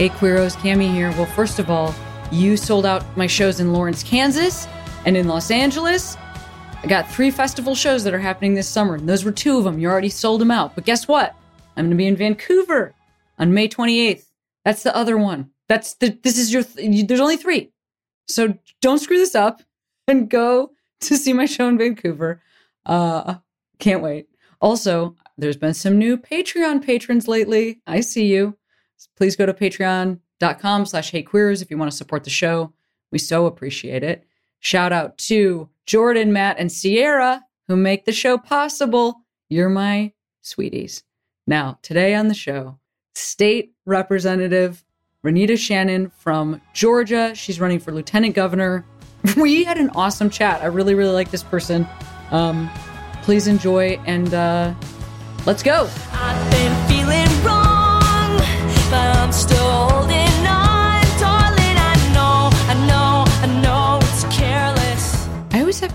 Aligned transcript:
Hey, 0.00 0.08
Queeros, 0.08 0.56
Cami 0.56 0.90
here. 0.90 1.10
Well, 1.10 1.26
first 1.26 1.58
of 1.58 1.68
all, 1.68 1.94
you 2.32 2.56
sold 2.56 2.86
out 2.86 3.04
my 3.18 3.26
shows 3.26 3.60
in 3.60 3.74
Lawrence, 3.74 4.02
Kansas, 4.02 4.66
and 5.04 5.14
in 5.14 5.28
Los 5.28 5.50
Angeles. 5.50 6.16
I 6.82 6.86
got 6.86 7.06
three 7.06 7.30
festival 7.30 7.74
shows 7.74 8.02
that 8.04 8.14
are 8.14 8.18
happening 8.18 8.54
this 8.54 8.66
summer, 8.66 8.94
and 8.94 9.06
those 9.06 9.26
were 9.26 9.30
two 9.30 9.58
of 9.58 9.64
them. 9.64 9.78
You 9.78 9.90
already 9.90 10.08
sold 10.08 10.40
them 10.40 10.50
out. 10.50 10.74
But 10.74 10.86
guess 10.86 11.06
what? 11.06 11.36
I'm 11.76 11.84
going 11.84 11.90
to 11.90 11.96
be 11.96 12.06
in 12.06 12.16
Vancouver 12.16 12.94
on 13.38 13.52
May 13.52 13.68
28th. 13.68 14.24
That's 14.64 14.82
the 14.84 14.96
other 14.96 15.18
one. 15.18 15.50
That's 15.68 15.92
the, 15.96 16.18
this 16.22 16.38
is 16.38 16.50
your, 16.50 16.62
th- 16.62 17.06
there's 17.06 17.20
only 17.20 17.36
three. 17.36 17.70
So 18.26 18.54
don't 18.80 19.00
screw 19.00 19.18
this 19.18 19.34
up 19.34 19.60
and 20.08 20.30
go 20.30 20.70
to 21.02 21.18
see 21.18 21.34
my 21.34 21.44
show 21.44 21.68
in 21.68 21.76
Vancouver. 21.76 22.40
Uh, 22.86 23.34
can't 23.78 24.02
wait. 24.02 24.28
Also, 24.62 25.14
there's 25.36 25.58
been 25.58 25.74
some 25.74 25.98
new 25.98 26.16
Patreon 26.16 26.82
patrons 26.82 27.28
lately. 27.28 27.82
I 27.86 28.00
see 28.00 28.28
you 28.28 28.56
please 29.16 29.36
go 29.36 29.46
to 29.46 29.54
patreon.com 29.54 30.86
slash 30.86 31.12
heyqueers 31.12 31.62
if 31.62 31.70
you 31.70 31.78
want 31.78 31.90
to 31.90 31.96
support 31.96 32.24
the 32.24 32.30
show. 32.30 32.72
We 33.10 33.18
so 33.18 33.46
appreciate 33.46 34.02
it. 34.02 34.24
Shout 34.60 34.92
out 34.92 35.18
to 35.18 35.68
Jordan, 35.86 36.32
Matt, 36.32 36.58
and 36.58 36.70
Sierra 36.70 37.42
who 37.70 37.76
make 37.76 38.04
the 38.04 38.12
show 38.12 38.36
possible. 38.36 39.20
You're 39.48 39.68
my 39.68 40.12
sweeties. 40.42 41.04
Now, 41.46 41.78
today 41.82 42.16
on 42.16 42.26
the 42.26 42.34
show, 42.34 42.80
State 43.14 43.74
Representative 43.86 44.84
Renitta 45.24 45.56
Shannon 45.56 46.10
from 46.10 46.60
Georgia. 46.74 47.32
She's 47.34 47.60
running 47.60 47.78
for 47.78 47.92
lieutenant 47.92 48.34
governor. 48.34 48.84
We 49.36 49.64
had 49.64 49.76
an 49.76 49.90
awesome 49.90 50.30
chat. 50.30 50.62
I 50.62 50.66
really, 50.66 50.94
really 50.94 51.12
like 51.12 51.30
this 51.30 51.42
person. 51.42 51.86
Um, 52.30 52.70
please 53.22 53.46
enjoy 53.46 54.00
and 54.06 54.32
uh, 54.32 54.74
let's 55.44 55.62
go. 55.62 55.88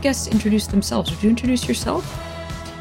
Guests 0.06 0.28
introduce 0.28 0.68
themselves. 0.68 1.10
Would 1.10 1.24
you 1.24 1.32
introduce 1.32 1.68
yourself? 1.68 2.06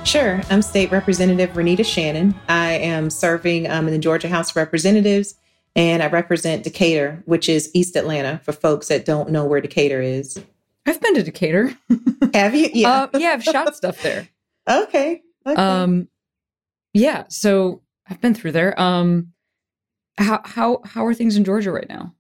Sure. 0.04 0.42
I'm 0.50 0.60
State 0.60 0.92
Representative 0.92 1.48
Renitta 1.54 1.82
Shannon. 1.82 2.34
I 2.50 2.72
am 2.72 3.08
serving 3.08 3.66
um, 3.70 3.86
in 3.86 3.94
the 3.94 3.98
Georgia 3.98 4.28
House 4.28 4.50
of 4.50 4.56
Representatives, 4.56 5.34
and 5.74 6.02
I 6.02 6.08
represent 6.08 6.64
Decatur, 6.64 7.22
which 7.24 7.48
is 7.48 7.70
East 7.72 7.96
Atlanta 7.96 8.42
for 8.44 8.52
folks 8.52 8.88
that 8.88 9.06
don't 9.06 9.30
know 9.30 9.46
where 9.46 9.62
Decatur 9.62 10.02
is. 10.02 10.38
I've 10.84 11.00
been 11.00 11.14
to 11.14 11.22
Decatur. 11.22 11.74
Have 12.34 12.54
you? 12.54 12.68
Yeah. 12.74 13.04
Uh, 13.04 13.18
yeah, 13.18 13.30
I've 13.30 13.42
shot 13.42 13.74
stuff 13.74 14.02
there. 14.02 14.28
Okay. 14.68 15.22
okay. 15.46 15.62
Um, 15.62 16.08
yeah. 16.92 17.24
So 17.30 17.80
I've 18.06 18.20
been 18.20 18.34
through 18.34 18.52
there. 18.52 18.78
Um, 18.78 19.32
how 20.18 20.42
how 20.44 20.82
how 20.84 21.06
are 21.06 21.14
things 21.14 21.36
in 21.36 21.44
Georgia 21.44 21.72
right 21.72 21.88
now? 21.88 22.14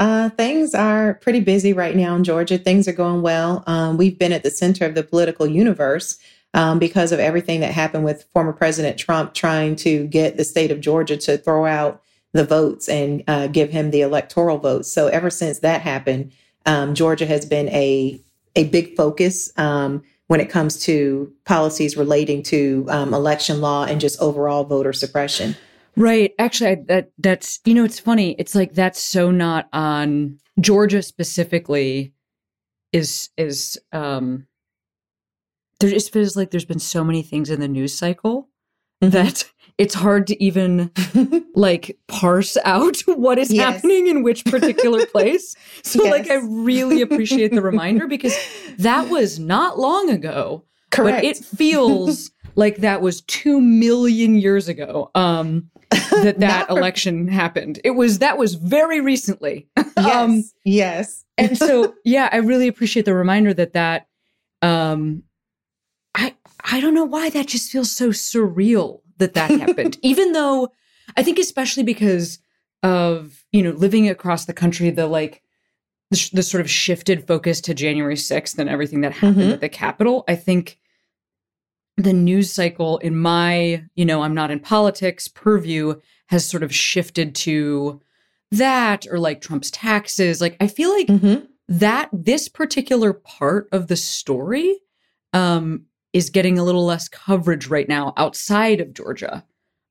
Uh, 0.00 0.30
things 0.30 0.74
are 0.74 1.14
pretty 1.14 1.40
busy 1.40 1.74
right 1.74 1.94
now 1.94 2.16
in 2.16 2.24
Georgia. 2.24 2.56
Things 2.56 2.88
are 2.88 2.92
going 2.92 3.20
well. 3.20 3.62
Um, 3.66 3.98
we've 3.98 4.18
been 4.18 4.32
at 4.32 4.42
the 4.42 4.50
center 4.50 4.86
of 4.86 4.94
the 4.94 5.02
political 5.02 5.46
universe 5.46 6.18
um, 6.54 6.78
because 6.78 7.12
of 7.12 7.20
everything 7.20 7.60
that 7.60 7.72
happened 7.72 8.06
with 8.06 8.24
former 8.32 8.54
President 8.54 8.98
Trump 8.98 9.34
trying 9.34 9.76
to 9.76 10.06
get 10.06 10.38
the 10.38 10.44
state 10.44 10.70
of 10.70 10.80
Georgia 10.80 11.18
to 11.18 11.36
throw 11.36 11.66
out 11.66 12.02
the 12.32 12.46
votes 12.46 12.88
and 12.88 13.22
uh, 13.28 13.48
give 13.48 13.70
him 13.70 13.90
the 13.90 14.00
electoral 14.00 14.56
votes. 14.56 14.90
So 14.90 15.08
ever 15.08 15.28
since 15.28 15.58
that 15.58 15.82
happened, 15.82 16.32
um, 16.64 16.94
Georgia 16.94 17.26
has 17.26 17.44
been 17.44 17.68
a 17.68 18.18
a 18.56 18.64
big 18.64 18.96
focus 18.96 19.52
um, 19.58 20.02
when 20.28 20.40
it 20.40 20.50
comes 20.50 20.82
to 20.84 21.32
policies 21.44 21.96
relating 21.96 22.42
to 22.44 22.86
um, 22.88 23.12
election 23.12 23.60
law 23.60 23.84
and 23.84 24.00
just 24.00 24.20
overall 24.20 24.64
voter 24.64 24.92
suppression. 24.92 25.54
Right. 26.00 26.32
Actually, 26.38 26.70
I, 26.70 26.76
that 26.88 27.10
that's 27.18 27.60
you 27.66 27.74
know 27.74 27.84
it's 27.84 28.00
funny. 28.00 28.34
It's 28.38 28.54
like 28.54 28.72
that's 28.72 29.02
so 29.02 29.30
not 29.30 29.68
on 29.72 30.38
Georgia 30.58 31.02
specifically. 31.02 32.14
Is 32.92 33.28
is 33.36 33.78
um. 33.92 34.46
There 35.78 35.90
just 35.90 36.12
feels 36.12 36.36
like 36.36 36.50
there's 36.50 36.64
been 36.64 36.78
so 36.78 37.04
many 37.04 37.22
things 37.22 37.48
in 37.50 37.60
the 37.60 37.68
news 37.68 37.96
cycle 37.96 38.48
mm-hmm. 39.02 39.10
that 39.10 39.44
it's 39.78 39.94
hard 39.94 40.26
to 40.26 40.42
even 40.42 40.90
like 41.54 41.98
parse 42.06 42.56
out 42.64 42.98
what 43.06 43.38
is 43.38 43.52
yes. 43.52 43.74
happening 43.74 44.06
in 44.06 44.22
which 44.22 44.44
particular 44.44 45.06
place. 45.06 45.54
So 45.82 46.04
yes. 46.04 46.10
like 46.10 46.30
I 46.30 46.34
really 46.34 47.00
appreciate 47.00 47.52
the 47.52 47.62
reminder 47.62 48.06
because 48.06 48.36
that 48.78 49.08
was 49.08 49.38
not 49.38 49.78
long 49.78 50.10
ago. 50.10 50.64
Correct. 50.90 51.18
But 51.18 51.24
it 51.24 51.36
feels 51.38 52.30
like 52.54 52.78
that 52.78 53.00
was 53.00 53.22
2 53.22 53.60
million 53.60 54.36
years 54.36 54.68
ago. 54.68 55.10
Um 55.14 55.70
that 55.90 56.38
that 56.38 56.70
election 56.70 57.26
happened. 57.26 57.80
It 57.82 57.90
was 57.92 58.20
that 58.20 58.38
was 58.38 58.54
very 58.54 59.00
recently. 59.00 59.68
Yes. 59.96 60.16
um, 60.16 60.44
yes. 60.64 61.24
and 61.36 61.58
so 61.58 61.94
yeah, 62.06 62.30
I 62.32 62.36
really 62.36 62.68
appreciate 62.68 63.04
the 63.04 63.12
reminder 63.12 63.52
that 63.52 63.74
that 63.74 64.06
um 64.62 65.24
I 66.14 66.34
I 66.64 66.80
don't 66.80 66.94
know 66.94 67.04
why 67.04 67.28
that 67.30 67.46
just 67.46 67.70
feels 67.70 67.90
so 67.90 68.08
surreal 68.08 69.00
that 69.18 69.34
that 69.34 69.50
happened. 69.50 69.98
Even 70.02 70.32
though 70.32 70.68
I 71.16 71.22
think 71.22 71.38
especially 71.38 71.82
because 71.82 72.38
of, 72.82 73.44
you 73.52 73.62
know, 73.62 73.72
living 73.72 74.08
across 74.08 74.46
the 74.46 74.54
country 74.54 74.90
the 74.90 75.06
like 75.06 75.42
the, 76.10 76.16
sh- 76.16 76.30
the 76.30 76.42
sort 76.42 76.60
of 76.60 76.70
shifted 76.70 77.26
focus 77.26 77.60
to 77.62 77.74
January 77.74 78.16
6th 78.16 78.58
and 78.58 78.68
everything 78.68 79.02
that 79.02 79.12
happened 79.12 79.36
mm-hmm. 79.36 79.52
at 79.52 79.60
the 79.60 79.68
Capitol, 79.68 80.24
I 80.28 80.34
think 80.34 80.78
the 82.02 82.12
news 82.12 82.52
cycle 82.52 82.98
in 82.98 83.16
my, 83.16 83.84
you 83.94 84.04
know, 84.04 84.22
I'm 84.22 84.34
not 84.34 84.50
in 84.50 84.60
politics 84.60 85.28
purview 85.28 86.00
has 86.26 86.46
sort 86.46 86.62
of 86.62 86.74
shifted 86.74 87.34
to 87.34 88.00
that 88.52 89.06
or 89.10 89.18
like 89.18 89.40
Trump's 89.40 89.70
taxes. 89.70 90.40
Like 90.40 90.56
I 90.60 90.66
feel 90.66 90.90
like 90.90 91.06
mm-hmm. 91.06 91.44
that 91.68 92.08
this 92.12 92.48
particular 92.48 93.12
part 93.12 93.68
of 93.72 93.88
the 93.88 93.96
story 93.96 94.76
um 95.32 95.84
is 96.12 96.30
getting 96.30 96.58
a 96.58 96.64
little 96.64 96.84
less 96.84 97.08
coverage 97.08 97.68
right 97.68 97.88
now 97.88 98.12
outside 98.16 98.80
of 98.80 98.94
Georgia. 98.94 99.44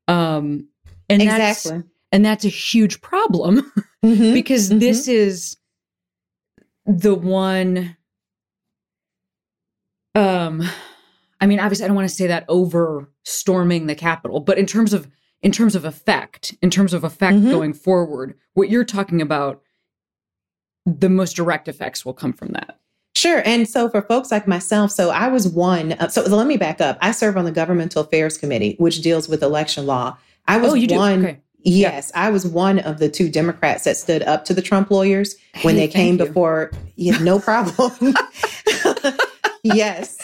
Um 0.08 0.68
and 1.09 1.22
exactly. 1.22 1.72
that's 1.72 1.88
and 2.12 2.26
that's 2.26 2.46
a 2.46 2.50
huge 2.50 3.02
problem 3.02 3.72
mm-hmm. 4.03 4.34
because 4.34 4.70
mm-hmm. 4.70 4.80
this 4.80 5.08
is 5.08 5.58
the 6.86 7.16
one 7.16 7.96
um 10.16 10.64
I 11.41 11.45
mean, 11.45 11.59
obviously, 11.59 11.85
I 11.85 11.88
don't 11.88 11.95
want 11.95 12.09
to 12.09 12.16
say 12.16 12.27
that 12.27 12.45
over 12.47 13.09
storming 13.23 13.88
the 13.88 13.95
Capitol, 13.95 14.39
but 14.39 14.57
in 14.57 14.66
terms 14.66 14.94
of 14.94 15.07
in 15.41 15.51
terms 15.51 15.75
of 15.75 15.85
effect, 15.85 16.53
in 16.61 16.69
terms 16.69 16.94
of 16.94 17.03
effect 17.03 17.38
mm-hmm. 17.38 17.51
going 17.51 17.73
forward, 17.73 18.38
what 18.53 18.69
you're 18.69 18.83
talking 18.83 19.22
about, 19.22 19.61
the 20.85 21.09
most 21.09 21.35
direct 21.35 21.67
effects 21.67 22.05
will 22.05 22.13
come 22.13 22.33
from 22.33 22.49
that. 22.49 22.79
Sure. 23.16 23.41
And 23.45 23.67
so 23.67 23.89
for 23.89 24.01
folks 24.01 24.31
like 24.31 24.47
myself, 24.47 24.91
so 24.91 25.09
I 25.09 25.28
was 25.28 25.47
one. 25.47 25.94
Uh, 25.94 26.07
so 26.07 26.22
let 26.23 26.47
me 26.47 26.57
back 26.57 26.79
up. 26.79 26.97
I 27.01 27.11
serve 27.11 27.38
on 27.38 27.45
the 27.45 27.51
Governmental 27.51 28.03
Affairs 28.03 28.38
Committee, 28.38 28.75
which 28.79 29.01
deals 29.01 29.28
with 29.28 29.44
election 29.44 29.85
law. 29.85 30.17
I 30.47 30.57
was 30.57 30.72
oh, 30.72 30.75
you 30.75 30.95
one. 30.95 31.25
Okay. 31.25 31.39
Yes, 31.61 32.11
yeah. 32.13 32.28
I 32.28 32.29
was 32.29 32.47
one 32.47 32.79
of 32.79 32.99
the 32.99 33.09
two 33.09 33.29
Democrats 33.29 33.83
that 33.83 33.97
stood 33.97 34.23
up 34.23 34.45
to 34.45 34.53
the 34.53 34.61
Trump 34.61 34.89
lawyers 34.89 35.35
when 35.64 35.75
hey, 35.75 35.81
they 35.81 35.87
came 35.90 36.16
before. 36.16 36.72
Yeah, 36.96 37.17
no 37.17 37.40
problem. 37.40 38.14
yes. 39.64 40.17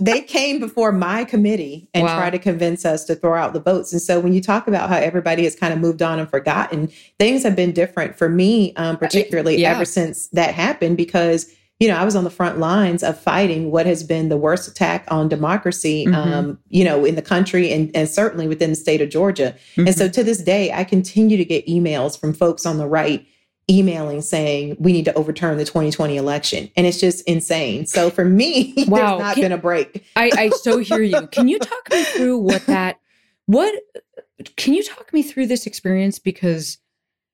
They 0.00 0.20
came 0.20 0.60
before 0.60 0.92
my 0.92 1.24
committee 1.24 1.88
and 1.92 2.04
wow. 2.04 2.16
tried 2.16 2.30
to 2.30 2.38
convince 2.38 2.84
us 2.84 3.04
to 3.06 3.16
throw 3.16 3.34
out 3.34 3.52
the 3.52 3.60
votes. 3.60 3.92
And 3.92 4.00
so 4.00 4.20
when 4.20 4.32
you 4.32 4.40
talk 4.40 4.68
about 4.68 4.88
how 4.88 4.96
everybody 4.96 5.44
has 5.44 5.56
kind 5.56 5.72
of 5.72 5.80
moved 5.80 6.02
on 6.02 6.20
and 6.20 6.30
forgotten, 6.30 6.90
things 7.18 7.42
have 7.42 7.56
been 7.56 7.72
different 7.72 8.16
for 8.16 8.28
me, 8.28 8.74
um, 8.76 8.96
particularly 8.96 9.60
yeah. 9.60 9.72
ever 9.72 9.84
since 9.84 10.28
that 10.28 10.54
happened, 10.54 10.96
because 10.96 11.52
you 11.80 11.86
know, 11.86 11.96
I 11.96 12.04
was 12.04 12.16
on 12.16 12.24
the 12.24 12.30
front 12.30 12.58
lines 12.58 13.04
of 13.04 13.18
fighting 13.20 13.70
what 13.70 13.86
has 13.86 14.02
been 14.02 14.28
the 14.28 14.36
worst 14.36 14.68
attack 14.68 15.04
on 15.08 15.28
democracy, 15.28 16.06
mm-hmm. 16.06 16.14
um, 16.14 16.58
you 16.68 16.84
know, 16.84 17.04
in 17.04 17.14
the 17.14 17.22
country 17.22 17.72
and, 17.72 17.94
and 17.94 18.08
certainly 18.08 18.48
within 18.48 18.70
the 18.70 18.76
state 18.76 19.00
of 19.00 19.10
Georgia. 19.10 19.54
Mm-hmm. 19.72 19.86
And 19.86 19.96
so 19.96 20.08
to 20.08 20.24
this 20.24 20.42
day, 20.42 20.72
I 20.72 20.82
continue 20.82 21.36
to 21.36 21.44
get 21.44 21.66
emails 21.68 22.18
from 22.18 22.34
folks 22.34 22.66
on 22.66 22.78
the 22.78 22.86
right 22.86 23.24
emailing 23.70 24.20
saying 24.22 24.76
we 24.78 24.92
need 24.92 25.04
to 25.04 25.14
overturn 25.14 25.58
the 25.58 25.64
2020 25.64 26.16
election. 26.16 26.70
And 26.76 26.86
it's 26.86 27.00
just 27.00 27.26
insane. 27.28 27.86
So 27.86 28.10
for 28.10 28.24
me, 28.24 28.74
wow. 28.88 28.98
there's 28.98 29.20
not 29.20 29.34
Can, 29.34 29.42
been 29.42 29.52
a 29.52 29.58
break. 29.58 30.04
I, 30.16 30.30
I 30.36 30.48
so 30.50 30.78
hear 30.78 31.02
you. 31.02 31.26
Can 31.28 31.48
you 31.48 31.58
talk 31.58 31.90
me 31.90 32.04
through 32.04 32.38
what 32.38 32.64
that, 32.66 33.00
what, 33.46 33.74
can 34.56 34.74
you 34.74 34.82
talk 34.82 35.12
me 35.12 35.22
through 35.22 35.46
this 35.46 35.66
experience? 35.66 36.18
Because, 36.18 36.78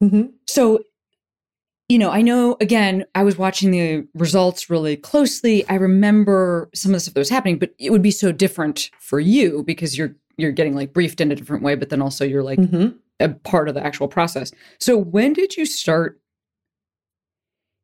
mm-hmm. 0.02 0.28
so 0.46 0.80
you 1.88 1.98
know, 1.98 2.10
I 2.10 2.22
know 2.22 2.56
again, 2.60 3.04
I 3.14 3.22
was 3.24 3.36
watching 3.36 3.70
the 3.70 4.06
results 4.14 4.70
really 4.70 4.96
closely. 4.96 5.68
I 5.68 5.74
remember 5.74 6.70
some 6.74 6.92
of 6.92 6.94
the 6.94 7.00
stuff 7.00 7.14
that 7.14 7.20
was 7.20 7.28
happening, 7.28 7.58
but 7.58 7.74
it 7.78 7.90
would 7.90 8.02
be 8.02 8.10
so 8.10 8.32
different 8.32 8.90
for 9.00 9.20
you 9.20 9.62
because 9.64 9.96
you're 9.96 10.16
you're 10.36 10.52
getting 10.52 10.74
like 10.74 10.92
briefed 10.92 11.20
in 11.20 11.30
a 11.30 11.36
different 11.36 11.62
way, 11.62 11.74
but 11.74 11.90
then 11.90 12.02
also 12.02 12.24
you're 12.24 12.42
like 12.42 12.58
mm-hmm. 12.58 12.96
a 13.20 13.28
part 13.28 13.68
of 13.68 13.74
the 13.74 13.84
actual 13.84 14.08
process. 14.08 14.50
So 14.80 14.96
when 14.96 15.32
did 15.32 15.56
you 15.56 15.66
start 15.66 16.18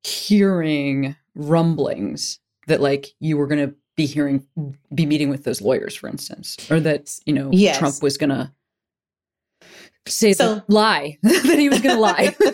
hearing 0.05 1.17
rumblings 1.35 2.38
that 2.67 2.81
like 2.81 3.08
you 3.20 3.37
were 3.37 3.47
going 3.47 3.69
to 3.69 3.75
be 3.97 4.06
hearing 4.06 4.47
be 4.94 5.05
meeting 5.05 5.29
with 5.29 5.44
those 5.44 5.61
lawyers 5.61 5.94
for 5.94 6.08
instance 6.08 6.56
or 6.70 6.81
that 6.81 7.14
you 7.26 7.32
know 7.32 7.50
yes. 7.52 7.79
Trump 7.79 8.02
was 8.02 8.17
going 8.17 8.31
to 8.31 8.50
say 10.06 10.32
so, 10.32 10.56
the 10.56 10.64
lie 10.69 11.19
that 11.23 11.58
he 11.58 11.69
was 11.69 11.81
going 11.81 11.97
to 11.97 12.00
lie. 12.00 12.35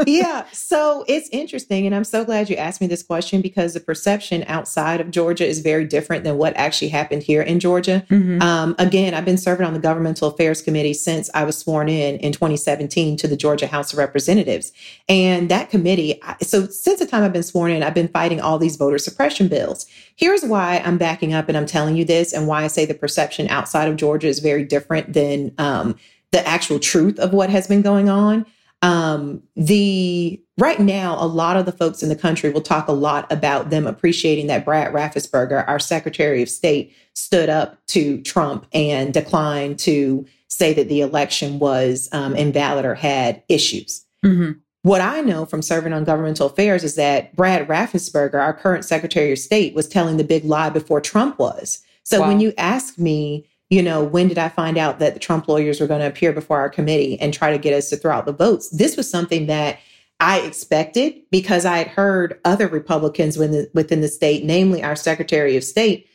yeah. 0.06 0.44
So 0.52 1.04
it's 1.08 1.28
interesting. 1.30 1.86
And 1.86 1.94
I'm 1.94 2.04
so 2.04 2.24
glad 2.24 2.50
you 2.50 2.56
asked 2.56 2.80
me 2.80 2.86
this 2.86 3.02
question 3.02 3.40
because 3.40 3.74
the 3.74 3.80
perception 3.80 4.44
outside 4.46 5.00
of 5.00 5.10
Georgia 5.10 5.46
is 5.46 5.60
very 5.60 5.84
different 5.84 6.24
than 6.24 6.38
what 6.38 6.56
actually 6.56 6.88
happened 6.88 7.22
here 7.22 7.42
in 7.42 7.60
Georgia. 7.60 8.04
Mm-hmm. 8.08 8.42
Um, 8.42 8.74
again, 8.78 9.14
I've 9.14 9.24
been 9.24 9.38
serving 9.38 9.66
on 9.66 9.72
the 9.72 9.78
Governmental 9.78 10.28
Affairs 10.28 10.62
Committee 10.62 10.94
since 10.94 11.30
I 11.34 11.44
was 11.44 11.58
sworn 11.58 11.88
in 11.88 12.16
in 12.18 12.32
2017 12.32 13.16
to 13.18 13.28
the 13.28 13.36
Georgia 13.36 13.66
House 13.66 13.92
of 13.92 13.98
Representatives. 13.98 14.72
And 15.08 15.50
that 15.50 15.70
committee, 15.70 16.20
so 16.42 16.66
since 16.66 16.98
the 16.98 17.06
time 17.06 17.22
I've 17.22 17.32
been 17.32 17.42
sworn 17.42 17.70
in, 17.70 17.82
I've 17.82 17.94
been 17.94 18.08
fighting 18.08 18.40
all 18.40 18.58
these 18.58 18.76
voter 18.76 18.98
suppression 18.98 19.48
bills. 19.48 19.86
Here's 20.16 20.44
why 20.44 20.82
I'm 20.84 20.98
backing 20.98 21.34
up 21.34 21.48
and 21.48 21.56
I'm 21.56 21.66
telling 21.66 21.96
you 21.96 22.04
this 22.04 22.32
and 22.32 22.46
why 22.46 22.64
I 22.64 22.68
say 22.68 22.86
the 22.86 22.94
perception 22.94 23.48
outside 23.48 23.88
of 23.88 23.96
Georgia 23.96 24.28
is 24.28 24.38
very 24.38 24.64
different 24.64 25.12
than 25.12 25.52
um, 25.58 25.96
the 26.30 26.46
actual 26.46 26.78
truth 26.78 27.18
of 27.18 27.32
what 27.32 27.50
has 27.50 27.66
been 27.66 27.82
going 27.82 28.08
on. 28.08 28.44
Um, 28.84 29.42
the 29.56 30.38
right 30.58 30.78
now, 30.78 31.16
a 31.18 31.24
lot 31.24 31.56
of 31.56 31.64
the 31.64 31.72
folks 31.72 32.02
in 32.02 32.10
the 32.10 32.16
country 32.16 32.50
will 32.50 32.60
talk 32.60 32.86
a 32.86 32.92
lot 32.92 33.30
about 33.32 33.70
them 33.70 33.86
appreciating 33.86 34.46
that 34.48 34.66
Brad 34.66 34.92
Raffensperger, 34.92 35.66
our 35.66 35.78
Secretary 35.78 36.42
of 36.42 36.50
State, 36.50 36.94
stood 37.14 37.48
up 37.48 37.78
to 37.86 38.20
Trump 38.20 38.66
and 38.74 39.14
declined 39.14 39.78
to 39.80 40.26
say 40.48 40.74
that 40.74 40.90
the 40.90 41.00
election 41.00 41.58
was 41.58 42.10
um, 42.12 42.36
invalid 42.36 42.84
or 42.84 42.94
had 42.94 43.42
issues. 43.48 44.04
Mm-hmm. 44.22 44.58
What 44.82 45.00
I 45.00 45.22
know 45.22 45.46
from 45.46 45.62
serving 45.62 45.94
on 45.94 46.04
governmental 46.04 46.46
affairs 46.48 46.84
is 46.84 46.94
that 46.96 47.34
Brad 47.34 47.66
Raffensperger, 47.66 48.34
our 48.34 48.52
current 48.52 48.84
Secretary 48.84 49.32
of 49.32 49.38
State, 49.38 49.74
was 49.74 49.88
telling 49.88 50.18
the 50.18 50.24
big 50.24 50.44
lie 50.44 50.68
before 50.68 51.00
Trump 51.00 51.38
was. 51.38 51.82
So 52.02 52.20
wow. 52.20 52.28
when 52.28 52.40
you 52.40 52.52
ask 52.58 52.98
me, 52.98 53.48
you 53.74 53.82
know, 53.82 54.04
when 54.04 54.28
did 54.28 54.38
I 54.38 54.48
find 54.48 54.78
out 54.78 55.00
that 55.00 55.14
the 55.14 55.20
Trump 55.20 55.48
lawyers 55.48 55.80
were 55.80 55.88
going 55.88 56.00
to 56.00 56.06
appear 56.06 56.32
before 56.32 56.60
our 56.60 56.70
committee 56.70 57.18
and 57.20 57.34
try 57.34 57.50
to 57.50 57.58
get 57.58 57.74
us 57.74 57.90
to 57.90 57.96
throw 57.96 58.14
out 58.14 58.24
the 58.24 58.32
votes? 58.32 58.68
This 58.70 58.96
was 58.96 59.10
something 59.10 59.46
that 59.46 59.80
I 60.20 60.38
expected 60.42 61.16
because 61.32 61.64
I 61.64 61.78
had 61.78 61.88
heard 61.88 62.38
other 62.44 62.68
Republicans 62.68 63.36
within 63.36 63.62
the, 63.62 63.70
within 63.74 64.00
the 64.00 64.06
state, 64.06 64.44
namely 64.44 64.80
our 64.84 64.94
Secretary 64.94 65.56
of 65.56 65.64
State, 65.64 66.06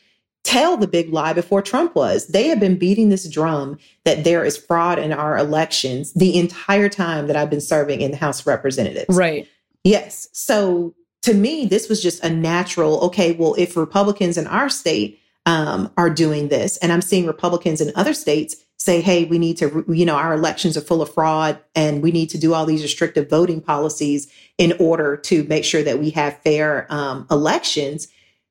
tell 0.42 0.78
the 0.78 0.88
big 0.88 1.12
lie 1.12 1.34
before 1.34 1.60
Trump 1.60 1.94
was. 1.94 2.28
They 2.28 2.48
have 2.48 2.60
been 2.60 2.78
beating 2.78 3.10
this 3.10 3.28
drum 3.28 3.76
that 4.04 4.24
there 4.24 4.42
is 4.42 4.56
fraud 4.56 4.98
in 4.98 5.12
our 5.12 5.36
elections 5.36 6.14
the 6.14 6.38
entire 6.38 6.88
time 6.88 7.26
that 7.26 7.36
I've 7.36 7.50
been 7.50 7.60
serving 7.60 8.00
in 8.00 8.10
the 8.10 8.16
House 8.16 8.40
of 8.40 8.46
Representatives. 8.46 9.14
Right. 9.14 9.46
Yes. 9.84 10.28
So 10.32 10.94
to 11.24 11.34
me, 11.34 11.66
this 11.66 11.90
was 11.90 12.02
just 12.02 12.24
a 12.24 12.30
natural, 12.30 13.00
okay, 13.00 13.32
well, 13.32 13.54
if 13.58 13.76
Republicans 13.76 14.38
in 14.38 14.46
our 14.46 14.70
state 14.70 15.19
um, 15.46 15.90
are 15.96 16.10
doing 16.10 16.48
this. 16.48 16.76
And 16.78 16.92
I'm 16.92 17.02
seeing 17.02 17.26
Republicans 17.26 17.80
in 17.80 17.92
other 17.96 18.14
states 18.14 18.56
say, 18.76 19.00
hey, 19.00 19.24
we 19.24 19.38
need 19.38 19.58
to, 19.58 19.84
you 19.88 20.06
know, 20.06 20.16
our 20.16 20.32
elections 20.32 20.76
are 20.76 20.80
full 20.80 21.02
of 21.02 21.12
fraud 21.12 21.58
and 21.74 22.02
we 22.02 22.10
need 22.10 22.30
to 22.30 22.38
do 22.38 22.54
all 22.54 22.64
these 22.64 22.82
restrictive 22.82 23.28
voting 23.28 23.60
policies 23.60 24.32
in 24.56 24.72
order 24.78 25.16
to 25.18 25.44
make 25.44 25.64
sure 25.64 25.82
that 25.82 25.98
we 25.98 26.10
have 26.10 26.40
fair 26.42 26.86
um, 26.88 27.26
elections. 27.30 28.08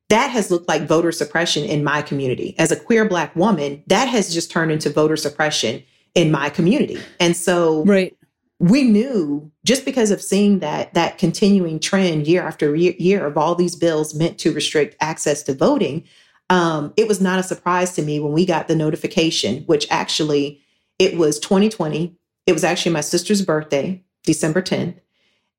That 0.10 0.30
has 0.30 0.52
looked 0.52 0.68
like 0.68 0.88
voter 0.88 1.12
suppression 1.12 1.66
in 1.66 1.84
my 1.84 2.02
community. 2.02 2.56
As 2.60 2.72
a 2.72 2.76
queer 2.76 3.08
Black 3.08 3.36
woman, 3.36 3.84
that 3.88 4.08
has 4.08 4.34
just 4.34 4.52
turned 4.52 4.72
into 4.72 4.90
voter 4.92 5.18
suppression 5.18 5.84
in 6.16 6.32
my 6.32 6.50
community. 6.50 7.00
And 7.20 7.36
so, 7.36 7.84
right. 7.86 8.16
We 8.62 8.84
knew 8.84 9.50
just 9.64 9.86
because 9.86 10.12
of 10.12 10.22
seeing 10.22 10.60
that 10.60 10.94
that 10.94 11.18
continuing 11.18 11.80
trend 11.80 12.28
year 12.28 12.42
after 12.42 12.76
year 12.76 13.26
of 13.26 13.38
all 13.38 13.56
these 13.56 13.74
bills 13.74 14.14
meant 14.14 14.38
to 14.40 14.52
restrict 14.52 14.98
access 15.00 15.42
to 15.44 15.54
voting, 15.54 16.04
um, 16.50 16.94
it 16.98 17.08
was 17.08 17.22
not 17.22 17.40
a 17.40 17.44
surprise 17.44 17.94
to 17.94 18.02
me 18.02 18.20
when 18.20 18.34
we 18.34 18.46
got 18.46 18.68
the 18.68 18.76
notification, 18.76 19.64
which 19.64 19.88
actually 19.90 20.62
it 20.98 21.18
was 21.18 21.40
2020. 21.40 22.16
It 22.48 22.54
was 22.54 22.64
actually 22.64 22.94
my 22.94 23.02
sister's 23.02 23.44
birthday, 23.46 24.04
December 24.24 24.62
10th. 24.62 25.00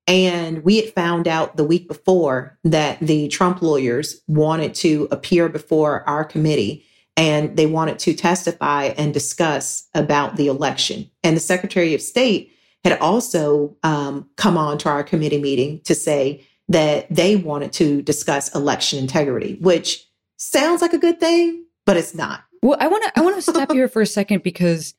And 0.07 0.63
we 0.63 0.77
had 0.77 0.93
found 0.93 1.27
out 1.27 1.57
the 1.57 1.63
week 1.63 1.87
before 1.87 2.57
that 2.63 2.99
the 2.99 3.27
Trump 3.29 3.61
lawyers 3.61 4.21
wanted 4.27 4.73
to 4.75 5.07
appear 5.11 5.47
before 5.47 6.07
our 6.09 6.25
committee 6.25 6.85
and 7.15 7.55
they 7.55 7.65
wanted 7.65 7.99
to 7.99 8.13
testify 8.13 8.85
and 8.97 9.13
discuss 9.13 9.87
about 9.93 10.37
the 10.37 10.47
election. 10.47 11.09
And 11.23 11.35
the 11.35 11.41
Secretary 11.41 11.93
of 11.93 12.01
State 12.01 12.51
had 12.83 12.97
also 12.99 13.77
um, 13.83 14.27
come 14.37 14.57
on 14.57 14.77
to 14.79 14.89
our 14.89 15.03
committee 15.03 15.39
meeting 15.39 15.81
to 15.81 15.93
say 15.93 16.45
that 16.67 17.05
they 17.13 17.35
wanted 17.35 17.73
to 17.73 18.01
discuss 18.01 18.53
election 18.55 18.97
integrity, 18.97 19.57
which 19.61 20.07
sounds 20.41 20.81
like 20.81 20.93
a 20.93 20.97
good 20.97 21.19
thing, 21.19 21.65
but 21.85 21.97
it's 21.97 22.15
not. 22.15 22.43
Well, 22.63 22.77
I 22.79 22.87
want 22.87 23.03
to 23.03 23.19
I 23.19 23.21
want 23.21 23.35
to 23.35 23.41
stop 23.51 23.71
here 23.71 23.87
for 23.87 24.01
a 24.01 24.07
second 24.07 24.43
because 24.43 24.95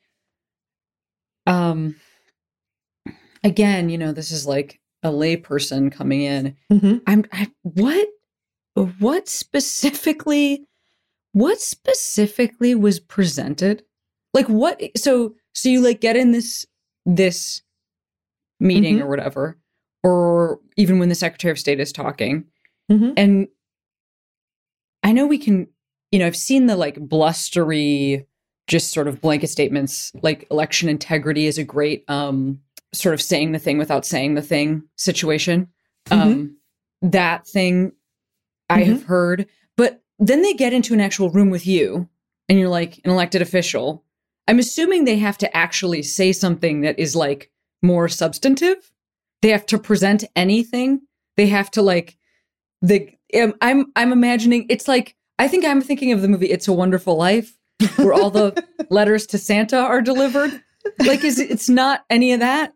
um 1.46 1.96
again, 3.42 3.88
you 3.88 3.98
know, 3.98 4.12
this 4.12 4.30
is 4.30 4.46
like 4.46 4.80
a 5.02 5.10
layperson 5.10 5.90
coming 5.90 6.22
in. 6.22 6.56
Mm-hmm. 6.72 6.98
I'm 7.06 7.24
I, 7.32 7.50
what 7.62 8.08
what 8.74 9.28
specifically 9.28 10.66
what 11.32 11.60
specifically 11.60 12.74
was 12.74 13.00
presented? 13.00 13.82
Like 14.32 14.48
what 14.48 14.80
so 14.96 15.34
so 15.54 15.68
you 15.68 15.80
like 15.80 16.00
get 16.00 16.16
in 16.16 16.30
this 16.30 16.64
this 17.04 17.62
meeting 18.60 18.96
mm-hmm. 18.96 19.04
or 19.04 19.10
whatever 19.10 19.58
or 20.04 20.60
even 20.76 21.00
when 21.00 21.08
the 21.08 21.16
secretary 21.16 21.50
of 21.50 21.58
state 21.58 21.80
is 21.80 21.92
talking 21.92 22.44
mm-hmm. 22.90 23.12
and 23.16 23.48
I 25.02 25.12
know 25.12 25.26
we 25.26 25.38
can, 25.38 25.68
you 26.10 26.18
know, 26.18 26.26
I've 26.26 26.36
seen 26.36 26.66
the 26.66 26.76
like 26.76 26.98
blustery, 26.98 28.26
just 28.66 28.92
sort 28.92 29.08
of 29.08 29.20
blanket 29.20 29.48
statements 29.48 30.12
like 30.22 30.46
election 30.50 30.88
integrity 30.88 31.46
is 31.46 31.58
a 31.58 31.64
great 31.64 32.04
um 32.08 32.60
sort 32.92 33.14
of 33.14 33.22
saying 33.22 33.52
the 33.52 33.58
thing 33.58 33.78
without 33.78 34.06
saying 34.06 34.34
the 34.34 34.42
thing 34.42 34.84
situation. 34.96 35.68
Mm-hmm. 36.08 36.22
Um 36.22 36.56
that 37.02 37.46
thing 37.46 37.92
I 38.70 38.82
mm-hmm. 38.82 38.92
have 38.92 39.04
heard, 39.04 39.46
but 39.76 40.02
then 40.18 40.42
they 40.42 40.54
get 40.54 40.72
into 40.72 40.94
an 40.94 41.00
actual 41.00 41.30
room 41.30 41.50
with 41.50 41.66
you 41.66 42.08
and 42.48 42.58
you're 42.58 42.68
like 42.68 43.00
an 43.04 43.10
elected 43.10 43.42
official. 43.42 44.04
I'm 44.46 44.58
assuming 44.58 45.04
they 45.04 45.18
have 45.18 45.38
to 45.38 45.56
actually 45.56 46.02
say 46.02 46.32
something 46.32 46.82
that 46.82 46.98
is 46.98 47.16
like 47.16 47.50
more 47.82 48.08
substantive. 48.08 48.92
They 49.40 49.48
have 49.50 49.66
to 49.66 49.78
present 49.78 50.24
anything. 50.36 51.02
They 51.36 51.46
have 51.48 51.70
to 51.72 51.82
like 51.82 52.16
the 52.80 53.10
I'm 53.34 53.86
I'm 53.96 54.12
imagining 54.12 54.66
it's 54.68 54.88
like 54.88 55.16
I 55.38 55.48
think 55.48 55.64
I'm 55.64 55.80
thinking 55.80 56.12
of 56.12 56.22
the 56.22 56.28
movie 56.28 56.50
It's 56.50 56.68
a 56.68 56.72
Wonderful 56.72 57.16
Life, 57.16 57.56
where 57.96 58.12
all 58.12 58.30
the 58.30 58.64
letters 58.90 59.26
to 59.28 59.38
Santa 59.38 59.78
are 59.78 60.00
delivered. 60.00 60.62
Like, 61.00 61.24
is 61.24 61.38
it's 61.38 61.68
not 61.68 62.04
any 62.10 62.32
of 62.32 62.40
that? 62.40 62.74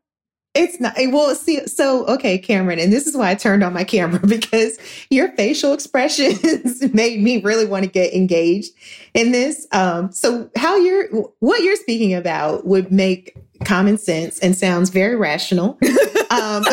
It's 0.55 0.81
not. 0.81 0.95
Well, 0.97 1.35
see, 1.35 1.67
so 1.67 2.07
okay, 2.07 2.39
Cameron, 2.39 2.79
and 2.79 2.93
this 2.93 3.07
is 3.07 3.17
why 3.17 3.31
I 3.31 3.35
turned 3.35 3.63
on 3.63 3.75
my 3.75 3.85
camera 3.85 4.21
because 4.27 4.79
your 5.11 5.29
facial 5.33 5.75
expressions 5.75 6.83
made 6.95 7.21
me 7.21 7.41
really 7.43 7.67
want 7.67 7.85
to 7.85 7.91
get 7.91 8.15
engaged 8.15 8.73
in 9.13 9.33
this. 9.33 9.67
Um, 9.73 10.11
so 10.13 10.51
how 10.57 10.77
you're, 10.77 11.09
what 11.41 11.63
you're 11.63 11.77
speaking 11.77 12.15
about 12.15 12.67
would 12.67 12.91
make 12.91 13.37
common 13.65 13.99
sense 13.99 14.39
and 14.39 14.57
sounds 14.57 14.91
very 14.91 15.17
rational. 15.17 15.79
Um, 16.31 16.65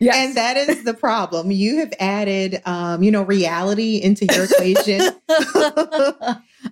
yes. 0.00 0.14
And 0.16 0.36
that 0.36 0.56
is 0.56 0.84
the 0.84 0.94
problem. 0.94 1.50
You 1.50 1.78
have 1.78 1.92
added, 1.98 2.60
um, 2.64 3.02
you 3.02 3.10
know, 3.10 3.22
reality 3.22 3.96
into 3.96 4.26
your 4.32 4.44
equation. 4.44 5.00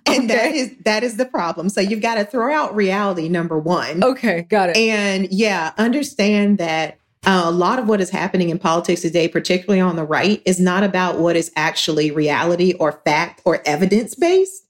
and 0.05 0.25
okay. 0.25 0.27
that 0.27 0.51
is 0.53 0.75
that 0.85 1.03
is 1.03 1.17
the 1.17 1.25
problem. 1.25 1.69
So 1.69 1.81
you've 1.81 2.01
got 2.01 2.15
to 2.15 2.25
throw 2.25 2.53
out 2.53 2.75
reality 2.75 3.29
number 3.29 3.57
1. 3.57 4.03
Okay, 4.03 4.43
got 4.43 4.69
it. 4.69 4.77
And 4.77 5.27
yeah, 5.31 5.73
understand 5.77 6.57
that 6.57 6.97
uh, 7.25 7.43
a 7.45 7.51
lot 7.51 7.79
of 7.79 7.87
what 7.87 8.01
is 8.01 8.09
happening 8.11 8.49
in 8.49 8.59
politics 8.59 9.01
today, 9.01 9.27
particularly 9.27 9.81
on 9.81 9.95
the 9.95 10.05
right, 10.05 10.41
is 10.45 10.59
not 10.59 10.83
about 10.83 11.17
what 11.17 11.35
is 11.35 11.51
actually 11.55 12.11
reality 12.11 12.73
or 12.73 13.01
fact 13.03 13.41
or 13.45 13.61
evidence 13.65 14.15
based. 14.15 14.63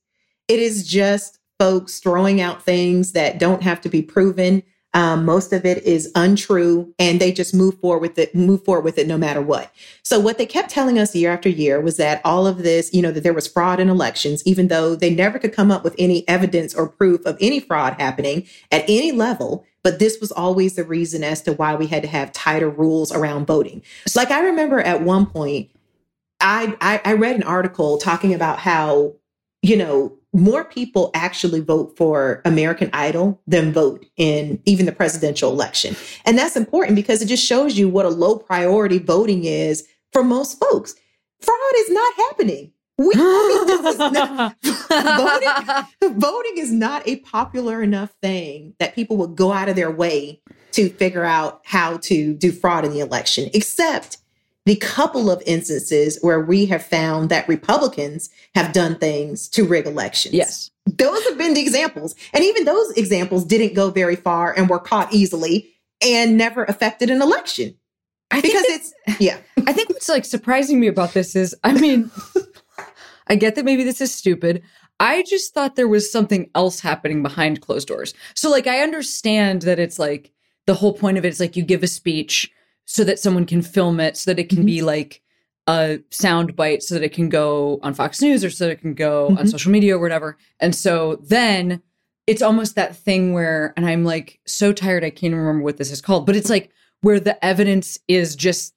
It 0.47 0.59
is 0.59 0.87
just 0.87 1.39
folks 1.59 1.99
throwing 1.99 2.41
out 2.41 2.63
things 2.63 3.11
that 3.13 3.39
don't 3.39 3.63
have 3.63 3.81
to 3.81 3.89
be 3.89 4.01
proven 4.01 4.63
Um, 4.95 5.25
most 5.25 5.51
of 5.51 5.65
it 5.65 5.83
is 5.83 6.09
untrue, 6.15 6.93
and 6.97 7.19
they 7.19 7.33
just 7.33 7.53
move 7.53 7.77
forward 7.81 7.99
with 7.99 8.17
it, 8.17 8.33
move 8.33 8.63
forward 8.63 8.85
with 8.85 8.97
it 8.97 9.07
no 9.07 9.17
matter 9.17 9.41
what. 9.41 9.69
So 10.03 10.21
what 10.21 10.37
they 10.37 10.45
kept 10.45 10.69
telling 10.69 10.97
us 10.97 11.13
year 11.13 11.31
after 11.31 11.49
year 11.49 11.81
was 11.81 11.97
that 11.97 12.21
all 12.23 12.47
of 12.47 12.59
this, 12.59 12.93
you 12.93 13.01
know, 13.01 13.11
that 13.11 13.21
there 13.21 13.33
was 13.33 13.45
fraud 13.45 13.81
in 13.81 13.89
elections, 13.89 14.41
even 14.45 14.69
though 14.69 14.95
they 14.95 15.13
never 15.13 15.37
could 15.37 15.51
come 15.51 15.69
up 15.69 15.83
with 15.83 15.95
any 15.99 16.25
evidence 16.29 16.73
or 16.73 16.87
proof 16.87 17.25
of 17.25 17.37
any 17.41 17.59
fraud 17.59 17.95
happening 17.99 18.47
at 18.71 18.85
any 18.87 19.11
level. 19.11 19.65
But 19.83 19.99
this 19.99 20.21
was 20.21 20.31
always 20.31 20.75
the 20.75 20.85
reason 20.85 21.25
as 21.25 21.41
to 21.41 21.51
why 21.51 21.75
we 21.75 21.87
had 21.87 22.03
to 22.03 22.07
have 22.07 22.31
tighter 22.31 22.69
rules 22.69 23.11
around 23.11 23.47
voting. 23.47 23.83
Like 24.15 24.31
I 24.31 24.45
remember 24.45 24.79
at 24.79 25.01
one 25.01 25.25
point, 25.25 25.71
I, 26.39 26.75
I, 26.79 27.01
I 27.03 27.13
read 27.15 27.35
an 27.35 27.43
article 27.43 27.97
talking 27.97 28.33
about 28.33 28.59
how, 28.59 29.15
you 29.61 29.75
know, 29.75 30.17
more 30.35 30.65
people 30.65 31.11
actually 31.13 31.61
vote 31.61 31.95
for 31.97 32.41
American 32.45 32.89
Idol 32.93 33.41
than 33.47 33.71
vote 33.71 34.05
in 34.17 34.61
even 34.65 34.85
the 34.85 34.91
presidential 34.91 35.51
election. 35.51 35.95
And 36.25 36.37
that's 36.37 36.55
important 36.55 36.95
because 36.95 37.21
it 37.21 37.27
just 37.27 37.45
shows 37.45 37.77
you 37.77 37.87
what 37.87 38.05
a 38.05 38.09
low 38.09 38.37
priority 38.37 38.99
voting 38.99 39.45
is 39.45 39.87
for 40.11 40.23
most 40.23 40.59
folks. 40.59 40.95
Fraud 41.41 41.75
is 41.77 41.89
not 41.89 42.13
happening. 42.15 42.71
We, 42.97 43.07
is 43.07 43.97
not, 43.97 44.55
voting, 44.61 46.19
voting 46.19 46.57
is 46.57 46.71
not 46.71 47.05
a 47.07 47.17
popular 47.17 47.83
enough 47.83 48.13
thing 48.21 48.73
that 48.79 48.95
people 48.95 49.17
will 49.17 49.27
go 49.27 49.51
out 49.51 49.67
of 49.67 49.75
their 49.75 49.91
way 49.91 50.41
to 50.71 50.89
figure 50.89 51.25
out 51.25 51.61
how 51.65 51.97
to 51.97 52.33
do 52.33 52.51
fraud 52.51 52.85
in 52.85 52.91
the 52.91 52.99
election, 52.99 53.49
except 53.53 54.17
the 54.65 54.75
couple 54.77 55.29
of 55.29 55.43
instances 55.45 56.17
where 56.21 56.39
we 56.39 56.65
have 56.65 56.83
found 56.83 57.29
that 57.29 57.47
Republicans 57.47 58.29
have 58.55 58.73
done 58.73 58.97
things 58.97 59.47
to 59.49 59.65
rig 59.65 59.85
elections. 59.85 60.33
Yes. 60.33 60.71
Those 60.85 61.23
have 61.25 61.37
been 61.37 61.53
the 61.53 61.61
examples. 61.61 62.15
And 62.33 62.43
even 62.43 62.65
those 62.65 62.91
examples 62.91 63.45
didn't 63.45 63.75
go 63.75 63.91
very 63.91 64.15
far 64.15 64.53
and 64.53 64.69
were 64.69 64.79
caught 64.79 65.13
easily 65.13 65.71
and 66.01 66.37
never 66.37 66.63
affected 66.63 67.09
an 67.09 67.21
election. 67.21 67.75
I 68.31 68.41
because 68.41 68.65
it's, 68.65 68.93
yeah. 69.19 69.37
I 69.67 69.73
think 69.73 69.89
what's 69.89 70.09
like 70.09 70.25
surprising 70.25 70.79
me 70.79 70.87
about 70.87 71.13
this 71.13 71.35
is, 71.35 71.55
I 71.63 71.79
mean, 71.79 72.09
I 73.27 73.35
get 73.35 73.55
that 73.55 73.65
maybe 73.65 73.83
this 73.83 74.01
is 74.01 74.13
stupid. 74.13 74.63
I 74.99 75.23
just 75.27 75.53
thought 75.53 75.75
there 75.75 75.87
was 75.87 76.11
something 76.11 76.49
else 76.55 76.79
happening 76.79 77.21
behind 77.21 77.61
closed 77.61 77.87
doors. 77.87 78.13
So, 78.33 78.49
like, 78.49 78.65
I 78.65 78.79
understand 78.79 79.63
that 79.63 79.77
it's 79.77 79.99
like 79.99 80.31
the 80.67 80.73
whole 80.73 80.93
point 80.93 81.17
of 81.17 81.25
it 81.25 81.29
is 81.29 81.39
like 81.39 81.55
you 81.55 81.63
give 81.63 81.83
a 81.83 81.87
speech 81.87 82.49
so 82.85 83.03
that 83.03 83.19
someone 83.19 83.45
can 83.45 83.61
film 83.61 83.99
it 83.99 84.15
so 84.15 84.31
that 84.31 84.39
it 84.39 84.49
can 84.49 84.59
mm-hmm. 84.59 84.65
be 84.67 84.81
like 84.81 85.21
a 85.67 85.99
sound 86.11 86.55
bite 86.55 86.83
so 86.83 86.93
that 86.93 87.03
it 87.03 87.13
can 87.13 87.27
go 87.27 87.79
on 87.81 87.93
Fox 87.93 88.21
News 88.21 88.43
or 88.43 88.49
so 88.49 88.65
that 88.65 88.73
it 88.73 88.81
can 88.81 88.93
go 88.93 89.29
mm-hmm. 89.29 89.39
on 89.39 89.47
social 89.47 89.71
media 89.71 89.97
or 89.97 89.99
whatever. 89.99 90.37
And 90.59 90.75
so 90.75 91.15
then 91.23 91.81
it's 92.27 92.41
almost 92.41 92.75
that 92.75 92.95
thing 92.95 93.33
where, 93.33 93.73
and 93.75 93.85
I'm 93.85 94.03
like 94.03 94.39
so 94.45 94.71
tired, 94.71 95.03
I 95.03 95.09
can't 95.09 95.33
remember 95.33 95.63
what 95.63 95.77
this 95.77 95.91
is 95.91 96.01
called, 96.01 96.25
but 96.25 96.35
it's 96.35 96.49
like 96.49 96.71
where 97.01 97.19
the 97.19 97.43
evidence 97.43 97.97
is 98.07 98.35
just 98.35 98.73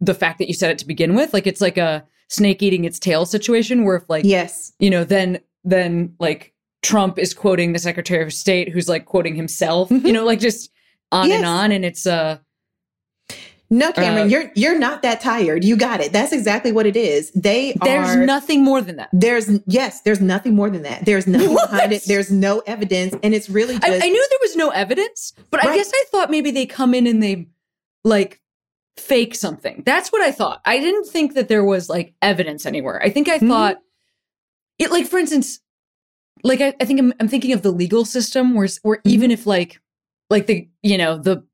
the 0.00 0.14
fact 0.14 0.38
that 0.38 0.48
you 0.48 0.54
said 0.54 0.70
it 0.70 0.78
to 0.78 0.86
begin 0.86 1.14
with. 1.14 1.32
Like 1.32 1.46
it's 1.46 1.60
like 1.60 1.78
a 1.78 2.04
snake 2.28 2.62
eating 2.62 2.84
its 2.84 2.98
tail 2.98 3.24
situation 3.24 3.84
where 3.84 3.96
if 3.96 4.08
like, 4.10 4.24
yes, 4.24 4.72
you 4.78 4.90
know, 4.90 5.04
then, 5.04 5.40
then 5.64 6.14
like 6.18 6.52
Trump 6.82 7.18
is 7.18 7.32
quoting 7.32 7.72
the 7.72 7.78
Secretary 7.78 8.22
of 8.22 8.32
State 8.32 8.68
who's 8.68 8.88
like 8.88 9.06
quoting 9.06 9.34
himself, 9.34 9.88
mm-hmm. 9.88 10.06
you 10.06 10.12
know, 10.12 10.24
like 10.24 10.40
just 10.40 10.70
on 11.12 11.28
yes. 11.28 11.38
and 11.38 11.46
on. 11.46 11.72
And 11.72 11.84
it's, 11.84 12.06
uh, 12.06 12.38
no, 13.68 13.90
Cameron, 13.92 14.26
uh, 14.26 14.30
you're 14.30 14.50
you're 14.54 14.78
not 14.78 15.02
that 15.02 15.20
tired. 15.20 15.64
You 15.64 15.76
got 15.76 16.00
it. 16.00 16.12
That's 16.12 16.32
exactly 16.32 16.70
what 16.70 16.86
it 16.86 16.96
is. 16.96 17.32
They 17.32 17.74
There's 17.82 18.10
are, 18.10 18.24
nothing 18.24 18.62
more 18.62 18.80
than 18.80 18.96
that. 18.96 19.08
There's 19.12 19.50
yes, 19.66 20.02
there's 20.02 20.20
nothing 20.20 20.54
more 20.54 20.70
than 20.70 20.82
that. 20.82 21.04
There's 21.04 21.26
nothing 21.26 21.54
behind 21.70 21.92
it. 21.92 22.04
There's 22.06 22.30
no 22.30 22.60
evidence, 22.66 23.16
and 23.24 23.34
it's 23.34 23.50
really. 23.50 23.78
Just, 23.78 23.84
I, 23.84 24.06
I, 24.06 24.08
knew 24.08 24.26
there 24.30 24.38
was 24.40 24.56
no 24.56 24.70
evidence, 24.70 25.32
but 25.50 25.64
right. 25.64 25.70
I 25.70 25.76
guess 25.76 25.90
I 25.92 26.04
thought 26.12 26.30
maybe 26.30 26.52
they 26.52 26.66
come 26.66 26.94
in 26.94 27.08
and 27.08 27.20
they 27.20 27.48
like 28.04 28.40
fake 28.96 29.34
something. 29.34 29.82
That's 29.84 30.12
what 30.12 30.22
I 30.22 30.30
thought. 30.30 30.60
I 30.64 30.78
didn't 30.78 31.06
think 31.06 31.34
that 31.34 31.48
there 31.48 31.64
was 31.64 31.88
like 31.88 32.14
evidence 32.22 32.66
anywhere. 32.66 33.02
I 33.02 33.10
think 33.10 33.28
I 33.28 33.38
mm-hmm. 33.38 33.48
thought 33.48 33.78
it 34.78 34.92
like 34.92 35.06
for 35.06 35.18
instance, 35.18 35.58
like 36.44 36.60
I, 36.60 36.74
I 36.80 36.84
think 36.84 37.00
I'm, 37.00 37.12
I'm, 37.18 37.28
thinking 37.28 37.52
of 37.52 37.62
the 37.62 37.72
legal 37.72 38.04
system 38.04 38.54
where 38.54 38.68
where 38.82 38.98
mm-hmm. 38.98 39.08
even 39.08 39.30
if 39.32 39.44
like 39.44 39.80
like 40.30 40.46
the 40.46 40.68
you 40.82 40.98
know 40.98 41.18
the 41.18 41.44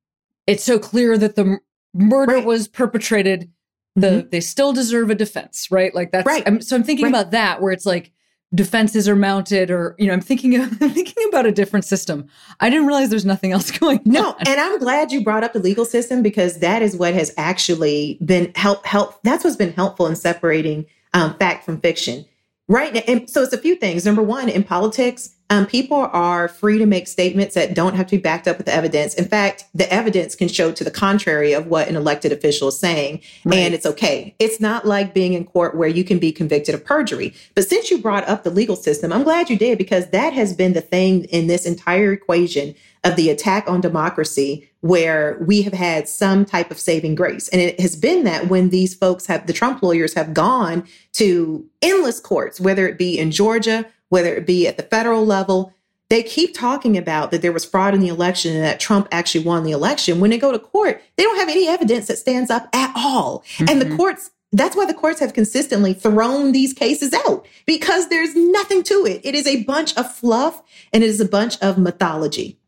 it's 0.47 0.65
so 0.65 0.79
clear 0.79 1.17
that 1.17 1.37
the 1.37 1.59
murder 1.95 2.35
right. 2.35 2.45
was 2.45 2.69
perpetrated 2.69 3.51
the 3.95 4.07
mm-hmm. 4.07 4.29
they 4.31 4.41
still 4.41 4.73
deserve 4.73 5.11
a 5.11 5.15
defense 5.15 5.71
right 5.71 5.95
like 5.95 6.13
that's 6.13 6.27
right 6.27 6.43
I'm, 6.47 6.63
so 6.63 6.77
i'm 6.77 6.83
thinking 6.83 7.05
right. 7.05 7.11
about 7.11 7.31
that 7.33 7.61
where 7.61 7.73
it's 7.73 7.85
like 7.85 8.11
defenses 8.55 9.09
are 9.09 9.17
mounted 9.17 9.71
or 9.71 9.95
you 9.99 10.07
know 10.07 10.15
i'm 10.15 10.21
thinking 10.21 10.57
of 10.57 10.63
i'm 10.83 10.91
thinking 10.91 11.29
about 11.29 11.47
a 11.47 11.53
different 11.53 11.85
system 11.85 12.27
i 12.61 12.71
didn't 12.71 12.87
realize 12.87 13.11
there's 13.11 13.27
nothing 13.27 13.53
else 13.53 13.71
going 13.79 14.01
no 14.05 14.31
on. 14.31 14.37
and 14.47 14.61
i'm 14.61 14.79
glad 14.79 15.13
you 15.13 15.23
brought 15.23 15.45
up 15.45 15.53
the 15.53 15.59
legal 15.59 15.85
system 15.85 16.23
because 16.23 16.61
that 16.61 16.81
is 16.83 16.97
what 16.97 17.13
has 17.15 17.35
actually 17.37 18.19
been 18.25 18.51
help 18.55 18.85
help 18.87 19.23
that's 19.23 19.45
what's 19.45 19.57
been 19.57 19.73
helpful 19.73 20.07
in 20.07 20.17
separating 20.17 20.87
um, 21.15 21.35
fact 21.35 21.65
from 21.65 21.79
fiction 21.79 22.25
right 22.69 22.97
and 23.07 23.29
so 23.29 23.43
it's 23.43 23.53
a 23.53 23.59
few 23.59 23.75
things 23.75 24.07
number 24.07 24.23
one 24.23 24.49
in 24.49 24.65
politics 24.65 25.35
um, 25.53 25.67
people 25.67 26.09
are 26.15 26.49
free 26.49 26.79
to 26.79 26.87
make 26.87 27.07
statements 27.07 27.55
that 27.57 27.75
don't 27.75 27.95
have 27.95 28.07
to 28.07 28.17
be 28.17 28.23
backed 28.23 28.49
up 28.49 28.57
with 28.57 28.71
evidence. 28.71 29.13
In 29.13 29.27
fact, 29.27 29.67
the 29.75 29.93
evidence 29.93 30.35
can 30.35 30.49
show 30.49 30.73
to 30.73 30.83
the 30.83 30.91
contrary 30.91 31.53
of 31.53 31.67
what 31.67 31.89
an 31.89 31.95
elected 31.95 32.33
official 32.33 32.69
is 32.69 32.79
saying, 32.79 33.21
right. 33.45 33.59
and 33.59 33.75
it's 33.75 33.85
okay. 33.85 34.35
It's 34.39 34.63
not 34.63 34.87
like 34.87 35.13
being 35.13 35.35
in 35.35 35.45
court 35.45 35.77
where 35.77 35.91
you 35.91 36.05
can 36.05 36.19
be 36.19 36.33
convicted 36.33 36.75
of 36.75 36.83
perjury. 36.83 37.35
But 37.55 37.69
since 37.69 37.91
you 37.91 37.99
brought 37.99 38.27
up 38.27 38.45
the 38.45 38.51
legal 38.51 38.77
system, 38.77 39.13
I'm 39.13 39.25
glad 39.25 39.51
you 39.51 39.59
did 39.59 39.77
because 39.77 40.09
that 40.09 40.33
has 40.33 40.55
been 40.55 40.73
the 40.73 40.81
thing 40.81 41.25
in 41.25 41.49
this 41.49 41.67
entire 41.67 42.15
equation 42.15 42.75
of 43.05 43.17
the 43.17 43.29
attack 43.29 43.69
on 43.69 43.83
democracy 43.83 44.71
where 44.81 45.37
we 45.47 45.61
have 45.63 45.75
had 45.75 46.09
some 46.09 46.47
type 46.47 46.71
of 46.71 46.81
saving 46.81 47.15
grace. 47.15 47.49
And 47.51 47.61
it 47.61 47.79
has 47.79 47.95
been 47.95 48.25
that 48.25 48.49
when 48.49 48.71
these 48.71 48.95
folks 48.95 49.27
have, 49.27 49.47
the 49.47 49.53
Trump 49.53 49.83
lawyers 49.83 50.15
have 50.15 50.33
gone 50.33 50.85
to 51.15 51.69
endless 51.83 52.21
courts, 52.21 52.59
whether 52.59 52.89
it 52.89 52.97
be 52.97 53.19
in 53.19 53.31
Georgia 53.31 53.85
whether 54.13 54.35
it 54.35 54.45
be 54.45 54.69
at 54.69 54.77
the 54.77 54.83
federal 54.83 55.25
level. 55.25 55.73
They 56.11 56.23
keep 56.23 56.55
talking 56.55 56.99
about 56.99 57.31
that 57.31 57.41
there 57.41 57.51
was 57.51 57.65
fraud 57.65 57.95
in 57.95 58.01
the 58.01 58.09
election 58.09 58.55
and 58.55 58.63
that 58.63 58.79
Trump 58.79 59.09
actually 59.11 59.43
won 59.43 59.65
the 59.65 59.71
election. 59.71 60.21
When 60.21 60.29
they 60.29 60.37
go 60.37 60.53
to 60.53 60.59
court, 60.59 61.03
they 61.17 61.23
don't 61.23 61.39
have 61.39 61.49
any 61.49 61.67
evidence 61.67 62.09
that 62.09 62.19
stands 62.19 62.51
up 62.51 62.69
at 62.75 62.93
all. 62.95 63.43
Mm-hmm. 63.57 63.71
And 63.71 63.81
the 63.81 63.87
mm-hmm. 63.87 63.97
courts 63.97 64.31
that's 64.55 64.77
why 64.77 64.85
the 64.85 64.93
courts 64.93 65.19
have 65.21 65.33
consistently 65.33 65.95
thrown 65.95 66.53
these 66.53 66.75
cases 66.75 67.15
out 67.27 67.47
because 67.65 68.11
there's 68.11 68.37
nothing 68.37 68.83
to 68.83 69.07
it. 69.07 69.23
It 69.25 69.35
is 69.35 69.47
a 69.47 69.65
bunch 69.65 69.97
of 69.97 70.15
fluff 70.15 70.63
and 70.93 71.03
it 71.03 71.09
is 71.09 71.23
a 71.23 71.25
bunch 71.25 71.59
of 71.63 71.79
mythology. 71.79 72.59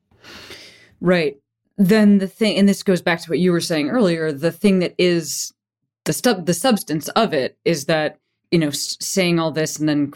Right. 1.03 1.37
Then 1.77 2.21
the 2.21 2.27
thing, 2.27 2.57
and 2.57 2.67
this 2.67 2.83
goes 2.83 3.03
back 3.03 3.21
to 3.21 3.29
what 3.29 3.39
you 3.39 3.53
were 3.53 3.61
saying 3.61 3.91
earlier, 3.91 4.33
the 4.33 4.51
thing 4.51 4.79
that 4.79 4.95
is 4.97 5.53
the 6.07 6.15
stub, 6.15 6.47
the 6.47 6.55
substance 6.55 7.09
of 7.09 7.35
it 7.35 7.59
is 7.67 7.85
that, 7.85 8.19
you 8.51 8.59
know, 8.59 8.71
saying 8.71 9.39
all 9.39 9.51
this 9.51 9.79
and 9.79 9.87
then 9.87 10.15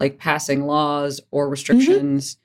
like 0.00 0.18
passing 0.18 0.66
laws 0.66 1.20
or 1.30 1.44
mm-hmm. 1.44 1.50
restrictions, 1.52 2.34
mm-hmm. 2.34 2.40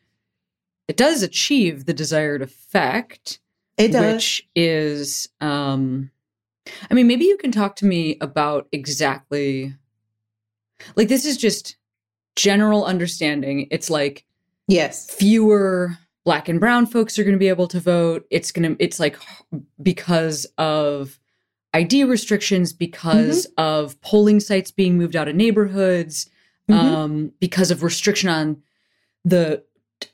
it 0.89 0.97
does 0.97 1.23
achieve 1.23 1.85
the 1.85 1.93
desired 1.93 2.41
effect. 2.41 3.39
It 3.77 3.93
does. 3.93 4.13
Which 4.13 4.47
is, 4.55 5.29
um, 5.39 6.11
I 6.89 6.93
mean, 6.93 7.07
maybe 7.07 7.25
you 7.25 7.37
can 7.37 7.51
talk 7.51 7.75
to 7.77 7.85
me 7.85 8.17
about 8.21 8.67
exactly, 8.71 9.73
like, 10.95 11.07
this 11.07 11.25
is 11.25 11.37
just 11.37 11.77
general 12.35 12.85
understanding. 12.85 13.67
It's 13.71 13.89
like, 13.89 14.25
yes, 14.67 15.09
fewer 15.09 15.97
black 16.23 16.47
and 16.47 16.59
brown 16.59 16.85
folks 16.85 17.17
are 17.17 17.23
going 17.23 17.33
to 17.33 17.39
be 17.39 17.49
able 17.49 17.67
to 17.69 17.79
vote. 17.79 18.27
It's 18.29 18.51
going 18.51 18.75
to, 18.75 18.83
it's 18.83 18.99
like 18.99 19.17
because 19.81 20.45
of 20.57 21.19
ID 21.73 22.03
restrictions, 22.03 22.73
because 22.73 23.47
mm-hmm. 23.47 23.61
of 23.61 23.99
polling 24.01 24.39
sites 24.39 24.69
being 24.71 24.97
moved 24.97 25.15
out 25.15 25.27
of 25.27 25.35
neighborhoods, 25.35 26.29
mm-hmm. 26.71 26.95
um, 26.95 27.31
because 27.39 27.71
of 27.71 27.83
restriction 27.83 28.29
on 28.29 28.61
the 29.23 29.63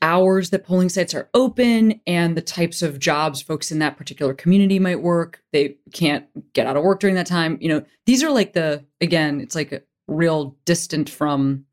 hours 0.02 0.50
that 0.50 0.64
polling 0.64 0.88
sites 0.88 1.14
are 1.14 1.30
open 1.34 2.00
and 2.06 2.36
the 2.36 2.42
types 2.42 2.82
of 2.82 2.98
jobs 2.98 3.40
folks 3.40 3.72
in 3.72 3.78
that 3.78 3.96
particular 3.96 4.34
community 4.34 4.78
might 4.78 5.02
work. 5.02 5.42
They 5.52 5.76
can't 5.92 6.26
get 6.52 6.66
out 6.66 6.76
of 6.76 6.82
work 6.82 7.00
during 7.00 7.16
that 7.16 7.26
time. 7.26 7.58
You 7.60 7.68
know, 7.68 7.84
these 8.06 8.22
are 8.22 8.30
like 8.30 8.52
the, 8.52 8.84
again, 9.00 9.40
it's 9.40 9.54
like 9.54 9.86
real 10.06 10.56
distant 10.64 11.08
from 11.08 11.64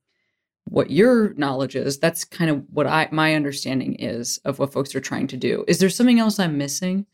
what 0.66 0.92
your 0.92 1.34
knowledge 1.34 1.76
is. 1.76 2.00
That's 2.00 2.24
kind 2.24 2.50
of 2.50 2.64
what 2.72 2.88
I, 2.88 3.08
my 3.12 3.36
understanding 3.36 3.96
is 3.96 4.40
of 4.46 4.60
what 4.60 4.74
folks 4.74 4.96
are 4.96 5.02
trying 5.02 5.28
to 5.28 5.38
do. 5.38 5.66
Is 5.68 5.80
there 5.80 5.90
something 5.90 6.20
else 6.20 6.40
I'm 6.40 6.58
missing? 6.58 7.06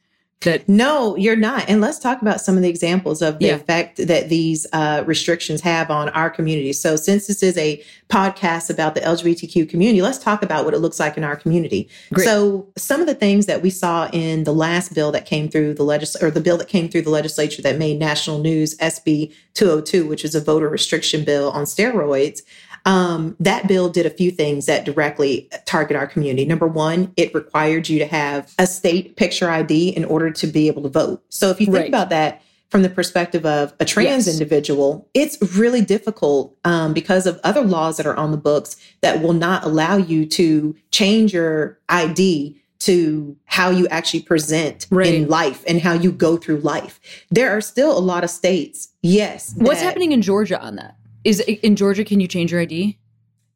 That 0.42 0.68
no 0.68 1.16
you're 1.16 1.36
not 1.36 1.68
and 1.70 1.82
let's 1.82 2.00
talk 2.00 2.22
about 2.22 2.42
some 2.42 2.56
of 2.56 2.64
the 2.64 2.70
examples 2.70 3.22
of 3.22 3.40
the 3.40 3.48
yeah. 3.48 3.56
effect 3.56 3.98
that 4.08 4.30
these 4.30 4.66
uh, 4.74 5.04
restrictions 5.06 5.62
have 5.62 5.90
on 5.92 6.10
our 6.10 6.30
community 6.30 6.74
so 6.74 6.96
since 6.96 7.28
this 7.28 7.44
is 7.44 7.58
a 7.58 7.82
podcast 8.10 8.70
about 8.70 8.96
the 8.96 9.02
lgbtq 9.02 9.70
community 9.70 10.02
let's 10.02 10.18
talk 10.18 10.42
about 10.42 10.66
what 10.66 10.74
it 10.74 10.80
looks 10.80 11.00
like 11.00 11.18
in 11.18 11.24
our 11.24 11.36
community 11.36 11.88
Great. 12.14 12.26
so 12.26 12.68
some 12.76 13.02
of 13.02 13.08
the 13.08 13.16
things 13.16 13.46
that 13.46 13.62
we 13.62 13.70
saw 13.70 14.10
in 14.12 14.44
the 14.44 14.54
last 14.54 14.94
bill 14.94 15.12
that 15.12 15.26
came 15.26 15.48
through 15.50 15.74
the 15.76 15.84
legislature 15.84 16.28
or 16.28 16.32
the 16.32 16.42
bill 16.42 16.58
that 16.58 16.68
came 16.68 16.90
through 16.90 17.04
the 17.04 17.10
legislature 17.10 17.62
that 17.62 17.78
made 17.78 18.00
national 18.00 18.40
news 18.40 18.76
sb 18.78 19.34
202 19.54 20.08
which 20.08 20.26
is 20.26 20.34
a 20.34 20.42
voter 20.42 20.70
restriction 20.70 21.24
bill 21.24 21.52
on 21.52 21.66
steroids 21.66 22.42
Um, 22.86 23.36
that 23.40 23.68
bill 23.68 23.90
did 23.90 24.06
a 24.06 24.10
few 24.10 24.32
things 24.32 24.66
that 24.66 24.86
directly 24.86 25.50
target 25.66 25.96
our 25.96 26.08
community. 26.08 26.46
Number 26.46 26.68
one, 26.68 27.14
it 27.18 27.34
required 27.34 27.90
you 27.90 28.00
to 28.00 28.08
have 28.08 28.54
a 28.58 28.66
state 28.66 29.16
picture 29.16 29.50
ID 29.50 29.90
in 29.90 30.06
order 30.06 30.32
to 30.32 30.48
be 30.48 30.68
able 30.68 30.84
to 30.84 30.90
vote. 30.90 31.24
So 31.30 31.50
if 31.50 31.60
you 31.60 31.68
think 31.68 31.78
right. 31.78 31.88
about 31.88 32.10
that 32.10 32.42
from 32.70 32.84
the 32.84 32.90
perspective 32.90 33.46
of 33.46 33.74
a 33.80 33.86
trans 33.86 34.28
yes. 34.28 34.34
individual, 34.34 35.08
it's 35.14 35.38
really 35.58 35.82
difficult 35.82 36.58
um, 36.64 36.94
because 36.94 37.28
of 37.28 37.40
other 37.44 37.62
laws 37.62 37.98
that 37.98 38.06
are 38.06 38.16
on 38.16 38.32
the 38.32 38.38
books 38.38 38.78
that 39.02 39.22
will 39.22 39.34
not 39.34 39.64
allow 39.64 39.98
you 39.98 40.26
to 40.26 40.76
change 40.90 41.34
your 41.34 41.78
ID 41.90 42.58
to 42.80 43.38
how 43.46 43.70
you 43.70 43.88
actually 43.90 44.24
present 44.24 44.88
right. 44.90 45.14
in 45.14 45.28
life 45.28 45.64
and 45.68 45.80
how 45.80 45.94
you 45.94 46.12
go 46.12 46.36
through 46.36 46.58
life. 46.62 47.00
There 47.30 47.56
are 47.56 47.62
still 47.62 47.96
a 47.96 48.00
lot 48.00 48.24
of 48.24 48.32
states, 48.32 48.88
yes. 49.04 49.54
What's 49.56 49.82
happening 49.82 50.14
in 50.14 50.24
Georgia 50.24 50.60
on 50.60 50.78
that? 50.78 50.96
Is 51.24 51.40
in 51.40 51.76
Georgia, 51.76 52.04
can 52.04 52.20
you 52.20 52.28
change 52.28 52.52
your 52.52 52.62
ID? 52.62 52.98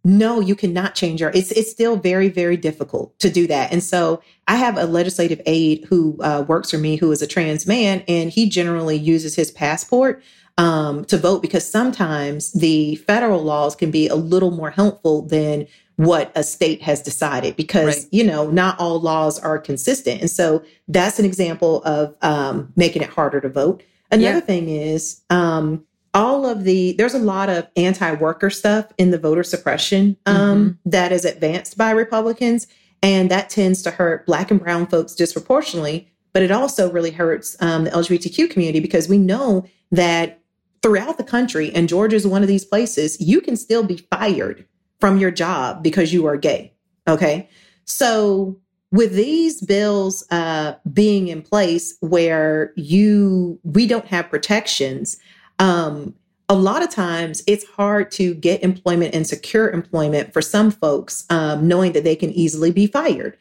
No, 0.04 0.40
you 0.40 0.56
cannot 0.56 0.94
change 0.94 1.20
your. 1.20 1.32
It's 1.32 1.52
it's 1.52 1.72
still 1.72 1.96
very 1.96 2.30
very 2.30 2.58
difficult 2.58 3.18
to 3.20 3.30
do 3.30 3.48
that. 3.48 3.72
And 3.72 3.84
so 3.84 4.22
I 4.48 4.56
have 4.56 4.78
a 4.78 4.86
legislative 4.86 5.42
aide 5.48 5.86
who 5.86 6.18
uh, 6.22 6.46
works 6.48 6.72
for 6.72 6.78
me, 6.78 6.96
who 6.96 7.12
is 7.12 7.22
a 7.22 7.28
trans 7.28 7.66
man, 7.66 8.04
and 8.08 8.30
he 8.30 8.48
generally 8.48 8.98
uses 8.98 9.36
his 9.36 9.50
passport 9.52 10.22
um, 10.58 11.06
to 11.06 11.18
vote 11.18 11.42
because 11.42 11.70
sometimes 11.70 12.52
the 12.54 12.96
federal 12.98 13.44
laws 13.44 13.76
can 13.76 13.92
be 13.92 14.08
a 14.08 14.16
little 14.16 14.52
more 14.52 14.70
helpful 14.70 15.24
than 15.24 15.68
what 15.98 16.32
a 16.36 16.44
state 16.44 16.82
has 16.82 17.02
decided 17.02 17.56
because 17.56 17.86
right. 17.86 18.08
you 18.12 18.24
know 18.24 18.50
not 18.50 18.78
all 18.80 19.00
laws 19.00 19.40
are 19.40 19.58
consistent 19.58 20.20
and 20.20 20.30
so 20.30 20.64
that's 20.90 21.20
an 21.20 21.26
example 21.26 21.82
of 21.84 22.16
um, 22.22 22.72
making 22.76 23.02
it 23.02 23.10
harder 23.10 23.40
to 23.40 23.48
vote 23.48 23.82
another 24.12 24.36
yeah. 24.36 24.40
thing 24.42 24.68
is 24.68 25.22
um, 25.30 25.86
all 26.16 26.48
of 26.48 26.64
the 26.64 26.94
there's 26.94 27.14
a 27.14 27.20
lot 27.20 27.50
of 27.50 27.68
anti-worker 27.76 28.50
stuff 28.50 28.88
in 28.98 29.12
the 29.12 29.20
voter 29.20 29.44
suppression 29.44 30.18
um, 30.26 30.70
mm-hmm. 30.70 30.90
that 30.90 31.12
is 31.12 31.26
advanced 31.26 31.78
by 31.78 31.92
republicans 31.92 32.66
and 33.04 33.30
that 33.30 33.50
tends 33.50 33.84
to 33.84 33.92
hurt 33.92 34.26
black 34.26 34.50
and 34.50 34.60
brown 34.62 34.88
folks 34.88 35.14
disproportionately 35.14 36.10
but 36.34 36.42
it 36.42 36.52
also 36.52 36.92
really 36.92 37.12
hurts 37.12 37.56
um, 37.62 37.84
the 37.84 37.92
lgbtq 37.92 38.50
community 38.50 38.80
because 38.80 39.08
we 39.08 39.18
know 39.18 39.64
that 39.92 40.40
throughout 40.82 41.18
the 41.18 41.24
country 41.24 41.72
and 41.76 41.90
georgia 41.90 42.16
is 42.16 42.26
one 42.26 42.42
of 42.42 42.48
these 42.48 42.66
places 42.66 43.20
you 43.20 43.42
can 43.42 43.58
still 43.58 43.84
be 43.84 43.98
fired 44.10 44.66
from 45.00 45.20
your 45.20 45.32
job 45.32 45.84
because 45.84 46.14
you 46.14 46.26
are 46.26 46.38
gay 46.38 46.74
okay 47.08 47.48
so 47.84 48.58
with 48.92 49.14
these 49.14 49.62
bills 49.62 50.26
uh, 50.32 50.74
being 50.94 51.28
in 51.28 51.42
place 51.42 51.98
where 52.00 52.72
you 52.78 53.60
we 53.64 53.86
don't 53.86 54.08
have 54.08 54.30
protections 54.30 55.18
um, 55.60 56.16
a 56.48 56.56
lot 56.56 56.84
of 56.84 56.90
times 56.90 57.44
it's 57.48 57.66
hard 57.66 58.12
to 58.12 58.34
get 58.36 58.64
employment 58.64 59.16
and 59.16 59.26
secure 59.26 59.70
employment 59.70 60.32
for 60.32 60.42
some 60.42 60.70
folks, 60.70 61.26
um, 61.30 61.68
knowing 61.68 61.94
that 61.94 62.04
they 62.04 62.16
can 62.16 62.32
easily 62.32 62.72
be 62.72 62.88
fired 62.88 63.38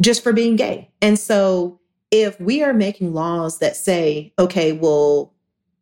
just 0.00 0.22
for 0.22 0.32
being 0.32 0.56
gay. 0.56 0.90
And 1.00 1.18
so 1.18 1.78
if 2.10 2.38
we 2.40 2.62
are 2.62 2.72
making 2.72 3.14
laws 3.14 3.58
that 3.58 3.76
say, 3.76 4.32
okay, 4.38 4.72
well, 4.72 5.32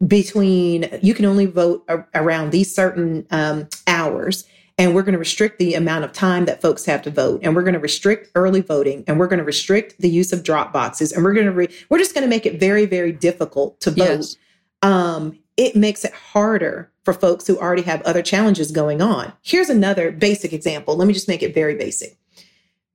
between 0.06 0.88
you 1.02 1.12
can 1.14 1.24
only 1.26 1.46
vote 1.46 1.84
a- 1.88 2.04
around 2.14 2.50
these 2.50 2.74
certain 2.74 3.26
um, 3.30 3.68
hours 3.86 4.44
and 4.78 4.94
we're 4.94 5.02
going 5.02 5.12
to 5.12 5.18
restrict 5.18 5.58
the 5.58 5.74
amount 5.74 6.04
of 6.04 6.12
time 6.14 6.46
that 6.46 6.62
folks 6.62 6.86
have 6.86 7.02
to 7.02 7.10
vote 7.10 7.40
and 7.42 7.54
we're 7.54 7.62
going 7.62 7.74
to 7.74 7.80
restrict 7.80 8.30
early 8.34 8.62
voting 8.62 9.04
and 9.06 9.18
we're 9.18 9.26
going 9.26 9.38
to 9.38 9.44
restrict 9.44 10.00
the 10.00 10.08
use 10.08 10.32
of 10.32 10.42
drop 10.42 10.72
boxes 10.72 11.12
and 11.12 11.22
we're 11.22 11.34
going 11.34 11.44
to 11.44 11.52
re- 11.52 11.68
we're 11.90 11.98
just 11.98 12.14
going 12.14 12.24
to 12.24 12.30
make 12.30 12.46
it 12.46 12.58
very 12.58 12.86
very 12.86 13.12
difficult 13.12 13.78
to 13.80 13.90
vote 13.90 14.06
yes. 14.06 14.36
um, 14.80 15.38
it 15.60 15.76
makes 15.76 16.06
it 16.06 16.12
harder 16.14 16.90
for 17.04 17.12
folks 17.12 17.46
who 17.46 17.58
already 17.58 17.82
have 17.82 18.00
other 18.02 18.22
challenges 18.22 18.72
going 18.72 19.02
on. 19.02 19.30
Here's 19.42 19.68
another 19.68 20.10
basic 20.10 20.54
example. 20.54 20.96
Let 20.96 21.06
me 21.06 21.12
just 21.12 21.28
make 21.28 21.42
it 21.42 21.52
very 21.52 21.74
basic. 21.74 22.16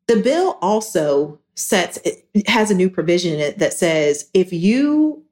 The 0.08 0.16
bill 0.18 0.58
also 0.64 1.40
sets, 1.54 2.00
it 2.04 2.50
has 2.50 2.72
a 2.72 2.76
new 2.76 2.90
provision 2.90 3.36
in 3.36 3.40
it 3.40 3.60
that 3.60 3.74
says 3.74 4.32
if 4.34 4.52
you 4.52 5.24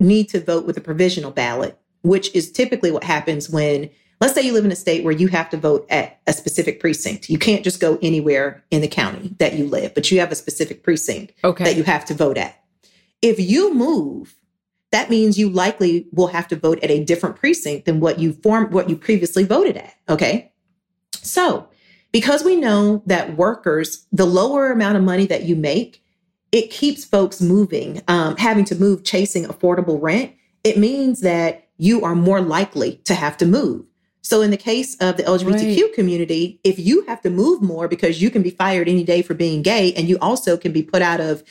need 0.00 0.30
to 0.30 0.40
vote 0.40 0.64
with 0.64 0.78
a 0.78 0.80
provisional 0.80 1.30
ballot, 1.30 1.78
which 2.04 2.34
is 2.34 2.50
typically 2.50 2.90
what 2.90 3.04
happens 3.04 3.50
when, 3.50 3.90
let's 4.22 4.32
say 4.32 4.40
you 4.40 4.54
live 4.54 4.64
in 4.64 4.72
a 4.72 4.76
state 4.76 5.04
where 5.04 5.12
you 5.12 5.28
have 5.28 5.50
to 5.50 5.58
vote 5.58 5.86
at 5.90 6.20
a 6.26 6.32
specific 6.32 6.80
precinct. 6.80 7.28
You 7.28 7.38
can't 7.38 7.64
just 7.64 7.80
go 7.80 7.98
anywhere 8.00 8.64
in 8.70 8.80
the 8.80 8.88
county 8.88 9.34
that 9.40 9.58
you 9.58 9.66
live, 9.66 9.92
but 9.92 10.10
you 10.10 10.20
have 10.20 10.32
a 10.32 10.36
specific 10.36 10.82
precinct 10.82 11.34
okay. 11.44 11.64
that 11.64 11.76
you 11.76 11.82
have 11.82 12.06
to 12.06 12.14
vote 12.14 12.38
at. 12.38 12.62
If 13.20 13.38
you 13.38 13.74
move 13.74 14.37
that 14.90 15.10
means 15.10 15.38
you 15.38 15.50
likely 15.50 16.06
will 16.12 16.28
have 16.28 16.48
to 16.48 16.56
vote 16.56 16.82
at 16.82 16.90
a 16.90 17.04
different 17.04 17.36
precinct 17.36 17.84
than 17.84 18.00
what 18.00 18.18
you 18.18 18.32
formed, 18.32 18.72
what 18.72 18.88
you 18.88 18.96
previously 18.96 19.44
voted 19.44 19.76
at. 19.76 19.94
Okay. 20.08 20.52
So 21.12 21.68
because 22.12 22.42
we 22.42 22.56
know 22.56 23.02
that 23.06 23.36
workers, 23.36 24.06
the 24.12 24.24
lower 24.24 24.72
amount 24.72 24.96
of 24.96 25.02
money 25.02 25.26
that 25.26 25.44
you 25.44 25.56
make, 25.56 26.02
it 26.52 26.70
keeps 26.70 27.04
folks 27.04 27.40
moving, 27.40 28.00
um, 28.08 28.36
having 28.36 28.64
to 28.66 28.74
move, 28.74 29.04
chasing 29.04 29.44
affordable 29.44 30.00
rent. 30.00 30.32
It 30.64 30.78
means 30.78 31.20
that 31.20 31.68
you 31.76 32.02
are 32.02 32.14
more 32.14 32.40
likely 32.40 32.96
to 33.04 33.14
have 33.14 33.36
to 33.38 33.46
move. 33.46 33.84
So 34.22 34.40
in 34.42 34.50
the 34.50 34.56
case 34.56 34.96
of 34.96 35.16
the 35.16 35.22
LGBTQ 35.22 35.82
right. 35.82 35.94
community, 35.94 36.60
if 36.64 36.78
you 36.78 37.04
have 37.06 37.20
to 37.22 37.30
move 37.30 37.62
more 37.62 37.88
because 37.88 38.20
you 38.20 38.30
can 38.30 38.42
be 38.42 38.50
fired 38.50 38.88
any 38.88 39.04
day 39.04 39.22
for 39.22 39.34
being 39.34 39.62
gay 39.62 39.92
and 39.94 40.08
you 40.08 40.18
also 40.20 40.56
can 40.56 40.72
be 40.72 40.82
put 40.82 41.02
out 41.02 41.20
of 41.20 41.42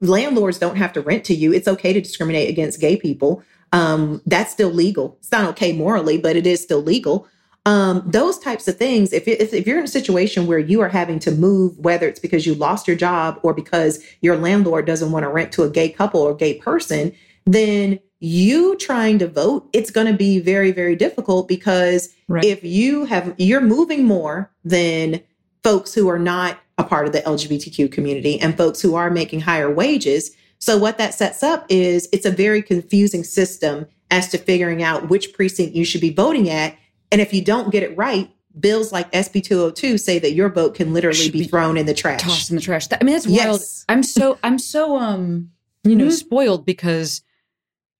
landlords 0.00 0.58
don't 0.58 0.76
have 0.76 0.92
to 0.94 1.00
rent 1.00 1.24
to 1.24 1.34
you. 1.34 1.52
It's 1.52 1.68
okay 1.68 1.92
to 1.92 2.00
discriminate 2.00 2.48
against 2.48 2.80
gay 2.80 2.96
people. 2.96 3.42
Um, 3.72 4.22
that's 4.26 4.52
still 4.52 4.70
legal. 4.70 5.16
It's 5.20 5.32
not 5.32 5.48
okay 5.50 5.72
morally, 5.72 6.18
but 6.18 6.36
it 6.36 6.46
is 6.46 6.62
still 6.62 6.82
legal. 6.82 7.28
Um, 7.64 8.02
those 8.06 8.38
types 8.38 8.68
of 8.68 8.76
things. 8.76 9.12
If, 9.12 9.26
if, 9.26 9.52
if 9.52 9.66
you're 9.66 9.78
in 9.78 9.84
a 9.84 9.88
situation 9.88 10.46
where 10.46 10.58
you 10.58 10.80
are 10.82 10.88
having 10.88 11.18
to 11.20 11.32
move, 11.32 11.76
whether 11.78 12.06
it's 12.06 12.20
because 12.20 12.46
you 12.46 12.54
lost 12.54 12.86
your 12.86 12.96
job 12.96 13.40
or 13.42 13.52
because 13.52 14.04
your 14.20 14.36
landlord 14.36 14.86
doesn't 14.86 15.10
want 15.10 15.24
to 15.24 15.28
rent 15.28 15.50
to 15.52 15.64
a 15.64 15.70
gay 15.70 15.88
couple 15.88 16.20
or 16.20 16.32
gay 16.34 16.54
person, 16.54 17.12
then 17.44 17.98
you 18.20 18.76
trying 18.76 19.18
to 19.18 19.26
vote, 19.26 19.68
it's 19.72 19.90
going 19.90 20.06
to 20.06 20.12
be 20.12 20.38
very, 20.38 20.70
very 20.70 20.94
difficult 20.94 21.48
because 21.48 22.08
right. 22.28 22.44
if 22.44 22.62
you 22.62 23.04
have, 23.04 23.34
you're 23.36 23.60
moving 23.60 24.04
more 24.04 24.50
than 24.64 25.20
folks 25.62 25.92
who 25.92 26.08
are 26.08 26.18
not 26.18 26.58
a 26.78 26.84
part 26.84 27.06
of 27.06 27.12
the 27.12 27.20
LGBTQ 27.20 27.90
community 27.90 28.38
and 28.40 28.56
folks 28.56 28.80
who 28.80 28.94
are 28.94 29.10
making 29.10 29.40
higher 29.40 29.72
wages. 29.72 30.36
So 30.58 30.78
what 30.78 30.98
that 30.98 31.14
sets 31.14 31.42
up 31.42 31.66
is 31.68 32.08
it's 32.12 32.26
a 32.26 32.30
very 32.30 32.62
confusing 32.62 33.24
system 33.24 33.86
as 34.10 34.28
to 34.28 34.38
figuring 34.38 34.82
out 34.82 35.08
which 35.08 35.32
precinct 35.32 35.74
you 35.74 35.84
should 35.84 36.00
be 36.00 36.12
voting 36.12 36.48
at. 36.50 36.76
And 37.10 37.20
if 37.20 37.32
you 37.32 37.42
don't 37.42 37.70
get 37.70 37.82
it 37.82 37.96
right, 37.96 38.30
bills 38.58 38.92
like 38.92 39.10
SB 39.12 39.42
202 39.42 39.98
say 39.98 40.18
that 40.18 40.32
your 40.32 40.48
vote 40.48 40.74
can 40.74 40.92
literally 40.92 41.30
be, 41.30 41.40
be, 41.40 41.44
thrown 41.44 41.76
in 41.76 41.86
the 41.86 41.94
trash. 41.94 42.22
Tossed 42.22 42.50
in 42.50 42.56
the 42.56 42.62
trash. 42.62 42.88
I 42.90 43.02
mean, 43.04 43.14
that's 43.14 43.26
yes. 43.26 43.46
wild. 43.46 43.60
I'm 43.88 44.02
so, 44.02 44.38
I'm 44.42 44.58
so, 44.58 44.96
um, 44.96 45.50
you 45.84 45.94
know, 45.94 46.04
mm-hmm. 46.04 46.12
spoiled 46.12 46.64
because 46.64 47.22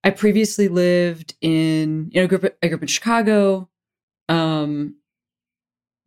I 0.03 0.09
previously 0.09 0.67
lived 0.67 1.35
in, 1.41 2.09
you 2.11 2.21
know, 2.21 2.23
I 2.23 2.27
grew 2.27 2.37
up, 2.37 2.57
I 2.63 2.67
grew 2.67 2.77
up 2.77 2.81
in 2.81 2.87
Chicago. 2.87 3.69
Um, 4.29 4.95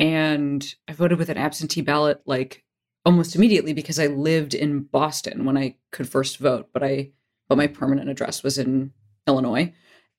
and 0.01 0.75
I 0.89 0.95
voted 0.95 1.19
with 1.19 1.29
an 1.29 1.37
absentee 1.37 1.83
ballot 1.83 2.23
like 2.25 2.65
almost 3.05 3.37
immediately 3.37 3.75
because 3.75 3.99
I 3.99 4.07
lived 4.07 4.55
in 4.55 4.81
Boston 4.81 5.45
when 5.45 5.57
I 5.57 5.77
could 5.93 6.09
first 6.09 6.39
vote, 6.39 6.71
but 6.73 6.83
I 6.83 7.11
but 7.49 7.59
my 7.59 7.67
permanent 7.67 8.09
address 8.09 8.43
was 8.43 8.59
in 8.59 8.93
Illinois. 9.27 9.73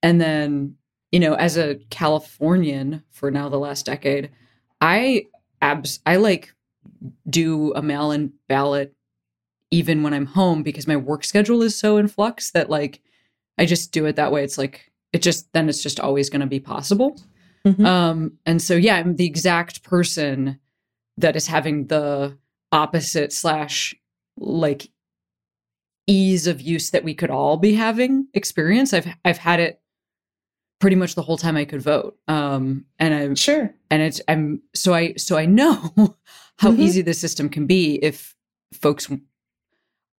And 0.03 0.19
then, 0.19 0.75
you 1.11 1.19
know, 1.19 1.33
as 1.33 1.57
a 1.57 1.75
Californian 1.89 3.03
for 3.09 3.31
now 3.31 3.49
the 3.49 3.59
last 3.59 3.85
decade, 3.85 4.29
I 4.79 5.25
abs 5.61 5.99
I 6.05 6.17
like 6.17 6.53
do 7.29 7.73
a 7.73 7.81
mail-in 7.81 8.33
ballot 8.47 8.93
even 9.71 10.03
when 10.03 10.13
I'm 10.13 10.25
home 10.27 10.61
because 10.61 10.87
my 10.87 10.97
work 10.97 11.23
schedule 11.23 11.61
is 11.61 11.77
so 11.77 11.97
in 11.97 12.07
flux 12.07 12.51
that 12.51 12.69
like 12.69 13.01
I 13.57 13.65
just 13.65 13.91
do 13.91 14.05
it 14.05 14.15
that 14.17 14.31
way. 14.31 14.43
It's 14.43 14.57
like 14.57 14.91
it 15.11 15.23
just 15.23 15.51
then 15.53 15.69
it's 15.69 15.81
just 15.81 15.99
always 15.99 16.29
going 16.29 16.41
to 16.41 16.47
be 16.47 16.59
possible. 16.59 17.19
Mm-hmm. 17.65 17.85
Um, 17.85 18.37
and 18.45 18.61
so, 18.61 18.75
yeah, 18.75 18.95
I'm 18.95 19.15
the 19.15 19.25
exact 19.25 19.83
person 19.83 20.59
that 21.17 21.35
is 21.35 21.47
having 21.47 21.87
the 21.87 22.37
opposite 22.71 23.33
slash 23.33 23.93
like 24.37 24.89
ease 26.07 26.47
of 26.47 26.61
use 26.61 26.89
that 26.91 27.03
we 27.03 27.13
could 27.13 27.29
all 27.29 27.57
be 27.57 27.73
having 27.73 28.27
experience. 28.33 28.93
I've 28.93 29.07
I've 29.23 29.37
had 29.37 29.59
it 29.59 29.81
pretty 30.79 30.95
much 30.95 31.15
the 31.15 31.21
whole 31.21 31.37
time 31.37 31.55
I 31.55 31.65
could 31.65 31.81
vote. 31.81 32.17
Um, 32.27 32.85
and 32.99 33.13
I'm 33.13 33.35
sure, 33.35 33.73
and 33.89 34.01
it's 34.01 34.19
I'm 34.27 34.61
so 34.73 34.93
I 34.93 35.13
so 35.13 35.37
I 35.37 35.45
know 35.45 35.93
how 36.57 36.71
mm-hmm. 36.71 36.81
easy 36.81 37.01
the 37.01 37.13
system 37.13 37.49
can 37.49 37.67
be 37.67 37.95
if 37.95 38.35
folks 38.73 39.09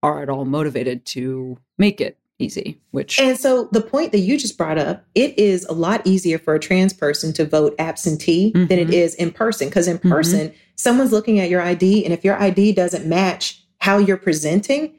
are 0.02 0.22
at 0.22 0.28
all 0.28 0.44
motivated 0.44 1.04
to 1.06 1.58
make 1.78 2.00
it 2.00 2.18
easy 2.42 2.80
which 2.90 3.18
and 3.18 3.38
so 3.38 3.68
the 3.72 3.80
point 3.80 4.12
that 4.12 4.20
you 4.20 4.38
just 4.38 4.58
brought 4.58 4.78
up 4.78 5.04
it 5.14 5.38
is 5.38 5.64
a 5.66 5.72
lot 5.72 6.06
easier 6.06 6.38
for 6.38 6.54
a 6.54 6.60
trans 6.60 6.92
person 6.92 7.32
to 7.32 7.46
vote 7.46 7.74
absentee 7.78 8.52
mm-hmm. 8.52 8.66
than 8.66 8.78
it 8.78 8.88
mm-hmm. 8.88 9.22
in 9.22 9.30
person 9.30 9.68
because 9.68 9.88
in 9.88 9.98
mm-hmm. 9.98 10.10
person 10.10 10.52
someone's 10.76 11.12
looking 11.12 11.40
at 11.40 11.48
your 11.48 11.60
id 11.62 12.04
and 12.04 12.12
if 12.12 12.24
your 12.24 12.36
id 12.42 12.72
doesn't 12.72 13.06
match 13.06 13.64
how 13.78 13.98
you're 13.98 14.16
presenting 14.16 14.94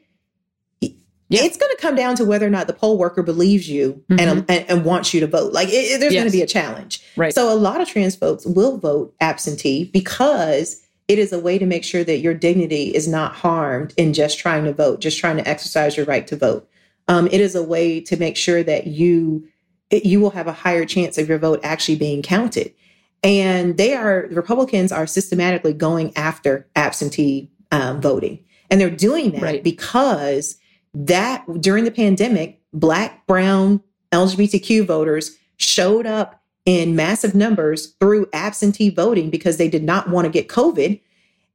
yeah. 1.28 1.42
it's 1.42 1.56
going 1.56 1.70
to 1.74 1.80
come 1.80 1.94
down 1.94 2.16
to 2.16 2.24
whether 2.24 2.46
or 2.46 2.50
not 2.50 2.66
the 2.66 2.72
poll 2.72 2.98
worker 2.98 3.22
believes 3.22 3.68
you 3.68 4.02
mm-hmm. 4.08 4.20
and, 4.20 4.44
and, 4.48 4.70
and 4.70 4.84
wants 4.84 5.14
you 5.14 5.20
to 5.20 5.26
vote. 5.26 5.52
Like 5.52 5.68
it, 5.68 5.72
it, 5.72 6.00
there's 6.00 6.12
yes. 6.12 6.20
going 6.20 6.30
to 6.30 6.36
be 6.36 6.42
a 6.42 6.46
challenge. 6.46 7.02
Right. 7.16 7.34
So 7.34 7.52
a 7.52 7.56
lot 7.56 7.80
of 7.80 7.88
trans 7.88 8.16
folks 8.16 8.44
will 8.44 8.78
vote 8.78 9.14
absentee 9.20 9.84
because 9.84 10.82
it 11.08 11.18
is 11.18 11.32
a 11.32 11.38
way 11.38 11.58
to 11.58 11.66
make 11.66 11.84
sure 11.84 12.04
that 12.04 12.18
your 12.18 12.34
dignity 12.34 12.94
is 12.94 13.06
not 13.06 13.34
harmed 13.34 13.92
in 13.96 14.14
just 14.14 14.38
trying 14.38 14.64
to 14.64 14.72
vote, 14.72 15.00
just 15.00 15.18
trying 15.18 15.36
to 15.36 15.48
exercise 15.48 15.96
your 15.96 16.06
right 16.06 16.26
to 16.26 16.36
vote. 16.36 16.68
Um, 17.08 17.26
it 17.26 17.40
is 17.40 17.54
a 17.54 17.62
way 17.62 18.00
to 18.02 18.16
make 18.16 18.36
sure 18.36 18.62
that 18.62 18.86
you 18.86 19.46
it, 19.90 20.04
you 20.06 20.20
will 20.20 20.30
have 20.30 20.46
a 20.46 20.52
higher 20.52 20.84
chance 20.84 21.18
of 21.18 21.28
your 21.28 21.38
vote 21.38 21.60
actually 21.62 21.96
being 21.96 22.22
counted. 22.22 22.72
And 23.22 23.76
they 23.76 23.94
are 23.94 24.28
Republicans 24.30 24.92
are 24.92 25.06
systematically 25.06 25.72
going 25.72 26.16
after 26.16 26.68
absentee 26.76 27.50
um, 27.70 28.00
voting, 28.00 28.44
and 28.70 28.80
they're 28.80 28.90
doing 28.90 29.32
that 29.32 29.42
right. 29.42 29.64
because 29.64 30.56
that 30.94 31.44
during 31.60 31.84
the 31.84 31.90
pandemic, 31.90 32.60
Black, 32.72 33.26
Brown, 33.26 33.82
LGBTQ 34.12 34.86
voters 34.86 35.36
showed 35.56 36.06
up 36.06 36.42
in 36.64 36.96
massive 36.96 37.34
numbers 37.34 37.94
through 38.00 38.28
absentee 38.32 38.90
voting 38.90 39.30
because 39.30 39.56
they 39.56 39.68
did 39.68 39.82
not 39.82 40.08
want 40.08 40.24
to 40.24 40.30
get 40.30 40.48
COVID. 40.48 41.00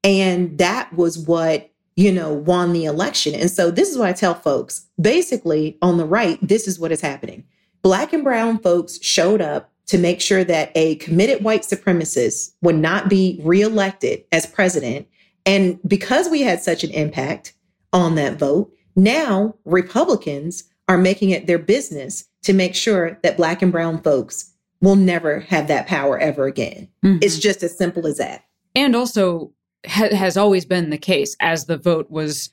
And 0.04 0.58
that 0.58 0.94
was 0.94 1.18
what, 1.18 1.72
you 2.00 2.14
know, 2.14 2.32
won 2.32 2.72
the 2.72 2.86
election. 2.86 3.36
And 3.36 3.52
so 3.52 3.70
this 3.70 3.90
is 3.90 3.98
what 3.98 4.08
I 4.08 4.14
tell 4.14 4.34
folks 4.34 4.88
basically, 5.02 5.78
on 5.82 5.98
the 5.98 6.06
right, 6.06 6.40
this 6.42 6.66
is 6.66 6.80
what 6.80 6.94
is 6.94 7.02
happening. 7.02 7.44
Black 7.82 8.14
and 8.14 8.24
brown 8.24 8.60
folks 8.60 9.04
showed 9.04 9.42
up 9.42 9.70
to 9.88 9.98
make 9.98 10.22
sure 10.22 10.46
that 10.46 10.72
a 10.76 10.96
committed 10.96 11.44
white 11.44 11.64
supremacist 11.64 12.54
would 12.62 12.78
not 12.78 13.10
be 13.10 13.38
reelected 13.44 14.24
as 14.32 14.46
president. 14.46 15.10
And 15.46 15.78
because 15.86 16.30
we 16.30 16.40
had 16.40 16.64
such 16.64 16.86
an 16.86 16.92
impact 16.92 17.52
on 17.92 18.16
that 18.16 18.40
vote, 18.40 18.72
now 18.96 19.56
Republicans 19.66 20.64
are 20.88 20.98
making 20.98 21.32
it 21.32 21.48
their 21.48 21.60
business 21.60 22.24
to 22.44 22.54
make 22.54 22.76
sure 22.76 23.20
that 23.24 23.36
Black 23.36 23.62
and 23.62 23.74
brown 23.74 24.02
folks 24.02 24.54
will 24.80 24.96
never 24.96 25.42
have 25.42 25.68
that 25.68 25.88
power 25.88 26.18
ever 26.18 26.46
again. 26.46 26.88
Mm-hmm. 27.04 27.18
It's 27.22 27.40
just 27.40 27.62
as 27.62 27.78
simple 27.78 28.08
as 28.08 28.20
that. 28.20 28.46
And 28.74 28.96
also 28.96 29.52
ha- 29.88 30.16
has 30.16 30.38
always 30.38 30.66
been 30.66 30.90
the 30.90 30.98
case 30.98 31.36
as 31.40 31.66
the 31.66 31.78
vote 31.78 32.10
was 32.10 32.52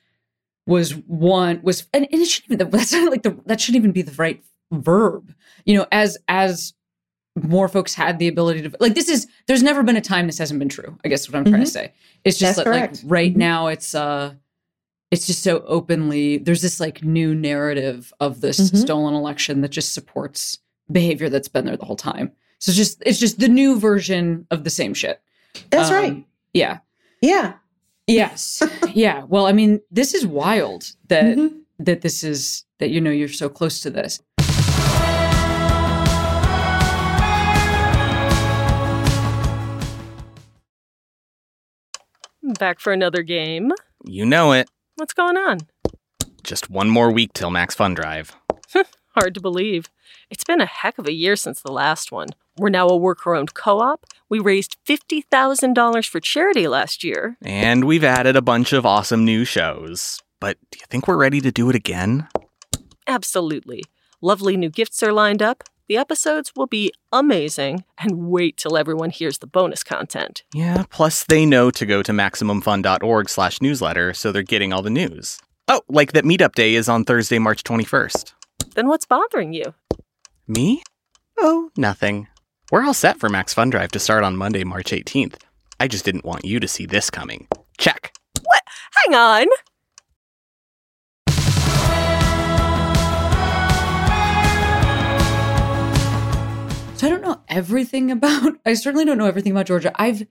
was 0.66 0.92
one 1.06 1.60
was 1.62 1.86
and, 1.92 2.08
it 2.10 2.24
shouldn't 2.26 2.60
even 2.60 2.70
that's 2.70 2.92
not 2.92 3.10
like 3.10 3.22
the 3.22 3.38
that 3.46 3.60
shouldn't 3.60 3.80
even 3.80 3.92
be 3.92 4.02
the 4.02 4.14
right 4.16 4.42
verb. 4.72 5.34
You 5.64 5.78
know, 5.78 5.86
as 5.92 6.18
as 6.28 6.74
more 7.42 7.68
folks 7.68 7.94
had 7.94 8.18
the 8.18 8.28
ability 8.28 8.62
to 8.62 8.72
like 8.80 8.94
this 8.94 9.08
is 9.08 9.26
there's 9.46 9.62
never 9.62 9.82
been 9.82 9.96
a 9.96 10.00
time 10.00 10.26
this 10.26 10.38
hasn't 10.38 10.58
been 10.58 10.68
true. 10.68 10.98
I 11.04 11.08
guess 11.08 11.28
what 11.28 11.36
I'm 11.36 11.44
mm-hmm. 11.44 11.52
trying 11.52 11.64
to 11.64 11.70
say. 11.70 11.92
It's 12.24 12.38
just 12.38 12.58
like, 12.58 12.66
like, 12.66 12.94
right 13.04 13.30
mm-hmm. 13.30 13.38
now 13.38 13.66
it's 13.68 13.94
uh 13.94 14.34
it's 15.10 15.26
just 15.26 15.42
so 15.42 15.62
openly 15.66 16.38
there's 16.38 16.62
this 16.62 16.80
like 16.80 17.02
new 17.02 17.34
narrative 17.34 18.12
of 18.20 18.40
this 18.40 18.58
mm-hmm. 18.58 18.76
stolen 18.76 19.14
election 19.14 19.60
that 19.60 19.70
just 19.70 19.94
supports 19.94 20.58
behavior 20.90 21.28
that's 21.28 21.48
been 21.48 21.66
there 21.66 21.76
the 21.76 21.84
whole 21.84 21.96
time. 21.96 22.32
So 22.58 22.70
it's 22.70 22.76
just 22.76 23.02
it's 23.04 23.18
just 23.18 23.38
the 23.38 23.48
new 23.48 23.78
version 23.78 24.46
of 24.50 24.64
the 24.64 24.70
same 24.70 24.94
shit. 24.94 25.20
That's 25.70 25.90
um, 25.90 25.94
right. 25.94 26.26
Yeah. 26.54 26.78
Yeah. 27.20 27.54
Yes. 28.06 28.62
yeah. 28.94 29.24
Well, 29.24 29.46
I 29.46 29.52
mean, 29.52 29.80
this 29.90 30.14
is 30.14 30.26
wild 30.26 30.92
that 31.08 31.24
mm-hmm. 31.24 31.58
that 31.78 32.02
this 32.02 32.22
is 32.22 32.64
that 32.78 32.90
you 32.90 33.00
know 33.00 33.10
you're 33.10 33.28
so 33.28 33.48
close 33.48 33.80
to 33.80 33.90
this. 33.90 34.22
Back 42.58 42.78
for 42.78 42.92
another 42.92 43.22
game. 43.22 43.72
You 44.04 44.24
know 44.24 44.52
it. 44.52 44.68
What's 44.94 45.14
going 45.14 45.36
on? 45.36 45.58
Just 46.44 46.70
one 46.70 46.88
more 46.88 47.10
week 47.10 47.32
till 47.32 47.50
Max 47.50 47.74
Fun 47.74 47.94
Drive. 47.94 48.36
Hard 49.16 49.32
to 49.32 49.40
believe. 49.40 49.88
It's 50.28 50.44
been 50.44 50.60
a 50.60 50.66
heck 50.66 50.98
of 50.98 51.06
a 51.06 51.12
year 51.12 51.36
since 51.36 51.62
the 51.62 51.72
last 51.72 52.12
one. 52.12 52.28
We're 52.58 52.68
now 52.68 52.86
a 52.86 52.96
worker 52.96 53.34
owned 53.34 53.54
co 53.54 53.80
op. 53.80 54.04
We 54.28 54.40
raised 54.40 54.76
$50,000 54.84 56.06
for 56.06 56.20
charity 56.20 56.68
last 56.68 57.02
year. 57.02 57.38
And 57.40 57.86
we've 57.86 58.04
added 58.04 58.36
a 58.36 58.42
bunch 58.42 58.74
of 58.74 58.84
awesome 58.84 59.24
new 59.24 59.46
shows. 59.46 60.20
But 60.38 60.58
do 60.70 60.78
you 60.78 60.86
think 60.90 61.08
we're 61.08 61.16
ready 61.16 61.40
to 61.40 61.50
do 61.50 61.70
it 61.70 61.74
again? 61.74 62.28
Absolutely. 63.06 63.84
Lovely 64.20 64.54
new 64.54 64.68
gifts 64.68 65.02
are 65.02 65.14
lined 65.14 65.40
up. 65.40 65.64
The 65.88 65.96
episodes 65.96 66.52
will 66.54 66.66
be 66.66 66.92
amazing, 67.10 67.84
and 67.96 68.28
wait 68.28 68.58
till 68.58 68.76
everyone 68.76 69.10
hears 69.10 69.38
the 69.38 69.46
bonus 69.46 69.82
content. 69.82 70.42
Yeah, 70.52 70.84
plus 70.90 71.24
they 71.24 71.46
know 71.46 71.70
to 71.70 71.86
go 71.86 72.02
to 72.02 72.12
MaximumFun.org 72.12 73.28
slash 73.30 73.62
newsletter, 73.62 74.12
so 74.12 74.30
they're 74.30 74.42
getting 74.42 74.72
all 74.74 74.82
the 74.82 74.90
news. 74.90 75.38
Oh, 75.68 75.82
like 75.88 76.12
that 76.12 76.24
meetup 76.24 76.54
day 76.54 76.74
is 76.74 76.88
on 76.88 77.04
Thursday, 77.04 77.38
March 77.38 77.62
21st. 77.62 78.32
Then 78.74 78.88
what's 78.88 79.06
bothering 79.06 79.52
you? 79.52 79.74
Me? 80.46 80.82
Oh, 81.38 81.70
nothing. 81.76 82.28
We're 82.70 82.84
all 82.84 82.94
set 82.94 83.18
for 83.18 83.28
Max 83.28 83.54
Fun 83.54 83.70
Drive 83.70 83.92
to 83.92 83.98
start 83.98 84.24
on 84.24 84.36
Monday, 84.36 84.64
March 84.64 84.90
18th. 84.90 85.36
I 85.78 85.88
just 85.88 86.04
didn't 86.04 86.24
want 86.24 86.44
you 86.44 86.60
to 86.60 86.68
see 86.68 86.86
this 86.86 87.10
coming. 87.10 87.48
Check. 87.78 88.12
What? 88.42 88.62
Hang 89.06 89.14
on. 89.14 89.46
So 96.96 97.06
I 97.06 97.10
don't 97.10 97.22
know 97.22 97.42
everything 97.48 98.10
about 98.10 98.54
I 98.64 98.74
certainly 98.74 99.04
don't 99.04 99.18
know 99.18 99.26
everything 99.26 99.52
about 99.52 99.66
Georgia. 99.66 99.92
I've 99.94 100.26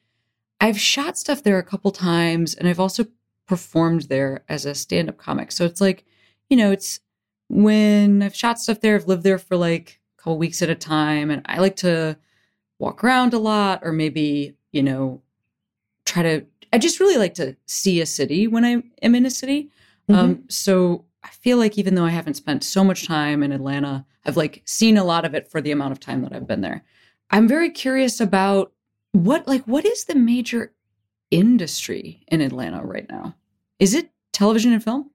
I've 0.59 0.79
shot 0.79 1.17
stuff 1.17 1.43
there 1.43 1.59
a 1.59 1.63
couple 1.63 1.91
times 1.91 2.55
and 2.55 2.67
I've 2.67 2.79
also 2.79 3.05
performed 3.47 4.03
there 4.03 4.43
as 4.49 4.65
a 4.65 4.73
stand-up 4.73 5.17
comic. 5.17 5.51
So 5.51 5.65
it's 5.65 5.79
like, 5.79 6.05
you 6.49 6.57
know, 6.57 6.71
it's 6.71 6.99
when 7.47 8.21
I've 8.23 8.35
shot 8.35 8.59
stuff 8.59 8.81
there, 8.81 8.95
I've 8.95 9.07
lived 9.07 9.23
there 9.23 9.37
for 9.37 9.55
like 9.55 9.99
a 10.17 10.21
couple 10.21 10.37
weeks 10.37 10.61
at 10.61 10.69
a 10.69 10.75
time 10.75 11.29
and 11.29 11.41
I 11.45 11.59
like 11.59 11.75
to 11.77 12.17
walk 12.79 13.03
around 13.03 13.33
a 13.33 13.39
lot 13.39 13.81
or 13.83 13.91
maybe, 13.91 14.55
you 14.71 14.83
know, 14.83 15.21
try 16.05 16.23
to 16.23 16.45
I 16.73 16.77
just 16.77 16.99
really 16.99 17.17
like 17.17 17.35
to 17.35 17.55
see 17.65 18.01
a 18.01 18.05
city 18.05 18.47
when 18.47 18.65
I 18.65 18.83
am 19.01 19.15
in 19.15 19.25
a 19.25 19.31
city. 19.31 19.69
Mm-hmm. 20.09 20.19
Um 20.19 20.43
so 20.49 21.05
I 21.23 21.29
feel 21.29 21.57
like 21.57 21.77
even 21.77 21.95
though 21.95 22.05
I 22.05 22.09
haven't 22.09 22.35
spent 22.35 22.63
so 22.63 22.83
much 22.83 23.07
time 23.07 23.41
in 23.41 23.51
Atlanta, 23.51 24.05
I've 24.25 24.37
like 24.37 24.61
seen 24.65 24.97
a 24.97 25.03
lot 25.03 25.25
of 25.25 25.33
it 25.33 25.49
for 25.49 25.61
the 25.61 25.71
amount 25.71 25.91
of 25.91 25.99
time 25.99 26.21
that 26.21 26.33
I've 26.33 26.47
been 26.47 26.61
there. 26.61 26.83
I'm 27.31 27.47
very 27.47 27.69
curious 27.69 28.19
about 28.19 28.71
what 29.11 29.47
like 29.47 29.63
what 29.65 29.85
is 29.85 30.05
the 30.05 30.15
major 30.15 30.73
industry 31.31 32.23
in 32.27 32.41
Atlanta 32.41 32.83
right 32.83 33.09
now? 33.09 33.35
Is 33.79 33.93
it 33.93 34.11
television 34.31 34.73
and 34.73 34.83
film? 34.83 35.11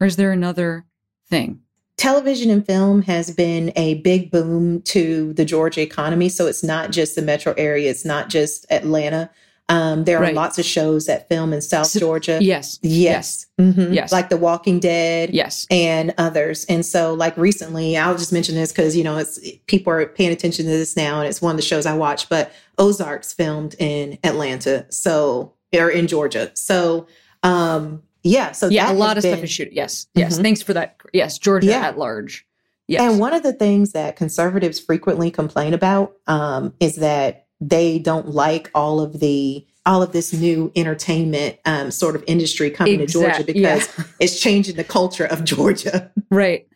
Or 0.00 0.06
is 0.06 0.16
there 0.16 0.32
another 0.32 0.86
thing? 1.28 1.60
Television 1.96 2.50
and 2.50 2.66
film 2.66 3.02
has 3.02 3.30
been 3.30 3.72
a 3.76 3.94
big 3.94 4.30
boom 4.30 4.82
to 4.82 5.32
the 5.34 5.44
Georgia 5.44 5.80
economy. 5.80 6.28
So 6.28 6.46
it's 6.46 6.64
not 6.64 6.90
just 6.90 7.14
the 7.14 7.22
metro 7.22 7.54
area, 7.56 7.90
it's 7.90 8.04
not 8.04 8.28
just 8.28 8.66
Atlanta. 8.70 9.30
Um, 9.68 10.04
there 10.04 10.18
are 10.18 10.22
right. 10.22 10.34
lots 10.34 10.58
of 10.58 10.64
shows 10.66 11.06
that 11.06 11.28
film 11.28 11.54
in 11.54 11.62
South 11.62 11.86
so, 11.86 11.98
Georgia. 11.98 12.38
Yes. 12.40 12.78
Yes. 12.82 13.46
Mm-hmm. 13.58 13.94
Yes. 13.94 14.12
Like 14.12 14.28
The 14.28 14.36
Walking 14.36 14.78
Dead. 14.78 15.30
Yes. 15.30 15.66
And 15.70 16.12
others. 16.18 16.66
And 16.66 16.84
so, 16.84 17.14
like 17.14 17.34
recently, 17.38 17.96
I'll 17.96 18.16
just 18.16 18.32
mention 18.32 18.56
this 18.56 18.72
because, 18.72 18.94
you 18.94 19.04
know, 19.04 19.16
it's 19.16 19.38
people 19.66 19.92
are 19.92 20.04
paying 20.06 20.32
attention 20.32 20.66
to 20.66 20.70
this 20.70 20.96
now 20.96 21.20
and 21.20 21.28
it's 21.28 21.40
one 21.40 21.52
of 21.52 21.56
the 21.56 21.62
shows 21.66 21.86
I 21.86 21.96
watch, 21.96 22.28
but 22.28 22.52
Ozarks 22.76 23.32
filmed 23.32 23.74
in 23.78 24.18
Atlanta. 24.22 24.84
So, 24.90 25.54
or 25.72 25.88
in 25.88 26.08
Georgia. 26.08 26.50
So, 26.54 27.06
um, 27.42 28.02
yeah. 28.24 28.52
So, 28.52 28.68
yeah, 28.68 28.90
a 28.90 28.94
lot 28.94 29.16
of 29.16 29.22
been, 29.22 29.34
stuff 29.34 29.44
is 29.44 29.50
shooting. 29.50 29.74
Yes. 29.74 30.06
Yes. 30.14 30.34
Mm-hmm. 30.34 30.42
Thanks 30.42 30.62
for 30.62 30.72
that. 30.72 30.96
Yes. 31.12 31.38
Georgia 31.38 31.68
yeah. 31.68 31.86
at 31.86 31.98
large. 31.98 32.46
Yes. 32.88 33.02
And 33.02 33.20
one 33.20 33.32
of 33.32 33.42
the 33.42 33.52
things 33.52 33.92
that 33.92 34.16
conservatives 34.16 34.80
frequently 34.80 35.30
complain 35.30 35.72
about 35.72 36.16
um, 36.26 36.74
is 36.80 36.96
that 36.96 37.46
they 37.60 37.98
don't 37.98 38.28
like 38.28 38.70
all 38.74 39.00
of 39.00 39.20
the 39.20 39.66
all 39.86 40.02
of 40.02 40.12
this 40.12 40.32
new 40.32 40.72
entertainment 40.76 41.58
um, 41.66 41.90
sort 41.90 42.16
of 42.16 42.24
industry 42.26 42.70
coming 42.70 43.00
exact, 43.00 43.12
to 43.12 43.42
Georgia 43.42 43.44
because 43.44 43.88
yeah. 43.98 44.04
it's 44.18 44.40
changing 44.40 44.76
the 44.76 44.84
culture 44.84 45.26
of 45.26 45.44
Georgia. 45.44 46.10
Right. 46.30 46.66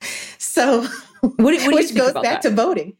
So, 0.38 0.82
what, 1.20 1.38
what 1.38 1.74
which 1.74 1.94
goes 1.94 2.12
back 2.12 2.22
that? 2.22 2.42
to 2.42 2.50
voting. 2.50 2.94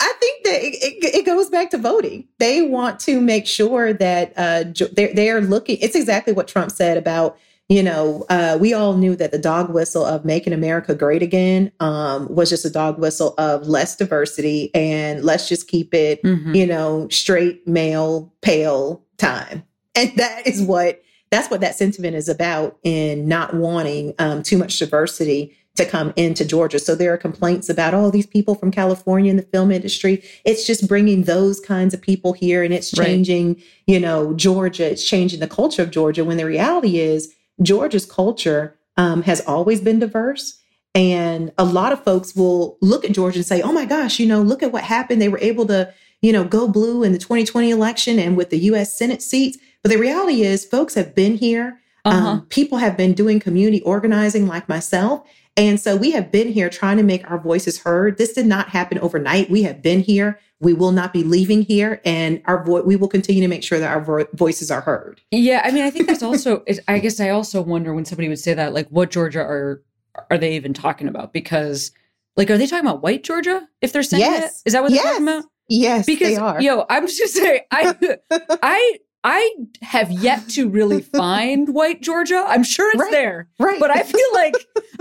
I 0.00 0.12
think 0.20 0.44
that 0.44 0.62
it, 0.62 0.74
it, 0.82 1.14
it, 1.14 1.26
goes 1.26 1.48
back 1.48 1.70
to 1.70 1.78
voting. 1.78 2.26
They 2.38 2.62
want 2.62 2.98
to 3.00 3.20
make 3.20 3.46
sure 3.46 3.92
that 3.92 4.32
uh, 4.36 4.64
they're, 4.92 5.14
they're 5.14 5.40
looking. 5.40 5.78
It's 5.80 5.94
exactly 5.94 6.32
what 6.32 6.48
Trump 6.48 6.72
said 6.72 6.96
about 6.96 7.38
you 7.68 7.82
know, 7.82 8.26
uh, 8.28 8.58
we 8.60 8.74
all 8.74 8.94
knew 8.94 9.16
that 9.16 9.32
the 9.32 9.38
dog 9.38 9.72
whistle 9.72 10.04
of 10.04 10.24
making 10.24 10.52
America 10.52 10.94
great 10.94 11.22
again 11.22 11.72
um, 11.80 12.32
was 12.32 12.50
just 12.50 12.64
a 12.64 12.70
dog 12.70 12.98
whistle 12.98 13.34
of 13.38 13.66
less 13.66 13.96
diversity 13.96 14.70
and 14.74 15.24
let's 15.24 15.48
just 15.48 15.66
keep 15.66 15.94
it, 15.94 16.22
mm-hmm. 16.22 16.54
you 16.54 16.66
know, 16.66 17.08
straight 17.08 17.66
male, 17.66 18.32
pale 18.42 19.02
time. 19.16 19.64
And 19.94 20.12
that 20.16 20.46
is 20.46 20.60
what 20.60 21.00
that's 21.30 21.50
what 21.50 21.62
that 21.62 21.74
sentiment 21.74 22.14
is 22.14 22.28
about 22.28 22.78
in 22.84 23.26
not 23.26 23.54
wanting 23.54 24.14
um, 24.18 24.42
too 24.42 24.58
much 24.58 24.78
diversity 24.78 25.56
to 25.76 25.84
come 25.84 26.12
into 26.16 26.44
Georgia. 26.44 26.78
So 26.78 26.94
there 26.94 27.12
are 27.12 27.18
complaints 27.18 27.68
about, 27.68 27.94
oh, 27.94 28.10
these 28.10 28.26
people 28.26 28.54
from 28.54 28.70
California 28.70 29.30
in 29.30 29.36
the 29.36 29.42
film 29.42 29.72
industry. 29.72 30.22
It's 30.44 30.66
just 30.66 30.86
bringing 30.86 31.24
those 31.24 31.58
kinds 31.58 31.92
of 31.94 32.00
people 32.00 32.32
here 32.32 32.62
and 32.62 32.72
it's 32.72 32.92
changing, 32.92 33.54
right. 33.54 33.64
you 33.86 33.98
know, 33.98 34.34
Georgia. 34.34 34.90
It's 34.90 35.04
changing 35.04 35.40
the 35.40 35.48
culture 35.48 35.82
of 35.82 35.90
Georgia 35.90 36.24
when 36.24 36.36
the 36.36 36.46
reality 36.46 36.98
is 36.98 37.34
Georgia's 37.60 38.06
culture 38.06 38.76
um, 38.96 39.22
has 39.22 39.40
always 39.42 39.80
been 39.80 39.98
diverse. 39.98 40.60
And 40.94 41.52
a 41.58 41.64
lot 41.64 41.92
of 41.92 42.04
folks 42.04 42.36
will 42.36 42.78
look 42.80 43.04
at 43.04 43.12
Georgia 43.12 43.38
and 43.38 43.46
say, 43.46 43.60
oh 43.60 43.72
my 43.72 43.84
gosh, 43.84 44.20
you 44.20 44.26
know, 44.26 44.42
look 44.42 44.62
at 44.62 44.70
what 44.70 44.84
happened. 44.84 45.20
They 45.20 45.28
were 45.28 45.40
able 45.40 45.66
to, 45.66 45.92
you 46.22 46.32
know, 46.32 46.44
go 46.44 46.68
blue 46.68 47.02
in 47.02 47.12
the 47.12 47.18
2020 47.18 47.70
election 47.70 48.20
and 48.20 48.36
with 48.36 48.50
the 48.50 48.58
US 48.58 48.96
Senate 48.96 49.22
seats. 49.22 49.58
But 49.82 49.90
the 49.90 49.98
reality 49.98 50.42
is, 50.42 50.64
folks 50.64 50.94
have 50.94 51.14
been 51.14 51.34
here. 51.34 51.80
Uh-huh. 52.04 52.16
Um, 52.16 52.46
people 52.46 52.78
have 52.78 52.96
been 52.96 53.12
doing 53.12 53.40
community 53.40 53.80
organizing 53.82 54.46
like 54.46 54.68
myself. 54.68 55.26
And 55.56 55.78
so 55.78 55.96
we 55.96 56.10
have 56.10 56.32
been 56.32 56.48
here 56.48 56.68
trying 56.68 56.96
to 56.96 57.02
make 57.04 57.28
our 57.30 57.38
voices 57.38 57.78
heard. 57.78 58.18
This 58.18 58.32
did 58.32 58.46
not 58.46 58.68
happen 58.68 58.98
overnight. 58.98 59.50
We 59.50 59.62
have 59.62 59.82
been 59.82 60.00
here. 60.00 60.40
We 60.60 60.72
will 60.72 60.92
not 60.92 61.12
be 61.12 61.22
leaving 61.22 61.62
here, 61.62 62.00
and 62.04 62.40
our 62.46 62.64
vo- 62.64 62.82
we 62.82 62.96
will 62.96 63.08
continue 63.08 63.42
to 63.42 63.48
make 63.48 63.62
sure 63.62 63.78
that 63.78 63.90
our 63.90 64.00
vo- 64.00 64.26
voices 64.32 64.70
are 64.70 64.80
heard. 64.80 65.20
Yeah, 65.30 65.60
I 65.64 65.70
mean, 65.70 65.84
I 65.84 65.90
think 65.90 66.06
that's 66.06 66.22
also. 66.24 66.64
I 66.88 66.98
guess 66.98 67.20
I 67.20 67.30
also 67.30 67.60
wonder 67.60 67.92
when 67.92 68.04
somebody 68.04 68.28
would 68.28 68.38
say 68.38 68.54
that, 68.54 68.72
like, 68.72 68.88
what 68.88 69.10
Georgia 69.10 69.40
are 69.40 69.82
are 70.30 70.38
they 70.38 70.54
even 70.54 70.72
talking 70.72 71.08
about? 71.08 71.32
Because, 71.32 71.92
like, 72.36 72.50
are 72.50 72.58
they 72.58 72.66
talking 72.66 72.86
about 72.86 73.02
white 73.02 73.24
Georgia? 73.24 73.68
If 73.80 73.92
they're 73.92 74.02
saying 74.02 74.20
yes. 74.20 74.62
Is 74.64 74.72
that 74.72 74.82
what 74.82 74.90
they're 74.90 74.96
yes. 74.96 75.04
talking 75.04 75.28
about? 75.28 75.44
Yes, 75.68 76.06
because 76.06 76.28
they 76.28 76.36
are. 76.36 76.60
yo, 76.60 76.84
I'm 76.88 77.06
just 77.06 77.18
gonna 77.18 77.46
say, 77.46 77.66
I, 77.70 78.16
I, 78.62 78.98
I 79.24 79.50
have 79.82 80.10
yet 80.12 80.48
to 80.50 80.68
really 80.68 81.00
find 81.16 81.74
white 81.74 82.02
Georgia. 82.02 82.44
I'm 82.46 82.62
sure 82.62 82.90
it's 82.90 83.00
right. 83.00 83.10
there, 83.10 83.48
right? 83.58 83.80
But 83.80 83.90
I 83.90 84.02
feel 84.02 84.32
like, 84.34 84.54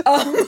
um, 0.06 0.48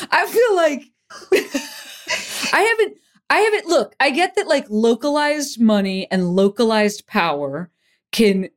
I 0.10 0.26
feel 0.26 0.56
like 0.56 0.82
I 2.52 2.60
haven't. 2.60 2.98
I 3.28 3.38
haven't. 3.38 3.66
Look, 3.66 3.94
I 4.00 4.10
get 4.10 4.36
that 4.36 4.48
like 4.48 4.66
localized 4.70 5.60
money 5.60 6.10
and 6.10 6.34
localized 6.34 7.06
power 7.06 7.70
can 8.12 8.48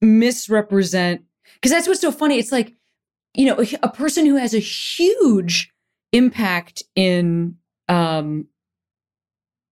misrepresent 0.00 1.22
because 1.54 1.70
that's 1.70 1.88
what's 1.88 2.00
so 2.00 2.12
funny. 2.12 2.38
It's 2.38 2.52
like 2.52 2.74
you 3.34 3.46
know 3.46 3.64
a 3.82 3.88
person 3.88 4.26
who 4.26 4.36
has 4.36 4.52
a 4.52 4.58
huge 4.58 5.72
impact 6.12 6.82
in 6.94 7.56
um 7.88 8.46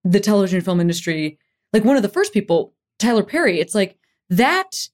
the 0.05 0.21
television 0.21 0.61
film 0.61 0.81
industry 0.81 1.39
like 1.73 1.85
one 1.85 1.97
of 1.97 2.03
the 2.03 2.09
first 2.09 2.33
people 2.33 2.75
Tyler 2.99 3.23
Perry 3.23 3.61
it's 3.61 3.75
like 3.75 3.97
that 4.31 4.89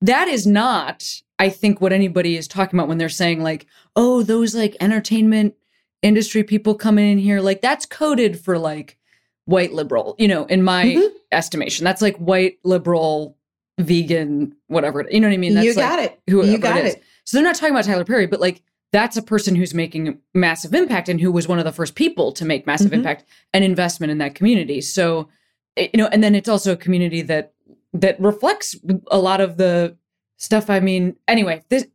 that 0.00 0.28
is 0.28 0.46
not 0.46 1.22
I 1.38 1.48
think 1.48 1.80
what 1.80 1.92
anybody 1.92 2.36
is 2.36 2.46
talking 2.46 2.78
about 2.78 2.88
when 2.88 2.98
they're 2.98 3.08
saying 3.08 3.42
like 3.42 3.66
oh 3.96 4.22
those 4.22 4.54
like 4.54 4.76
entertainment 4.80 5.54
industry 6.02 6.42
people 6.42 6.74
coming 6.74 7.10
in 7.10 7.18
here 7.18 7.40
like 7.40 7.60
that's 7.60 7.86
coded 7.86 8.38
for 8.38 8.58
like 8.58 8.98
white 9.46 9.72
liberal 9.72 10.14
you 10.18 10.28
know 10.28 10.44
in 10.46 10.62
my 10.62 10.84
mm-hmm. 10.86 11.16
estimation 11.32 11.84
that's 11.84 12.02
like 12.02 12.16
white 12.16 12.58
liberal 12.64 13.36
vegan 13.78 14.54
whatever 14.68 15.06
you 15.10 15.20
know 15.20 15.28
what 15.28 15.34
I 15.34 15.38
mean 15.38 15.54
that's 15.54 15.66
you 15.66 15.74
got 15.74 15.98
like 15.98 16.12
it 16.12 16.30
whoever 16.30 16.50
you 16.50 16.58
got 16.58 16.78
it, 16.78 16.86
it. 16.86 17.02
so 17.24 17.36
they're 17.36 17.44
not 17.44 17.56
talking 17.56 17.74
about 17.74 17.84
Tyler 17.84 18.04
Perry 18.04 18.26
but 18.26 18.40
like 18.40 18.62
that's 18.94 19.16
a 19.16 19.22
person 19.22 19.56
who's 19.56 19.74
making 19.74 20.20
massive 20.34 20.72
impact 20.72 21.08
and 21.08 21.20
who 21.20 21.32
was 21.32 21.48
one 21.48 21.58
of 21.58 21.64
the 21.64 21.72
first 21.72 21.96
people 21.96 22.30
to 22.30 22.44
make 22.44 22.64
massive 22.64 22.92
mm-hmm. 22.92 23.00
impact 23.00 23.24
and 23.52 23.64
investment 23.64 24.12
in 24.12 24.18
that 24.18 24.36
community. 24.36 24.80
So, 24.80 25.28
you 25.76 25.90
know, 25.94 26.06
and 26.06 26.22
then 26.22 26.34
it's 26.34 26.48
also 26.48 26.72
a 26.72 26.76
community 26.76 27.22
that 27.22 27.52
that 27.92 28.20
reflects 28.20 28.76
a 29.10 29.18
lot 29.18 29.40
of 29.40 29.56
the 29.56 29.96
stuff. 30.36 30.70
I 30.70 30.80
mean, 30.80 31.16
anyway, 31.28 31.62
this 31.68 31.86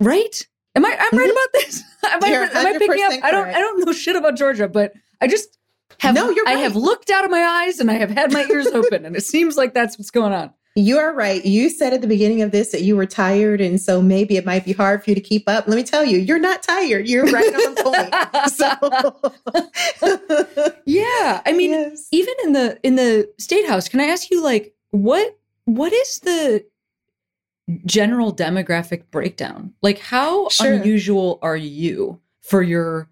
right? 0.00 0.46
Am 0.74 0.84
I? 0.84 0.90
I'm 0.90 0.96
mm-hmm. 0.96 1.16
right 1.16 1.30
about 1.30 1.52
this. 1.54 1.82
am, 2.06 2.24
I, 2.24 2.28
am 2.28 2.66
I 2.66 2.78
picking 2.78 3.04
up? 3.04 3.10
Correct. 3.10 3.24
I 3.24 3.30
don't. 3.30 3.48
I 3.48 3.58
don't 3.60 3.84
know 3.84 3.92
shit 3.92 4.16
about 4.16 4.36
Georgia, 4.36 4.68
but 4.68 4.92
I 5.20 5.26
just 5.26 5.58
have. 6.00 6.14
No, 6.14 6.30
you're. 6.30 6.44
Right. 6.44 6.56
I 6.56 6.60
have 6.60 6.76
looked 6.76 7.10
out 7.10 7.24
of 7.24 7.30
my 7.30 7.42
eyes 7.42 7.80
and 7.80 7.90
I 7.90 7.94
have 7.94 8.10
had 8.10 8.32
my 8.32 8.46
ears 8.50 8.66
open, 8.72 9.04
and 9.04 9.16
it 9.16 9.24
seems 9.24 9.56
like 9.56 9.74
that's 9.74 9.98
what's 9.98 10.10
going 10.10 10.32
on. 10.32 10.52
You 10.78 10.98
are 10.98 11.12
right. 11.12 11.44
You 11.44 11.70
said 11.70 11.92
at 11.92 12.02
the 12.02 12.06
beginning 12.06 12.40
of 12.40 12.52
this 12.52 12.70
that 12.70 12.82
you 12.82 12.94
were 12.94 13.04
tired, 13.04 13.60
and 13.60 13.80
so 13.80 14.00
maybe 14.00 14.36
it 14.36 14.46
might 14.46 14.64
be 14.64 14.72
hard 14.72 15.02
for 15.02 15.10
you 15.10 15.16
to 15.16 15.20
keep 15.20 15.48
up. 15.48 15.66
Let 15.66 15.74
me 15.74 15.82
tell 15.82 16.04
you, 16.04 16.18
you're 16.18 16.38
not 16.38 16.62
tired. 16.62 17.08
You're 17.08 17.26
right 17.26 17.52
on 17.52 17.74
point. 17.74 18.14
So, 18.48 18.68
yeah, 20.86 21.42
I 21.44 21.52
mean, 21.52 21.72
yes. 21.72 22.06
even 22.12 22.34
in 22.44 22.52
the 22.52 22.78
in 22.84 22.94
the 22.94 23.28
state 23.38 23.66
house, 23.66 23.88
can 23.88 23.98
I 24.00 24.04
ask 24.04 24.30
you, 24.30 24.40
like, 24.42 24.72
what 24.90 25.36
what 25.64 25.92
is 25.92 26.20
the 26.20 26.64
general 27.84 28.32
demographic 28.34 29.10
breakdown? 29.10 29.74
Like, 29.82 29.98
how 29.98 30.48
sure. 30.48 30.74
unusual 30.74 31.40
are 31.42 31.56
you 31.56 32.20
for 32.40 32.62
your 32.62 33.08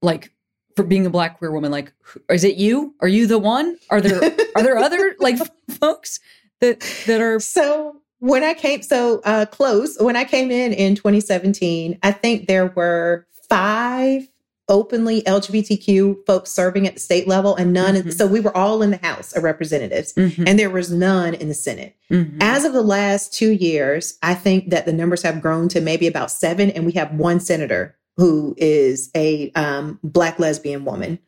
like 0.00 0.32
for 0.76 0.84
being 0.84 1.06
a 1.06 1.10
black 1.10 1.38
queer 1.38 1.50
woman? 1.50 1.72
Like, 1.72 1.92
is 2.28 2.44
it 2.44 2.56
you? 2.56 2.94
Are 3.00 3.08
you 3.08 3.26
the 3.26 3.38
one? 3.38 3.78
Are 3.90 4.00
there 4.00 4.22
are 4.54 4.62
there 4.62 4.78
other 4.78 5.16
like 5.18 5.38
folks? 5.70 6.20
That 6.60 6.80
that 7.06 7.20
are 7.20 7.40
so 7.40 7.96
when 8.18 8.44
I 8.44 8.54
came 8.54 8.82
so 8.82 9.20
uh 9.24 9.46
close 9.46 9.96
when 9.98 10.16
I 10.16 10.24
came 10.24 10.50
in 10.50 10.72
in 10.72 10.94
2017 10.94 11.98
I 12.02 12.12
think 12.12 12.46
there 12.46 12.66
were 12.66 13.26
5 13.48 14.28
openly 14.68 15.22
LGBTQ 15.22 16.26
folks 16.26 16.52
serving 16.52 16.86
at 16.86 16.94
the 16.94 17.00
state 17.00 17.26
level 17.26 17.56
and 17.56 17.72
none 17.72 17.96
mm-hmm. 17.96 18.10
so 18.10 18.26
we 18.26 18.38
were 18.38 18.56
all 18.56 18.82
in 18.82 18.90
the 18.90 18.98
House 18.98 19.34
of 19.36 19.42
Representatives 19.42 20.12
mm-hmm. 20.12 20.44
and 20.46 20.58
there 20.58 20.70
was 20.70 20.92
none 20.92 21.34
in 21.34 21.48
the 21.48 21.54
Senate. 21.54 21.96
Mm-hmm. 22.10 22.38
As 22.40 22.64
of 22.64 22.72
the 22.72 22.82
last 22.82 23.34
2 23.34 23.50
years 23.50 24.18
I 24.22 24.34
think 24.34 24.70
that 24.70 24.86
the 24.86 24.92
numbers 24.92 25.22
have 25.22 25.42
grown 25.42 25.68
to 25.70 25.80
maybe 25.80 26.06
about 26.06 26.30
7 26.30 26.70
and 26.70 26.86
we 26.86 26.92
have 26.92 27.12
one 27.14 27.40
senator 27.40 27.96
who 28.16 28.54
is 28.58 29.10
a 29.16 29.50
um, 29.52 29.98
black 30.04 30.38
lesbian 30.38 30.84
woman. 30.84 31.18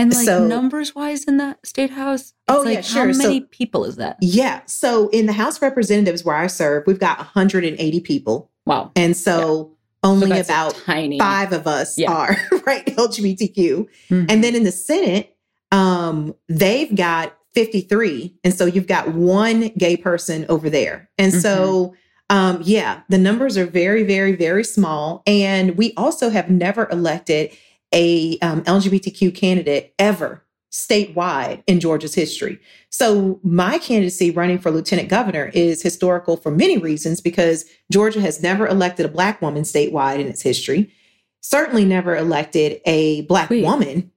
And 0.00 0.14
like 0.14 0.24
so, 0.24 0.46
numbers 0.46 0.94
wise 0.94 1.24
in 1.24 1.36
that 1.36 1.64
state 1.66 1.90
house, 1.90 2.32
oh 2.48 2.62
like, 2.62 2.74
yeah, 2.76 2.80
sure. 2.80 3.00
How 3.00 3.18
many 3.18 3.40
so, 3.40 3.46
people 3.50 3.84
is 3.84 3.96
that? 3.96 4.16
Yeah, 4.22 4.62
so 4.64 5.10
in 5.10 5.26
the 5.26 5.34
House 5.34 5.60
Representatives 5.60 6.24
where 6.24 6.36
I 6.36 6.46
serve, 6.46 6.84
we've 6.86 6.98
got 6.98 7.18
180 7.18 8.00
people. 8.00 8.50
Wow, 8.64 8.92
and 8.96 9.14
so 9.14 9.76
yeah. 10.02 10.08
only 10.08 10.28
so 10.28 10.40
about 10.40 10.74
tiny. 10.86 11.18
five 11.18 11.52
of 11.52 11.66
us 11.66 11.98
yeah. 11.98 12.10
are 12.10 12.34
right 12.66 12.86
LGBTQ, 12.86 13.54
mm-hmm. 13.54 14.24
and 14.30 14.42
then 14.42 14.54
in 14.54 14.64
the 14.64 14.72
Senate, 14.72 15.36
um, 15.70 16.34
they've 16.48 16.94
got 16.96 17.36
53, 17.52 18.34
and 18.42 18.54
so 18.54 18.64
you've 18.64 18.86
got 18.86 19.12
one 19.12 19.68
gay 19.76 19.98
person 19.98 20.46
over 20.48 20.70
there, 20.70 21.10
and 21.18 21.32
mm-hmm. 21.32 21.40
so. 21.40 21.94
Um, 22.32 22.60
yeah, 22.62 23.00
the 23.08 23.18
numbers 23.18 23.58
are 23.58 23.66
very, 23.66 24.04
very, 24.04 24.36
very 24.36 24.62
small. 24.62 25.24
And 25.26 25.76
we 25.76 25.92
also 25.96 26.30
have 26.30 26.48
never 26.48 26.88
elected 26.88 27.50
a 27.92 28.38
um, 28.40 28.62
LGBTQ 28.62 29.34
candidate 29.34 29.94
ever 29.98 30.44
statewide 30.70 31.62
in 31.66 31.80
Georgia's 31.80 32.14
history. 32.14 32.60
So 32.90 33.40
my 33.42 33.78
candidacy 33.78 34.30
running 34.30 34.58
for 34.58 34.70
lieutenant 34.70 35.08
governor 35.08 35.50
is 35.52 35.82
historical 35.82 36.36
for 36.36 36.50
many 36.50 36.78
reasons 36.78 37.20
because 37.20 37.64
Georgia 37.90 38.20
has 38.20 38.42
never 38.42 38.66
elected 38.66 39.06
a 39.06 39.08
black 39.08 39.42
woman 39.42 39.64
statewide 39.64 40.20
in 40.20 40.28
its 40.28 40.42
history. 40.42 40.92
Certainly 41.40 41.86
never 41.86 42.16
elected 42.16 42.80
a 42.84 43.22
black 43.22 43.50
wait, 43.50 43.64
woman. 43.64 44.12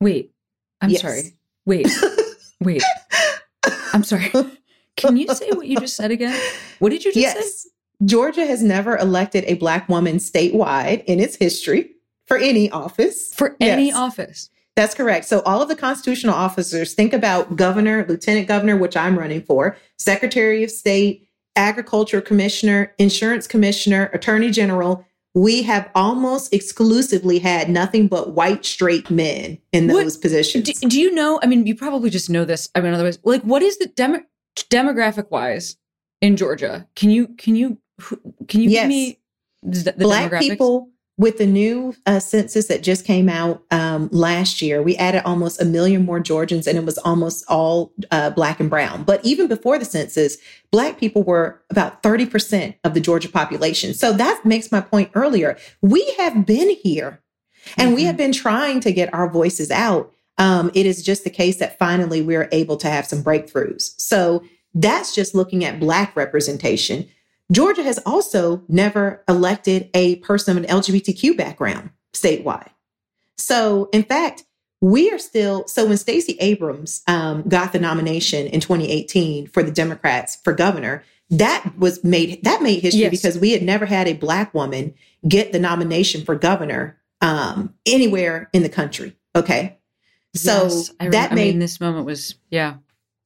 Wait. 0.00 0.32
I'm 0.80 0.90
yes. 0.90 1.00
sorry. 1.00 1.36
Wait. 1.66 1.88
wait. 2.60 2.82
I'm 3.92 4.04
sorry. 4.04 4.30
Can 4.96 5.16
you 5.16 5.32
say 5.34 5.50
what 5.50 5.66
you 5.66 5.78
just 5.80 5.96
said 5.96 6.10
again? 6.10 6.38
What 6.78 6.90
did 6.90 7.04
you 7.04 7.12
just 7.12 7.20
yes. 7.20 7.62
say? 7.62 7.70
Georgia 8.04 8.46
has 8.46 8.62
never 8.62 8.96
elected 8.96 9.44
a 9.46 9.54
black 9.54 9.88
woman 9.88 10.18
statewide 10.18 11.04
in 11.06 11.18
its 11.18 11.34
history 11.34 11.90
for 12.28 12.36
any 12.36 12.70
office. 12.70 13.32
For 13.34 13.56
any 13.60 13.86
yes. 13.86 13.96
office. 13.96 14.50
That's 14.76 14.94
correct. 14.94 15.24
So 15.24 15.40
all 15.40 15.60
of 15.60 15.68
the 15.68 15.74
constitutional 15.74 16.34
officers, 16.34 16.94
think 16.94 17.12
about 17.12 17.56
governor, 17.56 18.06
lieutenant 18.08 18.46
governor, 18.46 18.76
which 18.76 18.96
I'm 18.96 19.18
running 19.18 19.42
for, 19.42 19.76
secretary 19.96 20.62
of 20.62 20.70
state, 20.70 21.28
agriculture 21.56 22.20
commissioner, 22.20 22.94
insurance 22.98 23.48
commissioner, 23.48 24.04
attorney 24.12 24.52
general. 24.52 25.04
We 25.34 25.62
have 25.64 25.90
almost 25.96 26.54
exclusively 26.54 27.40
had 27.40 27.68
nothing 27.68 28.06
but 28.06 28.34
white 28.34 28.64
straight 28.64 29.10
men 29.10 29.58
in 29.72 29.88
those 29.88 30.14
what, 30.14 30.22
positions. 30.22 30.64
Do, 30.64 30.88
do, 30.88 31.00
you 31.00 31.12
know? 31.12 31.40
I 31.42 31.46
mean, 31.46 31.66
you 31.66 31.74
probably 31.74 32.10
just 32.10 32.30
know 32.30 32.44
this. 32.44 32.68
I 32.74 32.80
mean, 32.80 32.94
otherwise, 32.94 33.18
like, 33.24 33.42
what 33.42 33.62
is 33.62 33.78
the 33.78 33.86
demo, 33.86 34.20
demographic 34.70 35.30
wise 35.30 35.76
in 36.20 36.36
Georgia? 36.36 36.86
Can 36.94 37.10
you 37.10 37.28
can 37.36 37.56
you 37.56 37.78
can 38.46 38.60
you 38.60 38.70
yes. 38.70 38.82
give 38.82 38.88
me 38.88 39.18
the, 39.62 39.92
the 39.96 40.04
black 40.04 40.40
people? 40.40 40.90
With 41.18 41.38
the 41.38 41.46
new 41.46 41.94
uh, 42.06 42.20
census 42.20 42.68
that 42.68 42.82
just 42.82 43.04
came 43.04 43.28
out 43.28 43.64
um, 43.72 44.08
last 44.12 44.62
year, 44.62 44.80
we 44.80 44.96
added 44.96 45.22
almost 45.24 45.60
a 45.60 45.64
million 45.64 46.04
more 46.04 46.20
Georgians, 46.20 46.68
and 46.68 46.78
it 46.78 46.84
was 46.84 46.96
almost 46.98 47.44
all 47.48 47.92
uh, 48.12 48.30
Black 48.30 48.60
and 48.60 48.70
Brown. 48.70 49.02
But 49.02 49.22
even 49.24 49.48
before 49.48 49.78
the 49.78 49.84
census, 49.84 50.38
Black 50.70 50.98
people 50.98 51.24
were 51.24 51.60
about 51.70 52.04
30% 52.04 52.76
of 52.84 52.94
the 52.94 53.00
Georgia 53.00 53.28
population. 53.28 53.94
So 53.94 54.12
that 54.12 54.42
makes 54.44 54.70
my 54.70 54.80
point 54.80 55.10
earlier. 55.14 55.58
We 55.82 56.08
have 56.18 56.46
been 56.46 56.70
here 56.82 57.20
and 57.76 57.88
mm-hmm. 57.88 57.96
we 57.96 58.04
have 58.04 58.16
been 58.16 58.32
trying 58.32 58.80
to 58.80 58.92
get 58.92 59.12
our 59.12 59.28
voices 59.28 59.72
out. 59.72 60.12
Um, 60.38 60.70
it 60.72 60.86
is 60.86 61.02
just 61.02 61.24
the 61.24 61.30
case 61.30 61.56
that 61.56 61.78
finally 61.78 62.22
we're 62.22 62.48
able 62.52 62.76
to 62.76 62.88
have 62.88 63.06
some 63.06 63.24
breakthroughs. 63.24 64.00
So 64.00 64.44
that's 64.72 65.14
just 65.14 65.34
looking 65.34 65.64
at 65.64 65.80
Black 65.80 66.14
representation. 66.14 67.08
Georgia 67.50 67.82
has 67.82 67.98
also 68.04 68.62
never 68.68 69.24
elected 69.28 69.90
a 69.94 70.16
person 70.16 70.56
of 70.56 70.62
an 70.62 70.68
LGBTQ 70.68 71.36
background 71.36 71.90
statewide. 72.12 72.68
So, 73.36 73.88
in 73.92 74.02
fact, 74.02 74.44
we 74.80 75.10
are 75.10 75.18
still 75.18 75.66
so 75.66 75.86
when 75.86 75.96
Stacey 75.96 76.36
Abrams 76.40 77.02
um, 77.06 77.42
got 77.42 77.72
the 77.72 77.80
nomination 77.80 78.46
in 78.46 78.60
2018 78.60 79.48
for 79.48 79.62
the 79.62 79.72
Democrats 79.72 80.36
for 80.44 80.52
governor, 80.52 81.04
that 81.30 81.72
was 81.76 82.04
made 82.04 82.42
that 82.44 82.62
made 82.62 82.80
history 82.80 83.02
yes. 83.02 83.10
because 83.10 83.38
we 83.38 83.52
had 83.52 83.62
never 83.62 83.86
had 83.86 84.06
a 84.06 84.12
black 84.12 84.54
woman 84.54 84.94
get 85.26 85.52
the 85.52 85.58
nomination 85.58 86.24
for 86.24 86.34
governor 86.34 86.98
um, 87.20 87.74
anywhere 87.86 88.48
in 88.52 88.62
the 88.62 88.68
country. 88.68 89.16
Okay. 89.34 89.78
So 90.34 90.64
yes, 90.64 90.90
that 91.00 91.32
made 91.32 91.48
I 91.48 91.50
mean, 91.50 91.58
this 91.58 91.80
moment 91.80 92.06
was, 92.06 92.34
yeah. 92.50 92.76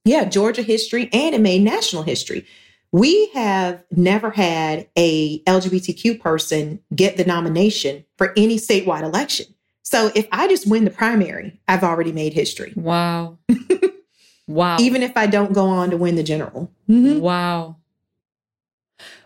Yeah, 0.05 0.25
Georgia 0.25 0.63
history 0.63 1.09
and 1.13 1.35
it 1.35 1.41
made 1.41 1.61
national 1.61 2.03
history. 2.03 2.45
We 2.93 3.29
have 3.33 3.83
never 3.89 4.29
had 4.29 4.87
a 4.95 5.39
LGBTQ 5.45 6.19
person 6.19 6.79
get 6.95 7.17
the 7.17 7.25
nomination 7.25 8.05
for 8.19 8.33
any 8.37 8.57
statewide 8.57 9.01
election. 9.01 9.47
So 9.81 10.11
if 10.13 10.27
I 10.31 10.47
just 10.47 10.69
win 10.69 10.85
the 10.85 10.91
primary, 10.91 11.59
I've 11.67 11.83
already 11.83 12.11
made 12.11 12.33
history. 12.33 12.71
Wow. 12.75 13.39
wow. 14.47 14.77
Even 14.79 15.01
if 15.01 15.17
I 15.17 15.25
don't 15.25 15.53
go 15.53 15.65
on 15.65 15.89
to 15.89 15.97
win 15.97 16.15
the 16.15 16.23
general. 16.23 16.71
Mm-hmm. 16.87 17.19
Wow. 17.19 17.77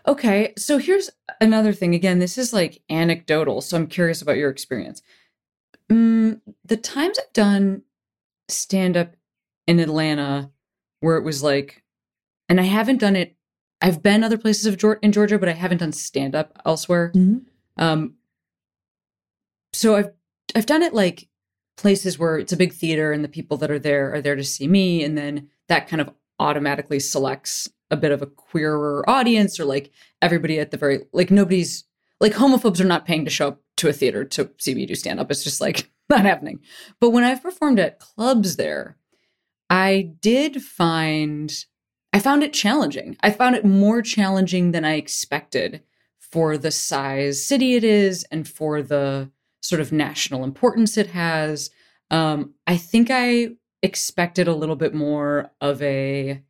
Okay, 0.06 0.54
so 0.56 0.78
here's 0.78 1.10
another 1.38 1.74
thing. 1.74 1.94
Again, 1.94 2.20
this 2.20 2.38
is 2.38 2.54
like 2.54 2.80
anecdotal, 2.88 3.60
so 3.60 3.76
I'm 3.76 3.86
curious 3.86 4.22
about 4.22 4.38
your 4.38 4.48
experience. 4.48 5.02
Mm, 5.90 6.40
the 6.64 6.78
times 6.78 7.18
I've 7.18 7.32
done 7.34 7.82
stand 8.48 8.96
up 8.96 9.14
in 9.66 9.78
Atlanta 9.78 10.50
where 11.00 11.18
it 11.18 11.24
was 11.24 11.42
like, 11.42 11.82
and 12.48 12.58
I 12.58 12.64
haven't 12.64 13.00
done 13.00 13.14
it. 13.14 13.36
I've 13.80 14.02
been 14.02 14.24
other 14.24 14.38
places 14.38 14.66
of 14.66 14.98
in 15.02 15.12
Georgia, 15.12 15.38
but 15.38 15.48
I 15.48 15.52
haven't 15.52 15.78
done 15.78 15.92
stand 15.92 16.34
up 16.34 16.60
elsewhere. 16.66 17.12
Mm-hmm. 17.14 17.38
Um, 17.82 18.14
so 19.72 19.96
I've 19.96 20.10
I've 20.54 20.66
done 20.66 20.82
it 20.82 20.94
like 20.94 21.28
places 21.76 22.18
where 22.18 22.38
it's 22.38 22.52
a 22.52 22.56
big 22.56 22.72
theater 22.72 23.12
and 23.12 23.22
the 23.22 23.28
people 23.28 23.56
that 23.58 23.70
are 23.70 23.78
there 23.78 24.14
are 24.14 24.20
there 24.20 24.36
to 24.36 24.44
see 24.44 24.66
me, 24.66 25.04
and 25.04 25.16
then 25.16 25.48
that 25.68 25.88
kind 25.88 26.00
of 26.00 26.10
automatically 26.40 27.00
selects 27.00 27.68
a 27.90 27.96
bit 27.96 28.12
of 28.12 28.22
a 28.22 28.26
queerer 28.26 29.08
audience 29.08 29.58
or 29.58 29.64
like 29.64 29.90
everybody 30.20 30.58
at 30.58 30.70
the 30.70 30.76
very 30.76 31.00
like 31.12 31.30
nobody's 31.30 31.84
like 32.20 32.32
homophobes 32.32 32.80
are 32.80 32.84
not 32.84 33.06
paying 33.06 33.24
to 33.24 33.30
show 33.30 33.48
up 33.48 33.62
to 33.76 33.88
a 33.88 33.92
theater 33.92 34.24
to 34.24 34.50
see 34.58 34.74
me 34.74 34.86
do 34.86 34.94
stand 34.94 35.20
up. 35.20 35.30
It's 35.30 35.44
just 35.44 35.60
like 35.60 35.90
not 36.08 36.22
happening. 36.22 36.60
But 37.00 37.10
when 37.10 37.24
I've 37.24 37.42
performed 37.42 37.78
at 37.78 38.00
clubs 38.00 38.56
there, 38.56 38.96
I 39.70 40.14
did 40.20 40.62
find 40.62 41.52
I 42.12 42.20
found 42.20 42.42
it 42.42 42.52
challenging. 42.52 43.16
I 43.20 43.30
found 43.30 43.54
it 43.54 43.64
more 43.64 44.02
challenging 44.02 44.72
than 44.72 44.84
I 44.84 44.94
expected 44.94 45.82
for 46.18 46.56
the 46.56 46.70
size 46.70 47.44
city 47.44 47.74
it 47.74 47.84
is 47.84 48.24
and 48.30 48.46
for 48.46 48.82
the 48.82 49.30
sort 49.62 49.80
of 49.80 49.92
national 49.92 50.44
importance 50.44 50.96
it 50.96 51.08
has. 51.08 51.70
Um, 52.10 52.54
I 52.66 52.76
think 52.76 53.08
I 53.10 53.50
expected 53.82 54.48
a 54.48 54.54
little 54.54 54.76
bit 54.76 54.94
more 54.94 55.50
of 55.60 55.80
a 55.82 56.42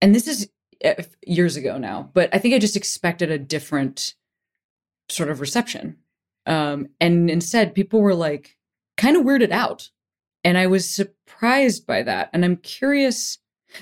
and 0.00 0.14
this 0.14 0.28
is 0.28 0.50
eh, 0.82 1.02
years 1.26 1.56
ago 1.56 1.78
now, 1.78 2.10
but 2.12 2.28
I 2.34 2.38
think 2.38 2.54
I 2.54 2.58
just 2.58 2.76
expected 2.76 3.30
a 3.30 3.38
different 3.38 4.14
sort 5.08 5.30
of 5.30 5.40
reception. 5.40 5.96
Um, 6.46 6.88
and 7.00 7.30
instead, 7.30 7.74
people 7.74 8.02
were 8.02 8.14
like 8.14 8.58
kind 8.96 9.16
of 9.16 9.24
weirded 9.24 9.50
out. 9.50 9.90
And 10.42 10.58
I 10.58 10.66
was 10.66 10.88
surprised 10.88 11.86
by 11.86 12.02
that. 12.02 12.28
And 12.32 12.44
I'm 12.44 12.56
curious. 12.56 13.38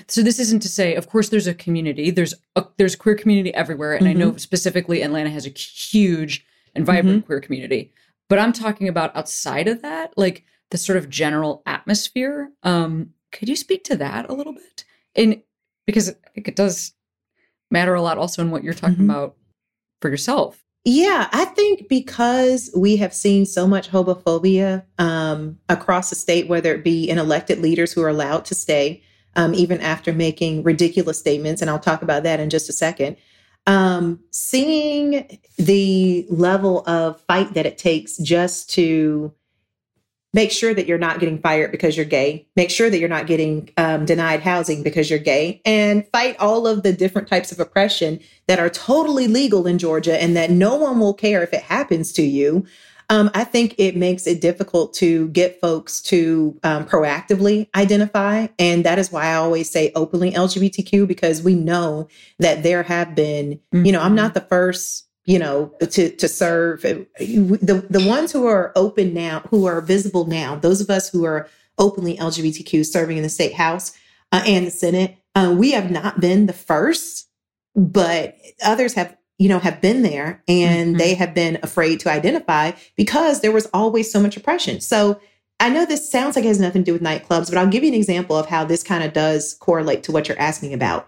So 0.07 0.21
this 0.21 0.39
isn't 0.39 0.61
to 0.61 0.69
say, 0.69 0.95
of 0.95 1.09
course, 1.09 1.29
there's 1.29 1.47
a 1.47 1.53
community. 1.53 2.11
There's 2.11 2.33
a 2.55 2.65
there's 2.77 2.95
queer 2.95 3.15
community 3.15 3.53
everywhere, 3.53 3.93
and 3.93 4.05
mm-hmm. 4.05 4.17
I 4.17 4.19
know 4.19 4.29
mm-hmm. 4.29 4.37
specifically 4.37 5.01
Atlanta 5.01 5.29
has 5.29 5.45
a 5.45 5.49
huge 5.49 6.45
and 6.75 6.85
vibrant 6.85 7.19
mm-hmm. 7.19 7.25
queer 7.25 7.39
community. 7.39 7.91
But 8.29 8.39
I'm 8.39 8.53
talking 8.53 8.87
about 8.87 9.15
outside 9.15 9.67
of 9.67 9.81
that, 9.81 10.13
like 10.17 10.43
the 10.71 10.77
sort 10.77 10.97
of 10.97 11.09
general 11.09 11.61
atmosphere. 11.65 12.51
Um, 12.63 13.11
could 13.31 13.49
you 13.49 13.55
speak 13.55 13.83
to 13.85 13.95
that 13.97 14.29
a 14.29 14.33
little 14.33 14.53
bit? 14.53 14.85
And 15.15 15.41
because 15.85 16.13
it 16.35 16.55
does 16.55 16.93
matter 17.69 17.93
a 17.93 18.01
lot 18.01 18.17
also 18.17 18.41
in 18.41 18.51
what 18.51 18.63
you're 18.63 18.73
talking 18.73 18.95
mm-hmm. 18.95 19.09
about 19.09 19.35
for 20.01 20.09
yourself. 20.09 20.63
Yeah, 20.85 21.29
I 21.31 21.45
think 21.45 21.87
because 21.87 22.69
we 22.75 22.97
have 22.97 23.13
seen 23.13 23.45
so 23.45 23.65
much 23.67 23.89
homophobia 23.89 24.83
um, 24.99 25.57
across 25.69 26.09
the 26.09 26.15
state, 26.15 26.49
whether 26.49 26.73
it 26.73 26.83
be 26.83 27.09
in 27.09 27.17
elected 27.17 27.59
leaders 27.59 27.93
who 27.93 28.01
are 28.01 28.09
allowed 28.09 28.43
to 28.45 28.55
stay, 28.55 29.01
um, 29.35 29.53
even 29.53 29.81
after 29.81 30.13
making 30.13 30.63
ridiculous 30.63 31.19
statements, 31.19 31.61
and 31.61 31.69
I'll 31.69 31.79
talk 31.79 32.01
about 32.01 32.23
that 32.23 32.39
in 32.39 32.49
just 32.49 32.69
a 32.69 32.73
second. 32.73 33.17
Um, 33.65 34.19
seeing 34.31 35.39
the 35.57 36.25
level 36.29 36.87
of 36.87 37.21
fight 37.21 37.53
that 37.53 37.65
it 37.65 37.77
takes 37.77 38.17
just 38.17 38.69
to 38.71 39.33
make 40.33 40.51
sure 40.51 40.73
that 40.73 40.87
you're 40.87 40.97
not 40.97 41.19
getting 41.19 41.39
fired 41.39 41.71
because 41.71 41.95
you're 41.95 42.05
gay 42.05 42.47
make 42.55 42.69
sure 42.69 42.89
that 42.89 42.99
you're 42.99 43.07
not 43.07 43.27
getting 43.27 43.69
um, 43.77 44.03
denied 44.03 44.41
housing 44.41 44.83
because 44.83 45.09
you're 45.09 45.19
gay 45.19 45.61
and 45.63 46.05
fight 46.07 46.35
all 46.39 46.67
of 46.67 46.83
the 46.83 46.91
different 46.91 47.27
types 47.27 47.51
of 47.51 47.59
oppression 47.59 48.19
that 48.47 48.59
are 48.59 48.69
totally 48.69 49.27
legal 49.27 49.67
in 49.67 49.77
georgia 49.77 50.21
and 50.21 50.35
that 50.35 50.49
no 50.49 50.75
one 50.75 50.99
will 50.99 51.13
care 51.13 51.43
if 51.43 51.53
it 51.53 51.61
happens 51.61 52.11
to 52.11 52.23
you 52.23 52.65
um, 53.13 53.31
i 53.33 53.43
think 53.43 53.75
it 53.77 53.95
makes 53.95 54.27
it 54.27 54.41
difficult 54.41 54.93
to 54.93 55.27
get 55.29 55.59
folks 55.61 56.01
to 56.01 56.59
um, 56.63 56.85
proactively 56.85 57.67
identify 57.75 58.47
and 58.59 58.83
that 58.83 58.99
is 58.99 59.11
why 59.11 59.25
i 59.25 59.35
always 59.35 59.69
say 59.69 59.91
openly 59.95 60.31
lgbtq 60.31 61.07
because 61.07 61.41
we 61.41 61.55
know 61.55 62.07
that 62.39 62.63
there 62.63 62.83
have 62.83 63.15
been 63.15 63.59
mm-hmm. 63.73 63.85
you 63.85 63.91
know 63.91 64.01
i'm 64.01 64.15
not 64.15 64.33
the 64.33 64.41
first 64.41 65.07
you 65.25 65.39
know, 65.39 65.67
to 65.79 66.09
to 66.09 66.27
serve 66.27 66.81
the 66.81 67.85
the 67.89 68.05
ones 68.05 68.31
who 68.31 68.45
are 68.45 68.73
open 68.75 69.13
now, 69.13 69.39
who 69.49 69.65
are 69.65 69.79
visible 69.79 70.25
now, 70.25 70.55
those 70.55 70.81
of 70.81 70.89
us 70.89 71.09
who 71.09 71.23
are 71.23 71.47
openly 71.77 72.17
LGBTQ 72.17 72.85
serving 72.85 73.17
in 73.17 73.23
the 73.23 73.29
state 73.29 73.53
house 73.53 73.97
uh, 74.31 74.43
and 74.45 74.67
the 74.67 74.71
Senate, 74.71 75.17
uh, 75.35 75.53
we 75.57 75.71
have 75.71 75.89
not 75.89 76.19
been 76.19 76.45
the 76.45 76.53
first, 76.53 77.29
but 77.75 78.37
others 78.63 78.93
have 78.93 79.15
you 79.39 79.49
know 79.49 79.59
have 79.59 79.81
been 79.81 80.01
there 80.03 80.43
and 80.47 80.89
mm-hmm. 80.89 80.97
they 80.97 81.13
have 81.15 81.33
been 81.33 81.59
afraid 81.63 81.99
to 82.01 82.09
identify 82.11 82.71
because 82.95 83.41
there 83.41 83.51
was 83.51 83.67
always 83.73 84.11
so 84.11 84.19
much 84.19 84.37
oppression. 84.37 84.79
So 84.79 85.19
I 85.59 85.69
know 85.69 85.85
this 85.85 86.09
sounds 86.09 86.35
like 86.35 86.45
it 86.45 86.49
has 86.49 86.59
nothing 86.59 86.83
to 86.83 86.85
do 86.85 86.93
with 86.93 87.01
nightclubs, 87.01 87.49
but 87.49 87.57
I'll 87.57 87.67
give 87.67 87.83
you 87.83 87.89
an 87.89 87.95
example 87.95 88.35
of 88.35 88.47
how 88.47 88.65
this 88.65 88.83
kind 88.83 89.03
of 89.03 89.13
does 89.13 89.53
correlate 89.55 90.03
to 90.03 90.11
what 90.11 90.27
you're 90.27 90.39
asking 90.39 90.73
about. 90.73 91.07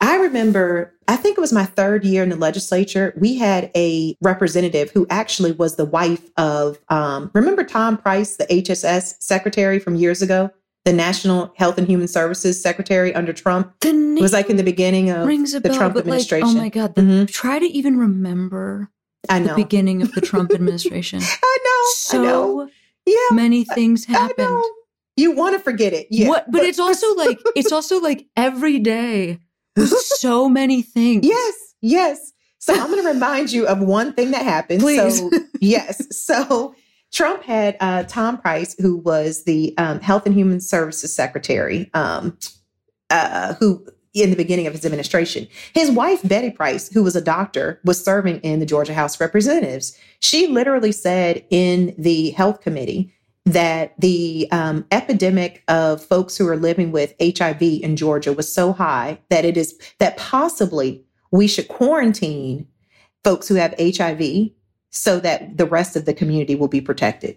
I 0.00 0.16
remember, 0.16 0.94
I 1.08 1.16
think 1.16 1.38
it 1.38 1.40
was 1.40 1.52
my 1.52 1.64
third 1.64 2.04
year 2.04 2.22
in 2.22 2.28
the 2.28 2.36
legislature. 2.36 3.14
We 3.16 3.36
had 3.36 3.70
a 3.74 4.14
representative 4.20 4.90
who 4.90 5.06
actually 5.08 5.52
was 5.52 5.76
the 5.76 5.86
wife 5.86 6.30
of, 6.36 6.78
um, 6.88 7.30
remember 7.32 7.64
Tom 7.64 7.96
Price, 7.96 8.36
the 8.36 8.44
HHS 8.46 9.16
secretary 9.20 9.78
from 9.78 9.94
years 9.94 10.20
ago? 10.20 10.50
The 10.86 10.92
National 10.92 11.52
Health 11.56 11.78
and 11.78 11.88
Human 11.88 12.06
Services 12.06 12.62
Secretary 12.62 13.12
under 13.12 13.32
Trump. 13.32 13.74
The 13.80 13.92
name 13.92 14.18
it 14.18 14.22
was 14.22 14.32
like 14.32 14.48
in 14.48 14.56
the 14.56 14.62
beginning 14.62 15.10
of 15.10 15.26
the 15.26 15.60
bell, 15.60 15.76
Trump 15.76 15.96
administration. 15.96 16.54
Like, 16.54 16.56
oh 16.56 16.60
my 16.60 16.68
God. 16.68 16.94
The, 16.94 17.02
mm-hmm. 17.02 17.24
Try 17.24 17.58
to 17.58 17.66
even 17.66 17.98
remember 17.98 18.88
I 19.28 19.40
know. 19.40 19.48
the 19.48 19.54
beginning 19.56 20.00
of 20.00 20.12
the 20.12 20.20
Trump 20.20 20.52
administration. 20.54 21.20
I 21.22 21.58
know. 21.64 21.92
So 21.94 22.20
I 22.20 22.24
know. 22.24 22.70
Yeah. 23.04 23.34
many 23.34 23.64
things 23.64 24.04
happened. 24.04 24.62
You 25.16 25.32
want 25.32 25.56
to 25.56 25.58
forget 25.58 25.92
it. 25.92 26.06
Yeah. 26.08 26.28
What, 26.28 26.44
but, 26.52 26.58
but 26.58 26.66
it's 26.66 26.78
also 26.78 27.14
like, 27.16 27.40
it's 27.56 27.72
also 27.72 28.00
like 28.00 28.28
every 28.36 28.78
day 28.78 29.40
so 29.76 30.48
many 30.48 30.82
things. 30.82 31.26
Yes, 31.26 31.74
yes. 31.80 32.32
So 32.58 32.74
I'm 32.74 32.90
going 32.90 33.02
to 33.02 33.08
remind 33.08 33.50
you 33.50 33.66
of 33.66 33.80
one 33.80 34.12
thing 34.12 34.30
that 34.30 34.44
happened. 34.44 34.82
Please. 34.82 35.18
So, 35.18 35.30
yes. 35.60 36.16
So 36.16 36.76
Trump 37.12 37.42
had 37.42 37.76
uh, 37.80 38.04
Tom 38.04 38.38
Price, 38.38 38.74
who 38.78 38.98
was 38.98 39.44
the 39.44 39.74
um, 39.78 40.00
Health 40.00 40.26
and 40.26 40.34
Human 40.34 40.60
Services 40.60 41.14
Secretary, 41.14 41.90
um, 41.94 42.36
uh, 43.10 43.54
who 43.54 43.86
in 44.22 44.30
the 44.30 44.36
beginning 44.36 44.66
of 44.66 44.72
his 44.72 44.84
administration. 44.84 45.46
His 45.74 45.90
wife, 45.90 46.26
Betty 46.26 46.50
Price, 46.50 46.90
who 46.90 47.02
was 47.02 47.14
a 47.16 47.20
doctor, 47.20 47.80
was 47.84 48.02
serving 48.02 48.40
in 48.40 48.60
the 48.60 48.66
Georgia 48.66 48.94
House 48.94 49.14
of 49.14 49.20
Representatives. 49.20 49.96
She 50.20 50.46
literally 50.46 50.92
said 50.92 51.44
in 51.50 51.94
the 51.98 52.30
health 52.30 52.62
committee 52.62 53.12
that 53.44 53.94
the 54.00 54.48
um, 54.50 54.86
epidemic 54.90 55.62
of 55.68 56.02
folks 56.04 56.36
who 56.36 56.48
are 56.48 56.56
living 56.56 56.92
with 56.92 57.14
HIV 57.20 57.62
in 57.62 57.96
Georgia 57.96 58.32
was 58.32 58.52
so 58.52 58.72
high 58.72 59.20
that 59.28 59.44
it 59.44 59.56
is 59.56 59.78
that 59.98 60.16
possibly 60.16 61.04
we 61.30 61.46
should 61.46 61.68
quarantine 61.68 62.66
folks 63.22 63.46
who 63.46 63.54
have 63.54 63.74
HIV 63.78 64.50
so 64.96 65.20
that 65.20 65.56
the 65.56 65.66
rest 65.66 65.96
of 65.96 66.04
the 66.04 66.14
community 66.14 66.54
will 66.54 66.68
be 66.68 66.80
protected. 66.80 67.36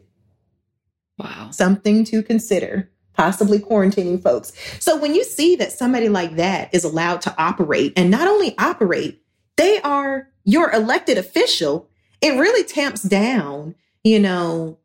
Wow. 1.17 1.49
Something 1.51 2.05
to 2.05 2.23
consider, 2.23 2.89
possibly 3.13 3.59
quarantining 3.59 4.21
folks. 4.21 4.53
So 4.79 4.97
when 4.97 5.13
you 5.13 5.23
see 5.23 5.55
that 5.57 5.71
somebody 5.71 6.09
like 6.09 6.37
that 6.37 6.73
is 6.73 6.83
allowed 6.83 7.21
to 7.21 7.35
operate 7.37 7.93
and 7.97 8.09
not 8.09 8.27
only 8.27 8.57
operate, 8.57 9.21
they 9.57 9.81
are 9.81 10.29
your 10.45 10.71
elected 10.71 11.17
official, 11.17 11.89
it 12.21 12.39
really 12.39 12.63
tamps 12.63 13.03
down, 13.03 13.75
you 14.03 14.19
know, 14.19 14.77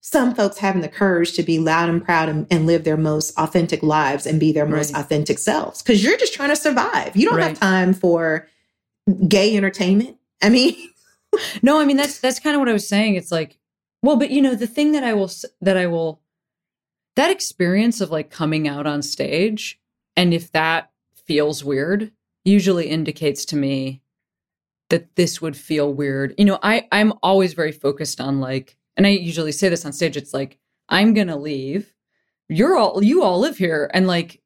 some 0.00 0.34
folks 0.34 0.58
having 0.58 0.82
the 0.82 0.88
courage 0.88 1.32
to 1.32 1.42
be 1.42 1.58
loud 1.58 1.88
and 1.88 2.04
proud 2.04 2.28
and, 2.28 2.46
and 2.50 2.66
live 2.66 2.84
their 2.84 2.96
most 2.96 3.36
authentic 3.38 3.82
lives 3.82 4.26
and 4.26 4.38
be 4.38 4.52
their 4.52 4.64
right. 4.64 4.76
most 4.76 4.94
authentic 4.94 5.38
selves 5.38 5.82
because 5.82 6.04
you're 6.04 6.18
just 6.18 6.34
trying 6.34 6.50
to 6.50 6.56
survive. 6.56 7.16
You 7.16 7.26
don't 7.26 7.38
right. 7.38 7.48
have 7.48 7.58
time 7.58 7.94
for 7.94 8.46
gay 9.26 9.56
entertainment. 9.56 10.18
I 10.42 10.50
mean, 10.50 10.76
no, 11.62 11.80
I 11.80 11.84
mean 11.84 11.96
that's 11.96 12.18
that's 12.18 12.40
kind 12.40 12.54
of 12.56 12.60
what 12.60 12.68
I 12.68 12.74
was 12.74 12.88
saying. 12.88 13.16
It's 13.16 13.32
like, 13.32 13.58
well, 14.02 14.16
but 14.16 14.30
you 14.30 14.42
know, 14.42 14.54
the 14.54 14.66
thing 14.66 14.92
that 14.92 15.04
I 15.04 15.14
will 15.14 15.30
that 15.60 15.76
I 15.76 15.86
will 15.86 16.20
that 17.16 17.30
experience 17.30 18.00
of 18.00 18.10
like 18.10 18.30
coming 18.30 18.66
out 18.68 18.86
on 18.86 19.02
stage 19.02 19.80
and 20.16 20.34
if 20.34 20.52
that 20.52 20.90
feels 21.26 21.64
weird, 21.64 22.12
usually 22.44 22.88
indicates 22.88 23.44
to 23.46 23.56
me 23.56 24.02
that 24.90 25.16
this 25.16 25.40
would 25.40 25.56
feel 25.56 25.92
weird. 25.92 26.34
You 26.38 26.44
know, 26.44 26.58
I 26.62 26.86
I'm 26.92 27.14
always 27.22 27.54
very 27.54 27.72
focused 27.72 28.20
on 28.20 28.40
like 28.40 28.76
and 28.96 29.06
I 29.06 29.10
usually 29.10 29.52
say 29.52 29.68
this 29.68 29.84
on 29.84 29.92
stage 29.92 30.16
it's 30.16 30.34
like 30.34 30.58
I'm 30.88 31.14
going 31.14 31.28
to 31.28 31.36
leave. 31.36 31.94
You're 32.48 32.76
all 32.76 33.02
you 33.02 33.22
all 33.22 33.40
live 33.40 33.56
here 33.56 33.90
and 33.94 34.06
like 34.06 34.42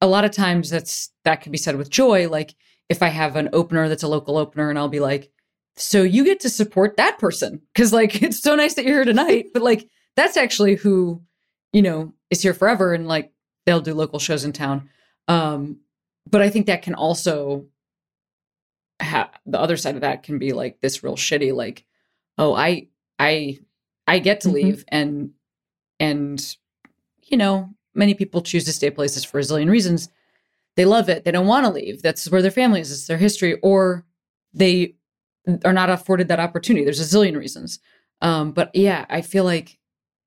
a 0.00 0.06
lot 0.06 0.24
of 0.24 0.30
times 0.30 0.70
that's 0.70 1.10
that 1.24 1.40
can 1.40 1.52
be 1.52 1.58
said 1.58 1.76
with 1.76 1.90
joy 1.90 2.28
like 2.28 2.54
if 2.88 3.02
I 3.02 3.08
have 3.08 3.36
an 3.36 3.50
opener 3.52 3.88
that's 3.88 4.02
a 4.02 4.08
local 4.08 4.38
opener 4.38 4.70
and 4.70 4.78
I'll 4.78 4.88
be 4.88 5.00
like 5.00 5.30
so 5.76 6.02
you 6.02 6.24
get 6.24 6.40
to 6.40 6.50
support 6.50 6.96
that 6.96 7.18
person 7.18 7.60
cuz 7.74 7.92
like 7.92 8.22
it's 8.22 8.40
so 8.40 8.54
nice 8.54 8.74
that 8.74 8.84
you're 8.84 8.96
here 8.96 9.04
tonight 9.04 9.46
but 9.52 9.62
like 9.62 9.88
that's 10.16 10.36
actually 10.36 10.74
who 10.76 11.22
you 11.72 11.82
know 11.82 12.12
is 12.30 12.42
here 12.42 12.54
forever 12.54 12.92
and 12.92 13.08
like 13.08 13.32
they'll 13.66 13.80
do 13.80 13.94
local 13.94 14.18
shows 14.18 14.44
in 14.44 14.52
town. 14.52 14.88
Um 15.28 15.80
but 16.28 16.42
I 16.42 16.50
think 16.50 16.66
that 16.66 16.82
can 16.82 16.94
also 16.94 17.66
have 19.00 19.30
the 19.46 19.58
other 19.58 19.76
side 19.76 19.94
of 19.94 20.02
that 20.02 20.22
can 20.22 20.38
be 20.38 20.52
like 20.52 20.80
this 20.80 21.02
real 21.02 21.16
shitty 21.16 21.54
like 21.54 21.84
oh 22.38 22.54
I 22.54 22.88
I 23.18 23.58
I 24.06 24.18
get 24.18 24.42
to 24.42 24.48
mm-hmm. 24.48 24.54
leave 24.56 24.84
and 24.88 25.30
and 25.98 26.56
you 27.22 27.36
know 27.36 27.70
many 27.94 28.14
people 28.14 28.42
choose 28.42 28.64
to 28.64 28.72
stay 28.72 28.90
places 28.90 29.24
for 29.24 29.38
a 29.38 29.42
zillion 29.42 29.70
reasons. 29.70 30.08
They 30.76 30.84
love 30.84 31.08
it. 31.08 31.24
They 31.24 31.30
don't 31.30 31.46
want 31.46 31.66
to 31.66 31.72
leave. 31.72 32.02
That's 32.02 32.30
where 32.30 32.42
their 32.42 32.50
family 32.50 32.80
is. 32.80 32.92
It's 32.92 33.06
their 33.06 33.18
history. 33.18 33.58
Or 33.62 34.04
they 34.54 34.94
are 35.64 35.72
not 35.72 35.90
afforded 35.90 36.28
that 36.28 36.40
opportunity. 36.40 36.84
There's 36.84 37.00
a 37.00 37.16
zillion 37.16 37.36
reasons. 37.36 37.78
Um, 38.22 38.52
but 38.52 38.70
yeah 38.74 39.06
i 39.08 39.22
feel 39.22 39.44
like 39.44 39.78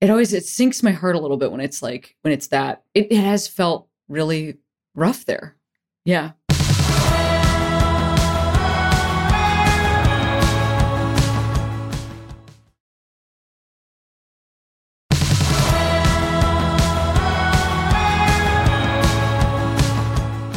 it 0.04 0.10
always 0.10 0.34
it 0.34 0.46
sinks 0.46 0.84
my 0.84 0.92
heart 0.92 1.16
a 1.16 1.20
little 1.20 1.38
bit 1.38 1.50
when 1.50 1.62
it's 1.62 1.82
like 1.82 2.18
when 2.24 2.34
it's 2.34 2.48
that. 2.48 2.84
It, 2.94 3.10
it 3.10 3.24
has 3.24 3.48
felt 3.48 3.88
really 4.10 4.58
rough 4.96 5.24
there. 5.24 5.56
Yeah. 6.04 6.32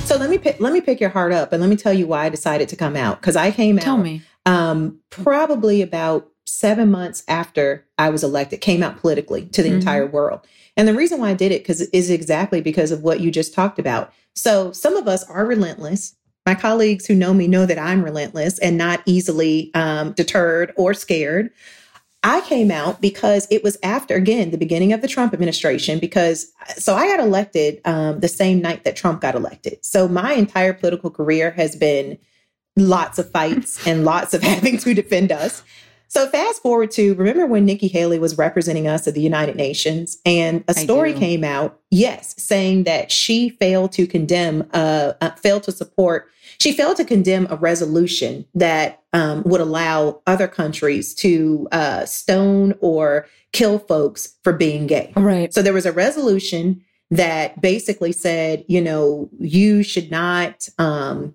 So 0.06 0.16
let 0.16 0.28
me 0.28 0.38
pick, 0.38 0.58
let 0.58 0.72
me 0.72 0.80
pick 0.80 0.98
your 0.98 1.10
heart 1.10 1.32
up 1.32 1.52
and 1.52 1.60
let 1.60 1.68
me 1.68 1.76
tell 1.76 1.92
you 1.92 2.08
why 2.08 2.24
I 2.24 2.30
decided 2.30 2.68
to 2.70 2.76
come 2.76 2.96
out. 2.96 3.20
Because 3.20 3.36
I 3.36 3.52
came 3.52 3.78
tell 3.78 3.94
out. 3.94 3.96
Tell 3.98 4.04
me. 4.04 4.22
Um, 4.46 5.00
probably 5.10 5.82
about 5.82 6.28
seven 6.46 6.90
months 6.90 7.24
after 7.28 7.86
I 7.98 8.08
was 8.08 8.24
elected, 8.24 8.60
came 8.60 8.82
out 8.82 8.98
politically 8.98 9.46
to 9.46 9.62
the 9.62 9.68
mm-hmm. 9.68 9.78
entire 9.78 10.06
world. 10.06 10.46
And 10.76 10.86
the 10.86 10.94
reason 10.94 11.20
why 11.20 11.30
I 11.30 11.34
did 11.34 11.52
it 11.52 11.62
because 11.62 11.80
is 11.82 12.08
exactly 12.08 12.60
because 12.60 12.92
of 12.92 13.02
what 13.02 13.20
you 13.20 13.30
just 13.30 13.52
talked 13.52 13.78
about. 13.78 14.12
So 14.34 14.72
some 14.72 14.96
of 14.96 15.08
us 15.08 15.24
are 15.24 15.44
relentless. 15.44 16.14
My 16.44 16.54
colleagues 16.54 17.06
who 17.06 17.14
know 17.14 17.34
me 17.34 17.48
know 17.48 17.66
that 17.66 17.78
I'm 17.78 18.04
relentless 18.04 18.58
and 18.60 18.78
not 18.78 19.02
easily 19.04 19.72
um, 19.74 20.12
deterred 20.12 20.72
or 20.76 20.94
scared. 20.94 21.50
I 22.22 22.40
came 22.42 22.70
out 22.70 23.00
because 23.00 23.46
it 23.50 23.62
was 23.62 23.76
after, 23.82 24.14
again, 24.14 24.50
the 24.50 24.58
beginning 24.58 24.92
of 24.92 25.00
the 25.00 25.08
Trump 25.08 25.32
administration, 25.32 25.98
because 25.98 26.52
so 26.76 26.94
I 26.94 27.06
got 27.06 27.20
elected 27.20 27.80
um, 27.84 28.20
the 28.20 28.28
same 28.28 28.60
night 28.60 28.84
that 28.84 28.96
Trump 28.96 29.20
got 29.20 29.34
elected. 29.34 29.84
So 29.84 30.08
my 30.08 30.34
entire 30.34 30.72
political 30.72 31.10
career 31.10 31.50
has 31.52 31.76
been 31.76 32.18
lots 32.76 33.18
of 33.18 33.30
fights 33.30 33.86
and 33.86 34.04
lots 34.04 34.34
of 34.34 34.42
having 34.42 34.78
to 34.78 34.94
defend 34.94 35.32
us. 35.32 35.62
So 36.08 36.28
fast 36.28 36.62
forward 36.62 36.92
to 36.92 37.14
remember 37.16 37.46
when 37.46 37.64
Nikki 37.64 37.88
Haley 37.88 38.20
was 38.20 38.38
representing 38.38 38.86
us 38.86 39.08
at 39.08 39.14
the 39.14 39.20
United 39.20 39.56
Nations, 39.56 40.18
and 40.24 40.62
a 40.68 40.74
story 40.74 41.12
came 41.12 41.42
out, 41.42 41.80
yes, 41.90 42.32
saying 42.38 42.84
that 42.84 43.10
she 43.10 43.48
failed 43.48 43.90
to 43.92 44.06
condemn, 44.06 44.68
uh, 44.72 45.14
uh, 45.20 45.30
failed 45.32 45.64
to 45.64 45.72
support 45.72 46.30
she 46.58 46.72
failed 46.72 46.96
to 46.96 47.04
condemn 47.04 47.46
a 47.50 47.56
resolution 47.56 48.46
that 48.54 49.02
um, 49.12 49.42
would 49.44 49.60
allow 49.60 50.22
other 50.26 50.48
countries 50.48 51.14
to 51.16 51.68
uh, 51.72 52.06
stone 52.06 52.74
or 52.80 53.26
kill 53.52 53.78
folks 53.78 54.36
for 54.42 54.52
being 54.52 54.86
gay. 54.86 55.12
Right. 55.16 55.52
So 55.52 55.62
there 55.62 55.72
was 55.72 55.86
a 55.86 55.92
resolution 55.92 56.82
that 57.10 57.60
basically 57.60 58.12
said, 58.12 58.64
you 58.68 58.80
know, 58.80 59.30
you 59.38 59.82
should 59.82 60.10
not. 60.10 60.68
Um, 60.78 61.34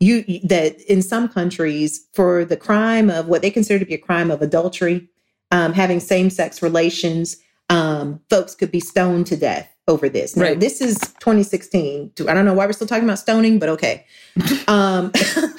you 0.00 0.24
that 0.44 0.80
in 0.82 1.02
some 1.02 1.28
countries 1.28 2.06
for 2.12 2.44
the 2.44 2.56
crime 2.56 3.10
of 3.10 3.28
what 3.28 3.42
they 3.42 3.50
consider 3.50 3.78
to 3.78 3.86
be 3.86 3.94
a 3.94 3.98
crime 3.98 4.30
of 4.30 4.42
adultery, 4.42 5.08
um, 5.50 5.72
having 5.72 6.00
same-sex 6.00 6.62
relations, 6.62 7.38
um, 7.70 8.20
folks 8.28 8.54
could 8.54 8.70
be 8.70 8.80
stoned 8.80 9.26
to 9.28 9.36
death 9.36 9.74
over 9.88 10.08
this. 10.08 10.36
Now, 10.36 10.44
right. 10.44 10.60
This 10.60 10.80
is 10.80 10.98
2016. 10.98 12.12
I 12.28 12.34
don't 12.34 12.44
know 12.44 12.54
why 12.54 12.66
we're 12.66 12.72
still 12.72 12.86
talking 12.86 13.04
about 13.04 13.18
stoning, 13.18 13.58
but 13.58 13.68
okay. 13.70 14.04
um, 14.68 15.12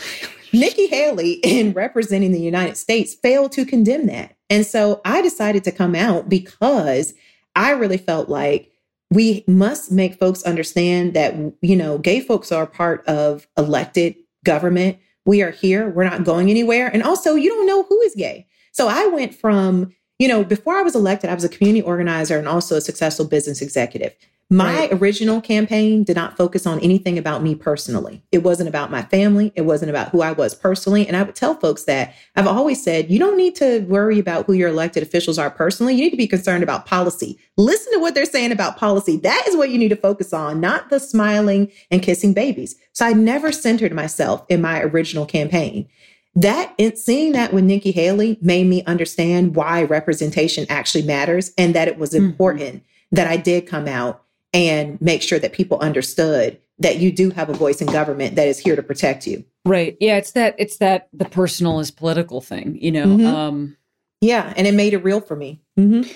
Nikki 0.54 0.88
Haley, 0.88 1.34
in 1.44 1.74
representing 1.74 2.32
the 2.32 2.40
United 2.40 2.78
States, 2.78 3.14
failed 3.16 3.52
to 3.54 3.66
condemn 3.66 4.08
that. 4.08 4.36
And 4.50 4.66
so 4.66 5.02
I 5.04 5.22
decided 5.22 5.64
to 5.66 5.72
come 5.72 5.96
out 5.96 6.30
because 6.30 7.14
I 7.56 7.72
really 7.72 7.98
felt 7.98 8.30
like 8.30 8.72
we 9.10 9.44
must 9.48 9.92
make 9.92 10.20
folks 10.20 10.44
understand 10.44 11.14
that, 11.14 11.34
you 11.62 11.76
know, 11.76 11.98
gay 11.98 12.20
folks 12.20 12.52
are 12.52 12.68
part 12.68 13.06
of 13.08 13.48
elected 13.58 14.16
government. 14.48 14.98
We 15.26 15.44
are 15.44 15.52
here. 15.52 15.90
We're 15.90 16.10
not 16.10 16.24
going 16.24 16.50
anywhere. 16.50 16.88
And 16.88 17.04
also, 17.04 17.36
you 17.36 17.50
don't 17.50 17.68
know 17.68 17.84
who 17.84 18.02
is 18.02 18.16
gay. 18.16 18.48
So 18.72 18.88
I 18.88 19.06
went 19.06 19.36
from 19.36 19.94
you 20.20 20.28
know, 20.28 20.44
before 20.44 20.76
I 20.76 20.82
was 20.82 20.96
elected, 20.96 21.30
I 21.30 21.36
was 21.36 21.44
a 21.44 21.50
community 21.50 21.82
organizer 21.82 22.38
and 22.38 22.48
also 22.48 22.76
a 22.76 22.82
successful 22.82 23.26
business 23.26 23.62
executive. 23.62 24.16
My 24.50 24.88
right. 24.88 24.94
original 24.94 25.42
campaign 25.42 26.06
did 26.06 26.16
not 26.16 26.38
focus 26.38 26.66
on 26.66 26.80
anything 26.80 27.18
about 27.18 27.44
me 27.44 27.54
personally. 27.54 28.24
It 28.32 28.44
wasn't 28.44 28.70
about 28.70 28.90
my 28.90 29.02
family. 29.02 29.52
It 29.56 29.64
wasn't 29.64 29.90
about 29.90 30.10
who 30.10 30.22
I 30.22 30.32
was 30.32 30.56
personally. 30.56 31.06
And 31.06 31.18
I 31.18 31.24
would 31.24 31.36
tell 31.36 31.56
folks 31.56 31.84
that 31.84 32.14
I've 32.38 32.48
always 32.48 32.82
said, 32.82 33.12
you 33.12 33.20
don't 33.20 33.36
need 33.36 33.56
to 33.58 33.82
worry 33.82 34.20
about 34.20 34.46
who 34.46 34.54
your 34.54 34.70
elected 34.70 35.04
officials 35.04 35.38
are 35.38 35.52
personally. 35.52 35.96
You 35.96 36.04
need 36.06 36.12
to 36.12 36.18
be 36.18 36.28
concerned 36.28 36.64
about 36.64 36.86
policy. 36.86 37.38
Listen 37.58 37.92
to 37.92 38.00
what 38.00 38.16
they're 38.16 38.24
saying 38.24 38.54
about 38.54 38.78
policy. 38.78 39.18
That 39.18 39.44
is 39.50 39.58
what 39.58 39.70
you 39.70 39.78
need 39.78 39.90
to 39.90 39.98
focus 39.98 40.32
on, 40.32 40.62
not 40.62 40.90
the 40.90 41.00
smiling 41.00 41.70
and 41.92 42.02
kissing 42.02 42.34
babies. 42.34 42.78
So 42.94 43.06
I 43.06 43.12
never 43.12 43.52
centered 43.52 43.92
myself 43.92 44.46
in 44.48 44.62
my 44.62 44.82
original 44.82 45.26
campaign 45.26 45.90
that 46.36 46.74
and 46.78 46.98
seeing 46.98 47.32
that 47.32 47.52
with 47.52 47.64
Nikki 47.64 47.92
Haley 47.92 48.38
made 48.42 48.68
me 48.68 48.84
understand 48.86 49.56
why 49.56 49.84
representation 49.84 50.68
actually 50.70 51.04
matters 51.04 51.52
and 51.58 51.74
that 51.74 51.88
it 51.88 51.98
was 51.98 52.12
mm-hmm. 52.12 52.28
important 52.28 52.76
mm-hmm. 52.76 53.16
that 53.16 53.28
I 53.28 53.38
did 53.38 53.66
come 53.66 53.88
out 53.88 54.24
and 54.58 55.00
make 55.00 55.22
sure 55.22 55.38
that 55.38 55.54
people 55.54 55.78
understood 55.80 56.60
that 56.80 56.98
you 56.98 57.12
do 57.12 57.30
have 57.30 57.50
a 57.50 57.54
voice 57.54 57.80
in 57.80 57.88
government 57.88 58.36
that 58.36 58.48
is 58.48 58.58
here 58.58 58.76
to 58.76 58.82
protect 58.82 59.28
you. 59.28 59.46
Right. 59.66 59.96
Yeah, 60.00 60.18
it's 60.18 60.32
that 60.32 60.56
it's 60.58 60.78
that 60.78 61.10
the 61.14 61.26
personal 61.26 61.80
is 61.80 61.92
political 61.92 62.42
thing, 62.42 62.78
you 62.82 62.92
know. 62.92 63.06
Mm-hmm. 63.06 63.26
Um 63.26 63.78
yeah, 64.20 64.52
and 64.58 64.66
it 64.66 64.74
made 64.74 64.94
it 64.94 65.04
real 65.04 65.22
for 65.22 65.36
me. 65.36 65.62
Mm-hmm. 65.80 66.12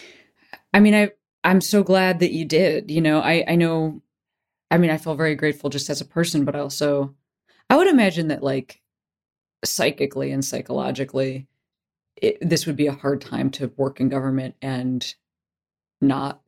I 0.74 0.80
mean, 0.80 0.96
I 0.96 1.12
I'm 1.44 1.62
so 1.62 1.84
glad 1.84 2.20
that 2.20 2.32
you 2.32 2.46
did. 2.46 2.90
You 2.90 3.02
know, 3.02 3.20
I 3.20 3.44
I 3.48 3.56
know 3.56 4.02
I 4.72 4.78
mean, 4.78 4.90
I 4.90 4.98
feel 4.98 5.16
very 5.16 5.36
grateful 5.36 5.70
just 5.70 5.90
as 5.90 6.02
a 6.02 6.06
person, 6.06 6.44
but 6.44 6.56
also 6.56 7.14
I 7.70 7.78
would 7.78 7.88
imagine 7.88 8.30
that 8.30 8.42
like 8.42 8.82
psychically 9.64 10.32
and 10.32 10.44
psychologically, 10.44 11.48
it, 12.16 12.38
this 12.42 12.66
would 12.66 12.76
be 12.76 12.88
a 12.88 12.94
hard 12.94 13.22
time 13.22 13.52
to 13.52 13.72
work 13.78 14.00
in 14.00 14.10
government 14.10 14.56
and 14.64 15.14
not, 16.02 16.42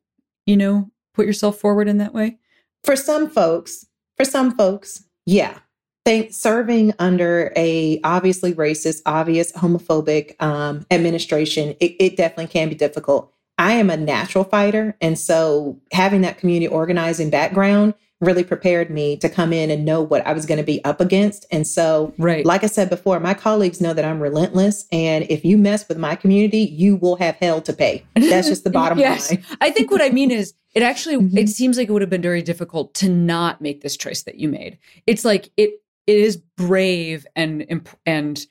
you 0.46 0.58
know, 0.58 0.90
put 1.14 1.26
yourself 1.26 1.58
forward 1.60 1.88
in 1.88 1.98
that 1.98 2.14
way? 2.14 2.38
For 2.84 2.96
some 2.96 3.30
folks, 3.30 3.86
for 4.18 4.26
some 4.26 4.56
folks, 4.56 5.06
yeah. 5.26 5.60
Think 6.06 6.34
serving 6.34 6.94
under 7.00 7.54
a 7.56 8.02
obviously 8.04 8.54
racist, 8.54 9.02
obvious 9.06 9.54
homophobic 9.54 10.42
um, 10.42 10.86
administration, 10.92 11.76
it, 11.80 11.96
it 11.98 12.18
definitely 12.18 12.48
can 12.48 12.68
be 12.68 12.76
difficult. 12.76 13.32
I 13.58 13.74
am 13.74 13.90
a 13.90 13.96
natural 13.96 14.44
fighter, 14.44 14.98
and 15.00 15.18
so 15.18 15.80
having 15.94 16.22
that 16.22 16.40
community 16.40 16.68
organizing 16.68 17.30
background 17.30 17.94
really 18.26 18.44
prepared 18.44 18.90
me 18.90 19.18
to 19.18 19.30
come 19.30 19.54
in 19.54 19.70
and 19.70 19.86
know 19.86 20.02
what 20.02 20.26
I 20.26 20.34
was 20.34 20.46
going 20.46 20.58
to 20.58 20.64
be 20.64 20.84
up 20.84 21.02
against. 21.02 21.46
And 21.52 21.66
so, 21.68 22.14
right. 22.18 22.46
like 22.46 22.64
I 22.64 22.68
said 22.68 22.90
before, 22.90 23.20
my 23.20 23.34
colleagues 23.34 23.82
know 23.82 23.94
that 23.94 24.06
I'm 24.06 24.20
relentless. 24.20 24.86
And 24.92 25.26
if 25.30 25.46
you 25.46 25.58
mess 25.58 25.88
with 25.88 25.98
my 25.98 26.16
community, 26.16 26.60
you 26.60 26.96
will 26.96 27.16
have 27.18 27.36
hell 27.36 27.62
to 27.62 27.74
pay. 27.74 28.06
That's 28.16 28.48
just 28.48 28.64
the 28.64 28.70
bottom 28.72 29.00
yes. 29.00 29.32
line. 29.32 29.44
I 29.62 29.72
think 29.72 29.92
what 29.92 30.02
I 30.02 30.10
mean 30.10 30.32
is, 30.32 30.54
it 30.74 30.82
actually 30.82 31.16
mm-hmm. 31.24 31.38
it 31.38 31.50
seems 31.50 31.78
like 31.78 31.90
it 31.90 31.92
would 31.92 32.02
have 32.02 32.10
been 32.10 32.22
very 32.22 32.42
difficult 32.42 32.94
to 32.96 33.10
not 33.10 33.62
make 33.62 33.82
this 33.82 33.98
choice 33.98 34.24
that 34.24 34.36
you 34.36 34.50
made. 34.50 34.80
It's 35.06 35.26
like 35.26 35.52
it 35.58 35.82
it 36.08 36.18
is 36.18 36.38
brave 36.38 37.26
and 37.36 37.88
and 38.06 38.46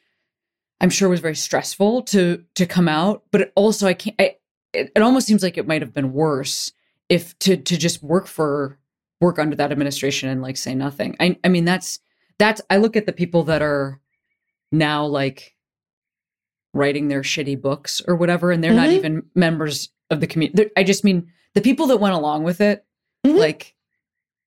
I'm 0.81 0.91
sure 0.91 1.09
was 1.09 1.21
very 1.21 1.37
stressful 1.37 2.03
to 2.03 2.45
to 2.57 2.67
come 2.67 2.89
out, 2.89 3.23
but 3.31 3.41
it 3.41 3.53
also 3.55 3.87
I 3.87 3.95
can't. 3.95 4.17
I, 4.19 4.37
it, 4.73 4.91
it 4.97 5.03
almost 5.03 5.27
seems 5.27 5.43
like 5.43 5.59
it 5.59 5.67
might 5.67 5.83
have 5.83 5.93
been 5.93 6.13
worse 6.13 6.73
if 7.09 7.39
to 7.41 7.57
to 7.57 7.77
just 7.77 8.03
work 8.03 8.27
for 8.27 8.79
work 9.23 9.39
under 9.39 9.57
that 9.57 9.73
administration 9.73 10.29
and 10.29 10.43
like 10.43 10.59
say 10.59 10.75
nothing. 10.75 11.17
I 11.19 11.39
I 11.43 11.49
mean 11.49 11.65
that's 11.65 12.01
that's 12.39 12.61
I 12.69 12.77
look 12.77 12.97
at 12.97 13.07
the 13.07 13.13
people 13.13 13.45
that 13.45 13.63
are 13.63 14.01
now 14.71 15.07
like 15.07 15.55
writing 16.75 17.09
their 17.09 17.23
shitty 17.23 17.61
books 17.61 18.03
or 18.07 18.17
whatever 18.17 18.51
and 18.51 18.63
they're 18.63 18.73
mm-hmm. 18.73 18.81
not 18.81 18.91
even 18.91 19.23
members 19.35 19.91
of 20.11 20.21
the 20.21 20.27
community. 20.27 20.71
I 20.77 20.85
just 20.85 21.05
mean 21.05 21.31
the 21.55 21.61
people 21.61 21.87
that 21.87 21.99
went 21.99 22.15
along 22.15 22.45
with 22.45 22.61
it 22.61 22.85
mm-hmm. 23.25 23.37
like 23.37 23.75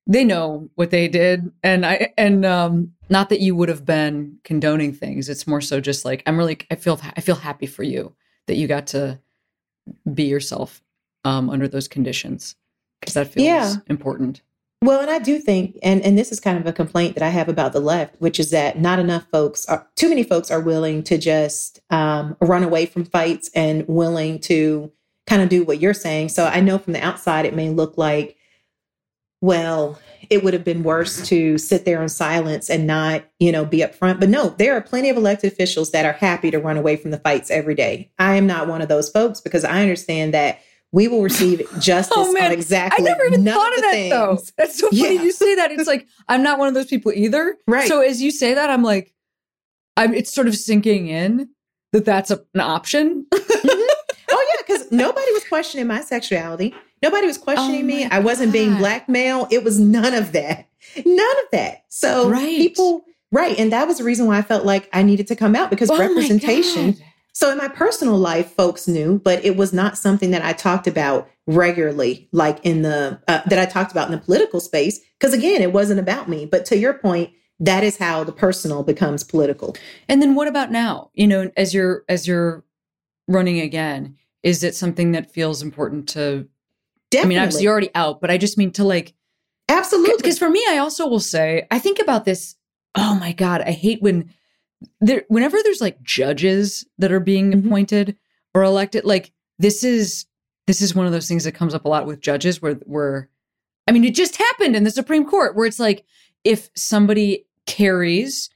they 0.08 0.24
know 0.24 0.70
what 0.76 0.92
they 0.92 1.08
did 1.08 1.52
and 1.64 1.86
i 1.86 2.14
and 2.18 2.46
um 2.46 2.92
not 3.10 3.30
that 3.30 3.42
you 3.42 3.56
would 3.56 3.70
have 3.70 3.86
been 3.86 4.38
condoning 4.44 4.94
things 4.94 5.30
it's 5.30 5.48
more 5.48 5.62
so 5.62 5.80
just 5.80 6.06
like 6.06 6.22
i'm 6.26 6.38
really 6.38 6.58
i 6.72 6.76
feel 6.76 7.00
i 7.16 7.22
feel 7.22 7.36
happy 7.36 7.66
for 7.66 7.84
you 7.84 8.14
that 8.48 8.56
you 8.56 8.68
got 8.68 8.88
to 8.88 9.20
be 10.14 10.24
yourself 10.24 10.84
um 11.24 11.50
under 11.50 11.68
those 11.68 11.88
conditions 11.88 12.56
because 13.00 13.14
that 13.14 13.28
feels 13.28 13.46
yeah. 13.46 13.76
important 13.88 14.42
well, 14.82 15.00
and 15.00 15.10
I 15.10 15.20
do 15.20 15.40
think, 15.40 15.78
and, 15.82 16.02
and 16.02 16.18
this 16.18 16.32
is 16.32 16.40
kind 16.40 16.58
of 16.58 16.68
a 16.68 16.74
complaint 16.74 17.16
that 17.16 17.24
I 17.24 17.30
have 17.30 17.50
about 17.50 17.74
the 17.74 17.80
left, 17.80 18.16
which 18.20 18.40
is 18.40 18.52
that 18.52 18.80
not 18.80 19.00
enough 19.00 19.26
folks 19.32 19.66
are, 19.66 19.88
too 19.96 20.10
many 20.10 20.24
folks 20.24 20.52
are 20.52 20.60
willing 20.60 21.04
to 21.04 21.18
just 21.18 21.80
um, 21.90 22.38
run 22.42 22.64
away 22.64 22.86
from 22.86 23.06
fights 23.06 23.50
and 23.56 23.88
willing 23.88 24.40
to 24.42 24.92
kind 25.28 25.42
of 25.42 25.50
do 25.50 25.64
what 25.64 25.80
you're 25.80 25.94
saying. 25.94 26.30
So 26.30 26.46
I 26.46 26.60
know 26.60 26.78
from 26.78 26.94
the 26.94 27.04
outside, 27.04 27.46
it 27.46 27.56
may 27.56 27.70
look 27.70 27.98
like, 27.98 28.38
well, 29.42 30.00
it 30.30 30.44
would 30.44 30.54
have 30.54 30.64
been 30.64 30.84
worse 30.84 31.28
to 31.28 31.58
sit 31.58 31.86
there 31.86 32.02
in 32.02 32.10
silence 32.10 32.70
and 32.70 32.88
not, 32.88 33.24
you 33.40 33.52
know, 33.52 33.66
be 33.66 33.80
upfront. 33.80 34.20
But 34.20 34.30
no, 34.30 34.50
there 34.50 34.76
are 34.76 34.82
plenty 34.82 35.10
of 35.10 35.18
elected 35.18 35.52
officials 35.52 35.92
that 35.92 36.06
are 36.06 36.14
happy 36.14 36.52
to 36.52 36.60
run 36.60 36.78
away 36.78 36.96
from 36.96 37.12
the 37.12 37.20
fights 37.20 37.52
every 37.52 37.76
day. 37.76 38.12
I 38.18 38.36
am 38.36 38.48
not 38.48 38.68
one 38.68 38.82
of 38.82 38.88
those 38.88 39.10
folks 39.10 39.42
because 39.42 39.64
I 39.64 39.82
understand 39.82 40.34
that 40.34 40.60
we 40.96 41.10
will 41.10 41.22
receive 41.22 41.62
justice 41.78 42.16
oh, 42.18 42.32
man. 42.32 42.46
on 42.46 42.52
exactly. 42.54 43.06
I 43.06 43.12
never 43.12 43.26
even 43.26 43.44
thought 43.44 43.76
of, 43.76 43.82
that 43.82 43.92
things. 43.92 44.12
though. 44.12 44.40
That's 44.58 44.80
so 44.80 44.88
funny 44.88 45.16
yeah. 45.16 45.22
you 45.24 45.34
say 45.34 45.54
that. 45.56 45.70
It's 45.70 45.88
like 45.88 46.08
I'm 46.30 46.42
not 46.42 46.58
one 46.58 46.70
of 46.70 46.74
those 46.74 46.86
people 46.86 47.12
either. 47.14 47.58
Right. 47.68 47.86
So 47.86 48.00
as 48.00 48.22
you 48.22 48.32
say 48.32 48.54
that, 48.54 48.70
I'm 48.70 48.82
like, 48.82 49.14
I'm. 49.98 50.14
It's 50.14 50.34
sort 50.34 50.48
of 50.48 50.56
sinking 50.56 51.08
in 51.08 51.50
that 51.92 52.06
that's 52.06 52.32
a, 52.32 52.40
an 52.54 52.62
option. 52.62 53.26
mm-hmm. 53.30 53.82
Oh 54.28 54.44
yeah, 54.50 54.64
because 54.66 54.92
nobody 54.92 55.32
was 55.34 55.44
questioning 55.48 55.86
my 55.86 56.02
sexuality. 56.02 56.74
Nobody 57.04 57.28
was 57.28 57.38
questioning 57.38 57.84
oh, 57.84 57.86
me. 57.86 58.06
I 58.06 58.18
wasn't 58.18 58.52
being 58.52 58.76
blackmailed. 58.76 59.54
It 59.54 59.64
was 59.64 59.80
none 59.80 60.16
of 60.16 60.32
that. 60.32 60.68
None 61.06 61.38
of 61.44 61.46
that. 61.52 61.84
So 61.90 62.28
right. 62.28 62.58
people, 62.58 63.06
right, 63.32 63.58
and 63.60 63.72
that 63.72 63.88
was 63.88 64.00
the 64.00 64.04
reason 64.04 64.26
why 64.26 64.40
I 64.40 64.42
felt 64.42 64.66
like 64.66 64.90
I 64.94 65.04
needed 65.04 65.28
to 65.28 65.36
come 65.36 65.56
out 65.56 65.70
because 65.70 65.92
oh 65.92 66.00
representation 66.00 66.98
so 67.36 67.52
in 67.52 67.58
my 67.58 67.68
personal 67.68 68.18
life, 68.18 68.52
folks 68.52 68.88
knew, 68.88 69.20
but 69.20 69.44
it 69.44 69.58
was 69.58 69.74
not 69.74 69.98
something 69.98 70.32
that 70.32 70.46
I 70.46 70.54
talked 70.54 70.88
about 70.88 71.30
regularly, 71.46 72.30
like 72.32 72.60
in 72.64 72.82
the, 72.82 73.20
uh, 73.28 73.42
that 73.48 73.60
I 73.60 73.66
talked 73.66 73.92
about 73.92 74.08
in 74.08 74.14
the 74.14 74.24
political 74.24 74.62
space. 74.62 75.02
Cause 75.20 75.34
again, 75.34 75.62
it 75.62 75.74
wasn't 75.74 76.00
about 76.00 76.30
me. 76.30 76.46
But 76.46 76.64
to 76.68 76.78
your 76.78 76.94
point, 76.94 77.34
that 77.60 77.84
is 77.84 77.98
how 77.98 78.24
the 78.24 78.32
personal 78.32 78.84
becomes 78.84 79.22
political. 79.22 79.76
And 80.08 80.22
then 80.22 80.34
what 80.34 80.48
about 80.48 80.72
now? 80.72 81.12
You 81.14 81.28
know, 81.28 81.52
as 81.58 81.74
you're, 81.74 82.06
as 82.08 82.26
you're 82.26 82.64
running 83.28 83.60
again, 83.60 84.16
is 84.42 84.64
it 84.64 84.74
something 84.74 85.12
that 85.12 85.30
feels 85.30 85.62
important 85.62 86.08
to, 86.10 86.48
Definitely. 87.12 87.36
I 87.36 87.40
mean, 87.40 87.44
obviously 87.44 87.64
you're 87.64 87.72
already 87.74 87.92
out, 87.96 88.22
but 88.22 88.32
I 88.32 88.38
just 88.38 88.58
mean 88.58 88.72
to 88.72 88.86
like, 88.86 89.14
absolutely. 89.68 90.16
Because 90.16 90.40
for 90.40 90.50
me, 90.50 90.64
I 90.70 90.78
also 90.78 91.06
will 91.06 91.20
say, 91.20 91.68
I 91.70 91.80
think 91.80 92.00
about 92.00 92.24
this. 92.24 92.56
Oh 92.96 93.14
my 93.20 93.34
God, 93.34 93.62
I 93.62 93.72
hate 93.72 94.02
when, 94.02 94.34
there 95.00 95.24
whenever 95.28 95.58
there's 95.64 95.82
like 95.82 96.02
judges 96.02 96.86
that 96.98 97.12
are 97.12 97.20
being 97.20 97.52
mm-hmm. 97.52 97.68
appointed 97.68 98.18
or 98.54 98.64
elected 98.64 99.06
like 99.06 99.32
this 99.60 99.84
is 99.84 100.26
this 100.68 100.82
is 100.82 100.96
one 100.96 101.06
of 101.06 101.12
those 101.12 101.28
things 101.28 101.44
that 101.44 101.54
comes 101.54 101.74
up 101.74 101.86
a 101.86 101.90
lot 101.90 102.06
with 102.06 102.22
judges 102.22 102.62
where 102.62 102.76
where 102.86 103.30
I 103.88 103.92
mean 103.92 104.04
it 104.04 104.16
just 104.16 104.38
happened 104.38 104.76
in 104.76 104.84
the 104.84 104.92
Supreme 104.92 105.26
Court 105.26 105.56
where 105.56 105.66
it's 105.66 105.80
like 105.80 106.06
if 106.44 106.70
somebody 106.76 107.46
carries 107.66 108.50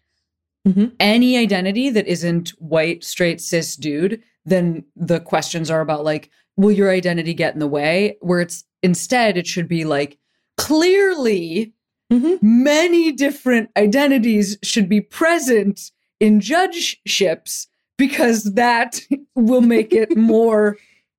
mm-hmm. 0.67 0.87
any 0.99 1.37
identity 1.37 1.89
that 1.89 2.07
isn't 2.07 2.49
white 2.59 3.03
straight 3.03 3.41
cis 3.41 3.75
dude 3.75 4.21
then 4.45 4.83
the 4.95 5.19
questions 5.19 5.69
are 5.69 5.81
about 5.81 6.03
like 6.03 6.29
will 6.57 6.71
your 6.71 6.89
identity 6.89 7.33
get 7.33 7.53
in 7.53 7.59
the 7.59 7.67
way 7.67 8.17
where 8.21 8.41
it's 8.41 8.63
instead 8.83 9.37
it 9.37 9.47
should 9.47 9.67
be 9.67 9.85
like 9.85 10.17
clearly 10.57 11.73
mm-hmm. 12.11 12.35
many 12.41 13.11
different 13.11 13.69
identities 13.77 14.57
should 14.63 14.89
be 14.89 15.01
present 15.01 15.91
in 16.19 16.39
judgeships 16.39 17.67
because 17.97 18.43
that 18.55 18.99
will 19.35 19.61
make 19.61 19.93
it 19.93 20.17
more 20.17 20.77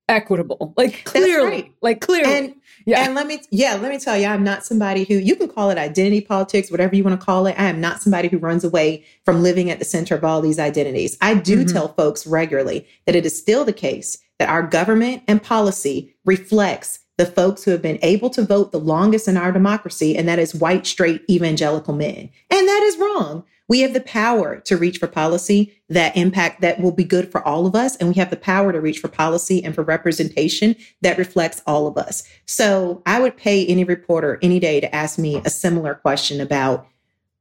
equitable. 0.08 0.74
Like 0.76 1.04
clearly, 1.04 1.50
right. 1.50 1.74
like 1.82 2.00
clearly. 2.00 2.32
And, 2.32 2.54
yeah. 2.86 3.04
And 3.04 3.14
let 3.14 3.26
me, 3.26 3.40
yeah, 3.50 3.74
let 3.74 3.90
me 3.90 3.98
tell 3.98 4.16
you, 4.16 4.26
I'm 4.26 4.42
not 4.42 4.64
somebody 4.64 5.04
who 5.04 5.14
you 5.14 5.36
can 5.36 5.48
call 5.48 5.70
it 5.70 5.78
identity 5.78 6.20
politics, 6.22 6.70
whatever 6.70 6.96
you 6.96 7.04
want 7.04 7.20
to 7.20 7.24
call 7.24 7.46
it. 7.46 7.54
I 7.58 7.66
am 7.66 7.80
not 7.80 8.00
somebody 8.02 8.28
who 8.28 8.38
runs 8.38 8.64
away 8.64 9.04
from 9.24 9.42
living 9.42 9.70
at 9.70 9.78
the 9.78 9.84
center 9.84 10.14
of 10.14 10.24
all 10.24 10.40
these 10.40 10.58
identities. 10.58 11.16
I 11.20 11.34
do 11.34 11.60
mm-hmm. 11.60 11.72
tell 11.72 11.88
folks 11.94 12.26
regularly 12.26 12.86
that 13.06 13.14
it 13.14 13.26
is 13.26 13.38
still 13.38 13.64
the 13.64 13.72
case 13.72 14.18
that 14.38 14.48
our 14.48 14.62
government 14.62 15.22
and 15.28 15.42
policy 15.42 16.14
reflects 16.24 17.00
the 17.18 17.26
folks 17.26 17.62
who 17.62 17.70
have 17.70 17.82
been 17.82 17.98
able 18.00 18.30
to 18.30 18.42
vote 18.42 18.72
the 18.72 18.80
longest 18.80 19.28
in 19.28 19.36
our 19.36 19.52
democracy, 19.52 20.16
and 20.16 20.26
that 20.26 20.38
is 20.38 20.54
white, 20.54 20.86
straight, 20.86 21.22
evangelical 21.28 21.94
men. 21.94 22.30
And 22.50 22.66
that 22.66 22.82
is 22.82 22.96
wrong. 22.96 23.44
We 23.70 23.82
have 23.82 23.94
the 23.94 24.00
power 24.00 24.58
to 24.62 24.76
reach 24.76 24.98
for 24.98 25.06
policy 25.06 25.80
that 25.88 26.16
impact 26.16 26.60
that 26.60 26.80
will 26.80 26.90
be 26.90 27.04
good 27.04 27.30
for 27.30 27.40
all 27.46 27.66
of 27.66 27.76
us. 27.76 27.94
And 27.94 28.08
we 28.08 28.16
have 28.16 28.30
the 28.30 28.36
power 28.36 28.72
to 28.72 28.80
reach 28.80 28.98
for 28.98 29.06
policy 29.06 29.62
and 29.62 29.76
for 29.76 29.84
representation 29.84 30.74
that 31.02 31.16
reflects 31.16 31.62
all 31.68 31.86
of 31.86 31.96
us. 31.96 32.24
So 32.46 33.00
I 33.06 33.20
would 33.20 33.36
pay 33.36 33.64
any 33.64 33.84
reporter 33.84 34.40
any 34.42 34.58
day 34.58 34.80
to 34.80 34.92
ask 34.92 35.20
me 35.20 35.40
a 35.44 35.50
similar 35.50 35.94
question 35.94 36.40
about, 36.40 36.84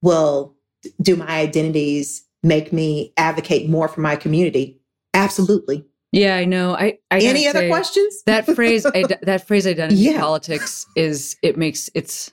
well, 0.03 0.55
do 1.01 1.15
my 1.15 1.27
identities 1.27 2.23
make 2.43 2.71
me 2.71 3.11
advocate 3.17 3.67
more 3.67 3.87
for 3.87 4.01
my 4.01 4.15
community? 4.15 4.79
Absolutely. 5.15 5.83
Yeah, 6.11 6.35
I 6.35 6.45
know. 6.45 6.75
I, 6.75 6.99
I 7.09 7.21
any 7.21 7.47
other 7.47 7.67
questions? 7.67 8.21
that 8.27 8.45
phrase, 8.45 8.85
I, 8.85 9.03
that 9.23 9.47
phrase, 9.47 9.65
identity 9.65 9.95
yeah. 9.95 10.19
politics 10.19 10.85
is 10.95 11.37
it 11.41 11.57
makes 11.57 11.89
it's 11.95 12.31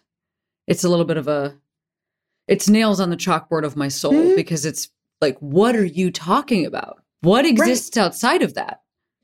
it's 0.67 0.85
a 0.85 0.89
little 0.91 1.05
bit 1.07 1.17
of 1.17 1.29
a 1.29 1.57
it's 2.49 2.69
nails 2.69 3.01
on 3.01 3.11
the 3.11 3.17
chalkboard 3.17 3.65
of 3.65 3.77
my 3.77 3.89
soul 3.89 4.13
mm-hmm. 4.13 4.37
because 4.37 4.65
it's 4.65 4.91
like, 5.21 5.39
what 5.39 5.75
are 5.75 5.85
you 5.85 6.11
talking 6.11 6.67
about? 6.67 7.03
What 7.23 7.47
exists 7.47 7.97
right. 7.97 8.05
outside 8.05 8.43
of 8.43 8.55
that? 8.55 8.83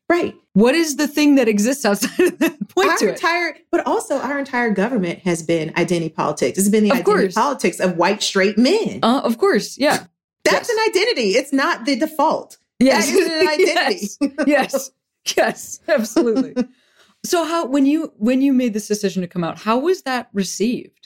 Right. 0.09 0.35
What 0.55 0.75
is 0.75 0.97
the 0.97 1.09
thing 1.09 1.37
that 1.37 1.49
exists 1.49 1.85
outside 1.85 2.21
of 2.21 2.39
that? 2.39 2.69
Point 2.69 2.91
our 2.91 2.97
to 2.99 3.09
entire, 3.11 3.49
it. 3.51 3.67
But 3.71 3.87
also, 3.87 4.19
our 4.19 4.39
entire 4.39 4.71
government 4.71 5.21
has 5.21 5.43
been 5.43 5.73
identity 5.77 6.11
politics. 6.11 6.59
It's 6.59 6.69
been 6.69 6.85
the 6.85 6.91
of 6.91 6.99
identity 6.99 7.23
course. 7.23 7.35
politics 7.35 7.81
of 7.81 7.97
white 7.97 8.23
straight 8.23 8.59
men. 8.59 9.01
Uh, 9.03 9.21
of 9.25 9.39
course, 9.39 9.79
yeah. 9.79 10.05
That's 10.45 10.69
yes. 10.69 10.71
an 10.71 10.91
identity. 10.91 11.31
It's 11.31 11.53
not 11.53 11.85
the 11.85 11.97
default. 11.97 12.59
Yes, 12.79 13.07
that 13.07 13.17
is 13.17 13.27
an 13.27 13.49
identity. 14.29 14.51
yes. 14.51 14.91
yes, 15.27 15.37
yes, 15.37 15.81
absolutely. 15.89 16.63
so, 17.25 17.45
how 17.45 17.67
when 17.67 17.87
you 17.87 18.13
when 18.17 18.43
you 18.43 18.53
made 18.53 18.75
this 18.75 18.89
decision 18.89 19.23
to 19.23 19.29
come 19.29 19.45
out, 19.45 19.59
how 19.59 19.79
was 19.79 20.03
that 20.03 20.29
received? 20.33 21.02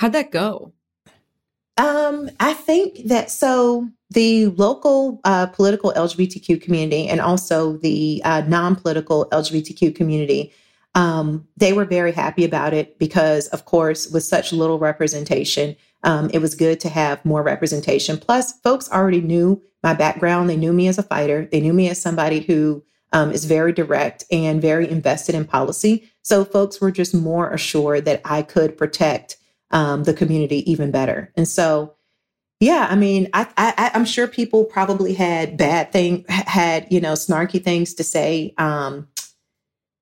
How'd 0.00 0.12
that 0.12 0.30
go? 0.30 0.72
Um, 1.76 2.30
I 2.40 2.54
think 2.54 3.08
that 3.08 3.30
so 3.30 3.86
the 4.08 4.46
local 4.46 5.20
uh, 5.24 5.48
political 5.48 5.92
LGBTQ 5.94 6.62
community 6.62 7.06
and 7.06 7.20
also 7.20 7.76
the 7.76 8.22
uh, 8.24 8.40
non-political 8.48 9.28
LGBTQ 9.30 9.94
community, 9.94 10.54
um, 10.94 11.46
they 11.58 11.74
were 11.74 11.84
very 11.84 12.12
happy 12.12 12.46
about 12.46 12.72
it 12.72 12.98
because, 12.98 13.48
of 13.48 13.66
course, 13.66 14.08
with 14.08 14.24
such 14.24 14.54
little 14.54 14.78
representation, 14.78 15.76
um, 16.02 16.30
it 16.32 16.38
was 16.38 16.54
good 16.54 16.80
to 16.80 16.88
have 16.88 17.22
more 17.26 17.42
representation. 17.42 18.16
Plus, 18.16 18.58
folks 18.60 18.90
already 18.90 19.20
knew 19.20 19.62
my 19.82 19.92
background. 19.92 20.48
They 20.48 20.56
knew 20.56 20.72
me 20.72 20.88
as 20.88 20.96
a 20.96 21.02
fighter. 21.02 21.46
They 21.52 21.60
knew 21.60 21.74
me 21.74 21.90
as 21.90 22.00
somebody 22.00 22.40
who 22.40 22.82
um, 23.12 23.32
is 23.32 23.44
very 23.44 23.74
direct 23.74 24.24
and 24.32 24.62
very 24.62 24.90
invested 24.90 25.34
in 25.34 25.44
policy. 25.44 26.10
So 26.22 26.46
folks 26.46 26.80
were 26.80 26.90
just 26.90 27.14
more 27.14 27.50
assured 27.50 28.06
that 28.06 28.22
I 28.24 28.40
could 28.40 28.78
protect 28.78 29.36
um, 29.70 30.04
the 30.04 30.14
community 30.14 30.70
even 30.70 30.90
better. 30.90 31.32
And 31.36 31.46
so, 31.46 31.94
yeah, 32.58 32.88
I 32.90 32.96
mean, 32.96 33.28
I, 33.32 33.46
I, 33.56 33.90
am 33.94 34.04
sure 34.04 34.26
people 34.26 34.64
probably 34.64 35.14
had 35.14 35.56
bad 35.56 35.92
thing, 35.92 36.24
had 36.28 36.86
you 36.90 37.00
know, 37.00 37.14
snarky 37.14 37.62
things 37.62 37.94
to 37.94 38.04
say. 38.04 38.54
Um, 38.58 39.08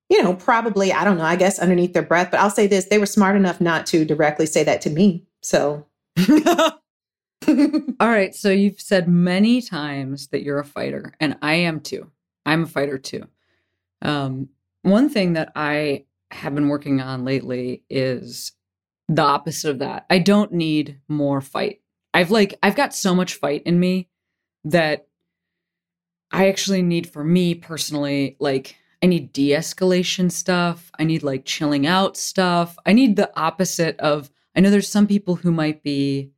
you 0.08 0.22
know, 0.22 0.34
probably 0.34 0.92
I 0.92 1.04
don't 1.04 1.18
know. 1.18 1.24
I 1.24 1.36
guess 1.36 1.58
underneath 1.58 1.92
their 1.92 2.02
breath, 2.02 2.30
but 2.30 2.40
I'll 2.40 2.50
say 2.50 2.66
this: 2.66 2.86
they 2.86 2.98
were 2.98 3.06
smart 3.06 3.36
enough 3.36 3.60
not 3.60 3.86
to 3.86 4.04
directly 4.04 4.46
say 4.46 4.64
that 4.64 4.80
to 4.82 4.90
me. 4.90 5.24
So. 5.42 5.86
All 7.48 8.08
right. 8.08 8.34
So 8.34 8.50
you've 8.50 8.80
said 8.80 9.08
many 9.08 9.62
times 9.62 10.28
that 10.28 10.42
you're 10.42 10.58
a 10.58 10.64
fighter, 10.64 11.14
and 11.20 11.38
I 11.40 11.54
am 11.54 11.80
too. 11.80 12.10
I'm 12.44 12.64
a 12.64 12.66
fighter 12.66 12.98
too. 12.98 13.24
Um, 14.02 14.48
one 14.82 15.08
thing 15.08 15.34
that 15.34 15.52
I 15.54 16.04
have 16.30 16.54
been 16.54 16.68
working 16.68 17.00
on 17.00 17.24
lately 17.24 17.84
is 17.88 18.52
the 19.08 19.22
opposite 19.22 19.70
of 19.70 19.78
that. 19.78 20.06
I 20.10 20.18
don't 20.18 20.52
need 20.52 21.00
more 21.08 21.40
fight. 21.40 21.80
I've 22.12 22.30
like 22.30 22.58
I've 22.62 22.76
got 22.76 22.94
so 22.94 23.14
much 23.14 23.34
fight 23.34 23.62
in 23.64 23.80
me 23.80 24.08
that 24.64 25.08
I 26.30 26.48
actually 26.48 26.82
need 26.82 27.08
for 27.08 27.24
me 27.24 27.54
personally 27.54 28.36
like 28.38 28.76
I 29.02 29.06
need 29.06 29.32
de-escalation 29.32 30.30
stuff. 30.30 30.90
I 30.98 31.04
need 31.04 31.22
like 31.22 31.44
chilling 31.44 31.86
out 31.86 32.16
stuff. 32.16 32.76
I 32.84 32.92
need 32.92 33.16
the 33.16 33.30
opposite 33.38 33.98
of 34.00 34.30
I 34.54 34.60
know 34.60 34.70
there's 34.70 34.88
some 34.88 35.06
people 35.06 35.36
who 35.36 35.52
might 35.52 35.82
be 35.82 36.32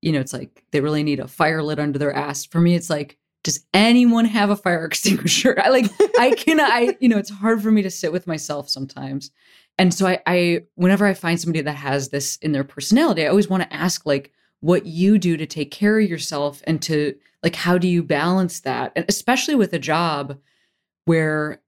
you 0.00 0.10
know, 0.10 0.18
it's 0.18 0.32
like 0.32 0.64
they 0.72 0.80
really 0.80 1.04
need 1.04 1.20
a 1.20 1.28
fire 1.28 1.62
lit 1.62 1.78
under 1.78 1.98
their 1.98 2.14
ass. 2.14 2.44
For 2.44 2.60
me 2.60 2.74
it's 2.74 2.90
like 2.90 3.18
does 3.44 3.64
anyone 3.74 4.26
have 4.26 4.50
a 4.50 4.56
fire 4.56 4.84
extinguisher? 4.86 5.58
I 5.58 5.70
like 5.70 5.86
I 6.18 6.32
can 6.32 6.60
I 6.60 6.96
you 7.00 7.08
know, 7.08 7.18
it's 7.18 7.30
hard 7.30 7.62
for 7.62 7.70
me 7.72 7.82
to 7.82 7.90
sit 7.90 8.12
with 8.12 8.26
myself 8.26 8.68
sometimes. 8.68 9.30
And 9.78 9.92
so 9.92 10.06
I, 10.06 10.20
I 10.26 10.60
whenever 10.74 11.06
I 11.06 11.14
find 11.14 11.40
somebody 11.40 11.62
that 11.62 11.76
has 11.76 12.10
this 12.10 12.36
in 12.36 12.52
their 12.52 12.64
personality, 12.64 13.24
I 13.24 13.28
always 13.28 13.48
want 13.48 13.62
to 13.62 13.72
ask 13.72 14.04
like 14.06 14.32
what 14.60 14.86
you 14.86 15.18
do 15.18 15.36
to 15.36 15.46
take 15.46 15.70
care 15.70 15.98
of 15.98 16.08
yourself 16.08 16.62
and 16.66 16.80
to 16.82 17.14
like 17.42 17.56
how 17.56 17.78
do 17.78 17.88
you 17.88 18.02
balance 18.02 18.60
that? 18.60 18.92
And 18.94 19.04
especially 19.08 19.54
with 19.54 19.72
a 19.72 19.78
job 19.78 20.38
where 21.04 21.60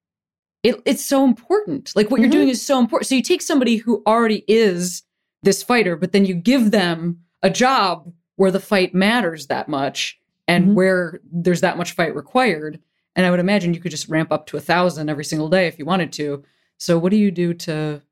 it, 0.63 0.81
it's 0.85 1.05
so 1.05 1.25
important. 1.25 1.93
Like 1.95 2.11
what 2.11 2.17
mm-hmm. 2.17 2.25
you're 2.25 2.33
doing 2.33 2.49
is 2.49 2.65
so 2.65 2.79
important. 2.79 3.09
So 3.09 3.15
you 3.15 3.23
take 3.23 3.43
somebody 3.43 3.77
who 3.77 4.03
already 4.07 4.45
is 4.49 5.03
this 5.43 5.63
fighter, 5.63 5.97
but 5.97 6.13
then 6.13 6.25
you 6.25 6.35
give 6.35 6.71
them 6.71 7.21
a 7.43 7.51
job 7.51 8.13
where 8.37 8.51
the 8.51 8.61
fight 8.61 8.95
matters 8.95 9.47
that 9.49 9.69
much 9.69 10.19
and 10.49 10.65
mm-hmm. 10.67 10.75
where 10.75 11.21
there's 11.31 11.61
that 11.61 11.77
much 11.77 11.93
fight 11.93 12.15
required. 12.15 12.81
And 13.17 13.27
I 13.27 13.31
would 13.31 13.41
imagine 13.41 13.75
you 13.75 13.81
could 13.81 13.91
just 13.91 14.09
ramp 14.09 14.33
up 14.33 14.47
to 14.47 14.57
a 14.57 14.61
thousand 14.61 15.09
every 15.09 15.25
single 15.25 15.49
day 15.49 15.67
if 15.67 15.79
you 15.79 15.85
wanted 15.85 16.13
to. 16.15 16.43
So 16.79 16.99
what 16.99 17.11
do 17.11 17.17
you 17.17 17.31
do 17.31 17.55
to 17.55 18.03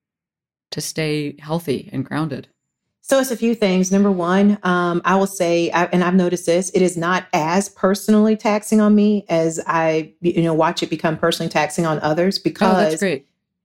to 0.70 0.80
stay 0.80 1.36
healthy 1.38 1.90
and 1.92 2.04
grounded? 2.04 2.48
So 3.04 3.18
it's 3.18 3.32
a 3.32 3.36
few 3.36 3.54
things. 3.54 3.90
Number 3.90 4.12
one, 4.12 4.58
um, 4.62 5.02
I 5.04 5.16
will 5.16 5.26
say, 5.26 5.70
I, 5.72 5.84
and 5.86 6.04
I've 6.04 6.14
noticed 6.14 6.46
this, 6.46 6.70
it 6.70 6.82
is 6.82 6.96
not 6.96 7.26
as 7.32 7.68
personally 7.68 8.36
taxing 8.36 8.80
on 8.80 8.94
me 8.94 9.26
as 9.28 9.60
I, 9.66 10.12
you 10.20 10.42
know, 10.42 10.54
watch 10.54 10.84
it 10.84 10.88
become 10.88 11.18
personally 11.18 11.50
taxing 11.50 11.84
on 11.84 11.98
others 11.98 12.38
because 12.38 13.02
oh, 13.02 13.18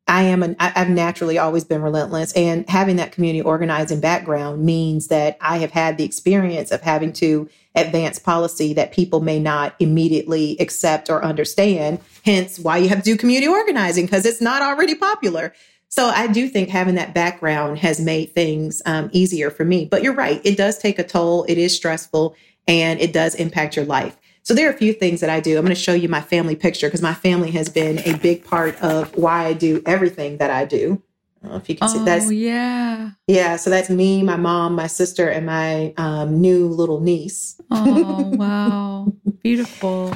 I 0.07 0.23
am 0.23 0.41
an, 0.41 0.55
I've 0.59 0.89
naturally 0.89 1.37
always 1.37 1.65
been 1.65 1.81
relentless 1.83 2.33
and 2.33 2.67
having 2.67 2.95
that 2.95 3.11
community 3.11 3.41
organizing 3.41 3.99
background 3.99 4.65
means 4.65 5.07
that 5.09 5.37
I 5.39 5.57
have 5.57 5.71
had 5.71 5.97
the 5.97 6.03
experience 6.05 6.71
of 6.71 6.81
having 6.81 7.13
to 7.13 7.47
advance 7.77 8.19
policy 8.19 8.73
that 8.73 8.91
people 8.91 9.19
may 9.19 9.39
not 9.39 9.75
immediately 9.79 10.57
accept 10.59 11.09
or 11.09 11.23
understand. 11.23 11.99
Hence 12.25 12.59
why 12.59 12.77
you 12.77 12.89
have 12.89 12.99
to 12.99 13.03
do 13.03 13.17
community 13.17 13.47
organizing 13.47 14.05
because 14.05 14.25
it's 14.25 14.41
not 14.41 14.61
already 14.61 14.95
popular. 14.95 15.53
So 15.89 16.07
I 16.07 16.27
do 16.27 16.49
think 16.49 16.69
having 16.69 16.95
that 16.95 17.13
background 17.13 17.79
has 17.79 17.99
made 17.99 18.33
things 18.33 18.81
um, 18.85 19.09
easier 19.13 19.49
for 19.49 19.63
me. 19.63 19.85
But 19.85 20.03
you're 20.03 20.13
right, 20.13 20.41
it 20.43 20.57
does 20.57 20.77
take 20.77 20.99
a 20.99 21.03
toll. 21.03 21.45
It 21.47 21.57
is 21.57 21.75
stressful 21.75 22.35
and 22.67 22.99
it 22.99 23.13
does 23.13 23.35
impact 23.35 23.75
your 23.75 23.85
life. 23.85 24.17
So 24.43 24.53
there 24.53 24.69
are 24.69 24.73
a 24.73 24.77
few 24.77 24.93
things 24.93 25.19
that 25.21 25.29
I 25.29 25.39
do. 25.39 25.57
I'm 25.57 25.63
going 25.63 25.75
to 25.75 25.81
show 25.81 25.93
you 25.93 26.07
my 26.07 26.21
family 26.21 26.55
picture 26.55 26.87
because 26.87 27.01
my 27.01 27.13
family 27.13 27.51
has 27.51 27.67
been 27.67 27.99
a 27.99 28.17
big 28.17 28.45
part 28.45 28.81
of 28.81 29.15
why 29.15 29.45
I 29.45 29.53
do 29.53 29.81
everything 29.85 30.37
that 30.37 30.49
I 30.49 30.63
do. 30.63 31.01
If 31.43 31.69
you 31.69 31.75
can 31.75 31.89
see 31.89 32.03
that's 32.03 32.31
yeah. 32.31 33.11
Yeah, 33.27 33.55
so 33.57 33.69
that's 33.69 33.89
me, 33.89 34.23
my 34.23 34.35
mom, 34.35 34.75
my 34.75 34.87
sister, 34.87 35.29
and 35.29 35.45
my 35.45 35.93
um, 35.97 36.39
new 36.41 36.67
little 36.67 36.99
niece. 36.99 37.59
Oh 37.71 38.23
wow. 38.35 39.13
Beautiful. 39.43 40.13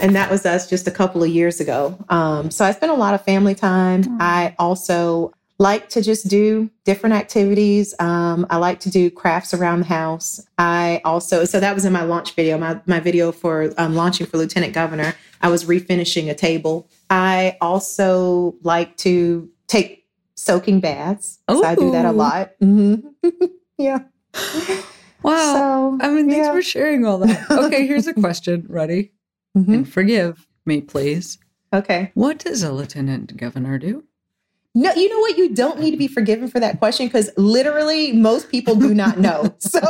And 0.00 0.14
that 0.16 0.30
was 0.30 0.44
us 0.46 0.68
just 0.68 0.86
a 0.86 0.90
couple 0.90 1.22
of 1.22 1.28
years 1.28 1.60
ago. 1.60 1.98
Um, 2.08 2.50
so 2.50 2.64
I 2.64 2.72
spent 2.72 2.92
a 2.92 2.96
lot 2.96 3.14
of 3.14 3.24
family 3.24 3.54
time. 3.54 4.04
Mm. 4.04 4.16
I 4.20 4.54
also 4.58 5.32
like 5.58 5.88
to 5.90 6.02
just 6.02 6.28
do 6.28 6.68
different 6.84 7.14
activities. 7.14 7.94
Um, 8.00 8.46
I 8.50 8.56
like 8.56 8.80
to 8.80 8.90
do 8.90 9.10
crafts 9.10 9.54
around 9.54 9.80
the 9.80 9.86
house. 9.86 10.44
I 10.58 11.00
also, 11.04 11.44
so 11.44 11.60
that 11.60 11.74
was 11.74 11.84
in 11.84 11.92
my 11.92 12.02
launch 12.02 12.34
video, 12.34 12.58
my, 12.58 12.80
my 12.86 12.98
video 12.98 13.30
for 13.30 13.72
um, 13.78 13.94
launching 13.94 14.26
for 14.26 14.38
Lieutenant 14.38 14.72
Governor. 14.72 15.14
I 15.40 15.48
was 15.48 15.64
refinishing 15.64 16.28
a 16.28 16.34
table. 16.34 16.88
I 17.08 17.56
also 17.60 18.56
like 18.62 18.96
to 18.98 19.48
take 19.68 20.03
soaking 20.36 20.80
baths. 20.80 21.40
So 21.48 21.64
I 21.64 21.74
do 21.74 21.90
that 21.92 22.04
a 22.04 22.12
lot. 22.12 22.50
Mm-hmm. 22.62 23.46
yeah. 23.78 23.98
Wow. 25.22 25.98
So, 25.98 26.06
I 26.06 26.10
mean, 26.10 26.28
thanks 26.28 26.46
yeah. 26.46 26.52
for 26.52 26.62
sharing 26.62 27.06
all 27.06 27.18
that. 27.18 27.50
Okay, 27.50 27.86
here's 27.86 28.06
a 28.06 28.14
question. 28.14 28.66
Ready? 28.68 29.12
Mm-hmm. 29.56 29.72
And 29.72 29.88
forgive 29.88 30.46
me, 30.66 30.82
please. 30.82 31.38
Okay. 31.72 32.12
What 32.14 32.38
does 32.38 32.62
a 32.62 32.72
lieutenant 32.72 33.36
governor 33.36 33.78
do? 33.78 34.04
No, 34.76 34.92
you 34.94 35.08
know 35.08 35.20
what? 35.20 35.38
You 35.38 35.54
don't 35.54 35.78
need 35.78 35.92
to 35.92 35.96
be 35.96 36.08
forgiven 36.08 36.48
for 36.48 36.58
that 36.58 36.78
question 36.78 37.06
because 37.06 37.30
literally 37.36 38.12
most 38.12 38.50
people 38.50 38.74
do 38.74 38.92
not 38.92 39.18
know. 39.18 39.54
so 39.58 39.80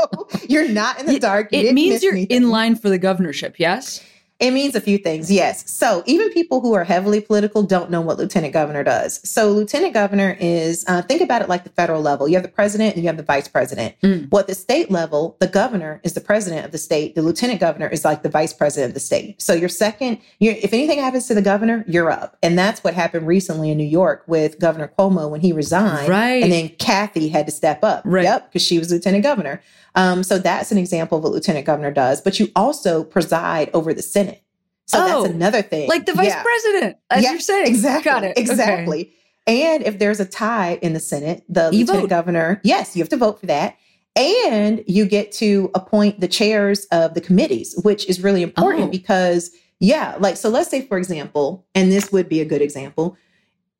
you're 0.48 0.68
not 0.68 1.00
in 1.00 1.06
the 1.06 1.18
dark. 1.18 1.50
You 1.52 1.60
it 1.60 1.74
means 1.74 2.02
you're 2.02 2.12
anything. 2.12 2.36
in 2.36 2.50
line 2.50 2.76
for 2.76 2.90
the 2.90 2.98
governorship, 2.98 3.58
yes? 3.58 4.04
It 4.40 4.50
means 4.50 4.74
a 4.74 4.80
few 4.80 4.98
things, 4.98 5.30
yes. 5.30 5.70
So 5.70 6.02
even 6.06 6.30
people 6.32 6.60
who 6.60 6.74
are 6.74 6.82
heavily 6.82 7.20
political 7.20 7.62
don't 7.62 7.88
know 7.88 8.00
what 8.00 8.18
lieutenant 8.18 8.52
governor 8.52 8.82
does. 8.82 9.20
So 9.28 9.52
lieutenant 9.52 9.94
governor 9.94 10.36
is 10.40 10.84
uh, 10.88 11.02
think 11.02 11.20
about 11.20 11.40
it 11.40 11.48
like 11.48 11.62
the 11.62 11.70
federal 11.70 12.02
level. 12.02 12.26
You 12.26 12.34
have 12.34 12.42
the 12.42 12.48
president 12.48 12.94
and 12.94 13.04
you 13.04 13.08
have 13.08 13.16
the 13.16 13.22
vice 13.22 13.46
president. 13.46 13.94
Mm. 14.02 14.30
What 14.30 14.48
the 14.48 14.56
state 14.56 14.90
level, 14.90 15.36
the 15.38 15.46
governor 15.46 16.00
is 16.02 16.14
the 16.14 16.20
president 16.20 16.66
of 16.66 16.72
the 16.72 16.78
state. 16.78 17.14
The 17.14 17.22
lieutenant 17.22 17.60
governor 17.60 17.86
is 17.86 18.04
like 18.04 18.24
the 18.24 18.28
vice 18.28 18.52
president 18.52 18.90
of 18.90 18.94
the 18.94 19.00
state. 19.00 19.40
So 19.40 19.52
you're 19.52 19.68
second. 19.68 20.18
You're, 20.40 20.56
if 20.56 20.72
anything 20.72 20.98
happens 20.98 21.28
to 21.28 21.34
the 21.34 21.42
governor, 21.42 21.84
you're 21.86 22.10
up. 22.10 22.36
And 22.42 22.58
that's 22.58 22.82
what 22.82 22.94
happened 22.94 23.28
recently 23.28 23.70
in 23.70 23.78
New 23.78 23.84
York 23.84 24.24
with 24.26 24.58
Governor 24.58 24.90
Cuomo 24.98 25.30
when 25.30 25.42
he 25.42 25.52
resigned. 25.52 26.08
Right. 26.08 26.42
And 26.42 26.50
then 26.50 26.70
Kathy 26.70 27.28
had 27.28 27.46
to 27.46 27.52
step 27.52 27.84
up. 27.84 28.02
Right. 28.04 28.24
Yep, 28.24 28.50
because 28.50 28.62
she 28.62 28.80
was 28.80 28.90
lieutenant 28.90 29.22
governor. 29.22 29.62
Um, 29.94 30.22
so 30.22 30.38
that's 30.38 30.72
an 30.72 30.78
example 30.78 31.18
of 31.18 31.24
what 31.24 31.32
lieutenant 31.32 31.66
governor 31.66 31.90
does. 31.90 32.20
But 32.20 32.40
you 32.40 32.48
also 32.56 33.04
preside 33.04 33.70
over 33.74 33.94
the 33.94 34.02
Senate. 34.02 34.42
So 34.86 34.98
oh, 35.00 35.22
that's 35.22 35.34
another 35.34 35.62
thing. 35.62 35.88
Like 35.88 36.06
the 36.06 36.12
vice 36.12 36.28
yeah. 36.28 36.42
president, 36.42 36.96
as 37.10 37.22
yeah, 37.22 37.30
you're 37.30 37.40
saying. 37.40 37.66
Exactly. 37.66 38.10
Got 38.10 38.24
it. 38.24 38.38
Exactly. 38.38 39.00
Okay. 39.02 39.14
And 39.46 39.82
if 39.82 39.98
there's 39.98 40.20
a 40.20 40.24
tie 40.24 40.78
in 40.82 40.94
the 40.94 41.00
Senate, 41.00 41.44
the 41.48 41.70
you 41.70 41.80
lieutenant 41.80 42.04
vote. 42.04 42.10
governor, 42.10 42.60
yes, 42.64 42.96
you 42.96 43.02
have 43.02 43.08
to 43.10 43.16
vote 43.16 43.40
for 43.40 43.46
that. 43.46 43.76
And 44.16 44.84
you 44.86 45.06
get 45.06 45.32
to 45.32 45.70
appoint 45.74 46.20
the 46.20 46.28
chairs 46.28 46.86
of 46.92 47.14
the 47.14 47.20
committees, 47.20 47.74
which 47.82 48.08
is 48.08 48.22
really 48.22 48.42
important 48.42 48.84
oh. 48.84 48.88
because, 48.88 49.50
yeah, 49.80 50.16
like, 50.20 50.36
so 50.36 50.48
let's 50.48 50.70
say, 50.70 50.86
for 50.86 50.98
example, 50.98 51.66
and 51.74 51.90
this 51.90 52.12
would 52.12 52.28
be 52.28 52.40
a 52.40 52.44
good 52.44 52.62
example, 52.62 53.16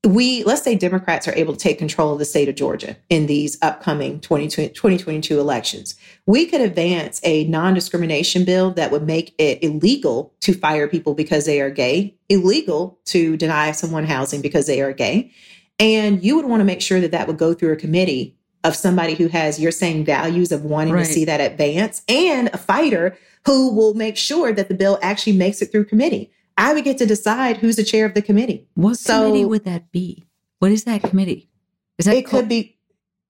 we 0.04 0.44
let's 0.44 0.62
say 0.62 0.74
democrats 0.74 1.26
are 1.26 1.34
able 1.34 1.54
to 1.54 1.58
take 1.58 1.78
control 1.78 2.12
of 2.12 2.18
the 2.18 2.24
state 2.24 2.48
of 2.48 2.54
georgia 2.54 2.96
in 3.08 3.26
these 3.26 3.56
upcoming 3.62 4.20
2022 4.20 5.40
elections. 5.40 5.94
We 6.26 6.46
could 6.46 6.60
advance 6.60 7.20
a 7.22 7.44
non-discrimination 7.44 8.44
bill 8.44 8.72
that 8.72 8.90
would 8.90 9.06
make 9.06 9.34
it 9.38 9.62
illegal 9.62 10.32
to 10.40 10.54
fire 10.54 10.88
people 10.88 11.14
because 11.14 11.46
they 11.46 11.60
are 11.60 11.70
gay 11.70 12.16
illegal 12.28 12.98
to 13.06 13.36
deny 13.36 13.72
someone 13.72 14.04
housing 14.04 14.40
because 14.40 14.66
they 14.66 14.80
are 14.80 14.92
gay. 14.92 15.32
And 15.78 16.22
you 16.22 16.36
would 16.36 16.46
want 16.46 16.60
to 16.60 16.64
make 16.64 16.80
sure 16.80 17.00
that 17.00 17.10
that 17.10 17.26
would 17.26 17.38
go 17.38 17.52
through 17.52 17.72
a 17.72 17.76
committee 17.76 18.36
of 18.62 18.74
somebody 18.74 19.14
who 19.14 19.28
has 19.28 19.60
your 19.60 19.72
same 19.72 20.04
values 20.04 20.52
of 20.52 20.64
wanting 20.64 20.94
right. 20.94 21.04
to 21.04 21.12
see 21.12 21.24
that 21.26 21.40
advance 21.40 22.02
and 22.08 22.48
a 22.52 22.58
fighter 22.58 23.16
who 23.44 23.74
will 23.74 23.92
make 23.94 24.16
sure 24.16 24.52
that 24.52 24.68
the 24.68 24.74
bill 24.74 24.98
actually 25.02 25.36
makes 25.36 25.60
it 25.60 25.70
through 25.70 25.84
committee 25.84 26.30
I 26.56 26.72
would 26.72 26.84
get 26.84 26.98
to 26.98 27.06
decide 27.06 27.56
who's 27.56 27.76
the 27.76 27.84
chair 27.84 28.06
of 28.06 28.14
the 28.14 28.22
committee. 28.22 28.68
What 28.74 28.96
so, 28.96 29.24
committee 29.24 29.44
would 29.44 29.64
that 29.64 29.90
be? 29.90 30.24
What 30.58 30.70
is 30.70 30.84
that 30.84 31.02
committee? 31.02 31.50
Is 31.98 32.06
that 32.06 32.16
it 32.16 32.26
could 32.26 32.48
be. 32.48 32.78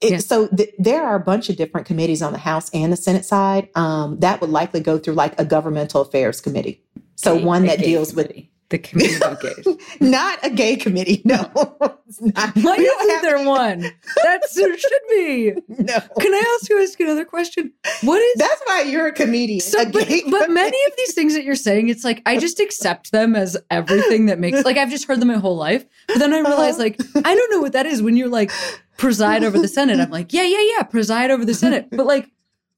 It, 0.01 0.11
yeah. 0.11 0.19
So 0.19 0.49
th- 0.49 0.75
there 0.79 1.05
are 1.05 1.17
a 1.17 1.21
bunch 1.21 1.49
of 1.49 1.57
different 1.57 1.87
committees 1.87 2.21
on 2.21 2.33
the 2.33 2.39
House 2.39 2.69
and 2.71 2.93
the 2.93 2.97
Senate 2.97 3.25
side. 3.25 3.69
Um, 3.75 4.19
that 4.21 4.41
would 4.41 4.51
likely 4.51 4.81
go 4.81 4.99
through 4.99 5.15
like 5.15 5.39
a 5.41 5.45
governmental 5.45 6.03
affairs 6.03 6.41
committee. 6.41 6.83
So 7.17 7.37
one 7.37 7.67
that 7.67 7.79
deals 7.79 8.13
with 8.15 8.31
the 8.71 8.79
committee 8.79 9.23
of 9.25 9.41
gays. 9.41 9.67
not 10.01 10.39
a 10.43 10.51
gay 10.51 10.77
committee. 10.77 11.23
No, 11.25 11.51
it's 12.09 12.21
not. 12.21 12.55
Why 12.57 12.77
isn't 12.77 13.23
there 13.23 13.37
any... 13.37 13.47
one? 13.49 13.81
That 14.23 14.41
should 14.53 14.79
be. 15.11 15.53
No. 15.69 15.99
Can 16.21 16.35
I 16.35 16.45
also 16.53 16.79
ask 16.83 16.99
you 16.99 17.07
another 17.07 17.25
question? 17.25 17.73
What 18.03 18.19
is 18.19 18.35
That's 18.37 18.63
why 18.65 18.83
you're 18.83 19.09
a 19.09 19.13
comedian. 19.13 19.61
So, 19.61 19.83
a 19.83 19.87
but, 19.87 20.09
but 20.31 20.51
many 20.51 20.79
of 20.87 20.97
these 20.97 21.15
things 21.15 21.35
that 21.35 21.45
you're 21.45 21.55
saying, 21.55 21.89
it's 21.89 22.05
like 22.05 22.23
I 22.27 22.39
just 22.39 22.61
accept 22.61 23.13
them 23.13 23.37
as 23.37 23.57
everything 23.71 24.27
that 24.27 24.39
makes 24.39 24.65
like 24.65 24.77
I've 24.77 24.91
just 24.91 25.07
heard 25.07 25.21
them 25.21 25.29
my 25.29 25.35
whole 25.35 25.57
life. 25.57 25.85
But 26.09 26.19
then 26.19 26.33
I 26.33 26.41
uh-huh. 26.41 26.49
realize 26.49 26.79
like 26.79 27.01
I 27.17 27.35
don't 27.35 27.51
know 27.51 27.61
what 27.61 27.73
that 27.73 27.87
is 27.87 28.03
when 28.03 28.17
you're 28.17 28.29
like 28.29 28.51
preside 28.97 29.45
over 29.45 29.59
the 29.59 29.69
Senate. 29.69 30.01
I'm 30.01 30.11
like, 30.11 30.33
yeah, 30.33 30.45
yeah, 30.45 30.63
yeah, 30.77 30.83
preside 30.85 31.31
over 31.31 31.45
the 31.45 31.55
Senate. 31.55 31.89
But 31.91 32.07
like, 32.07 32.31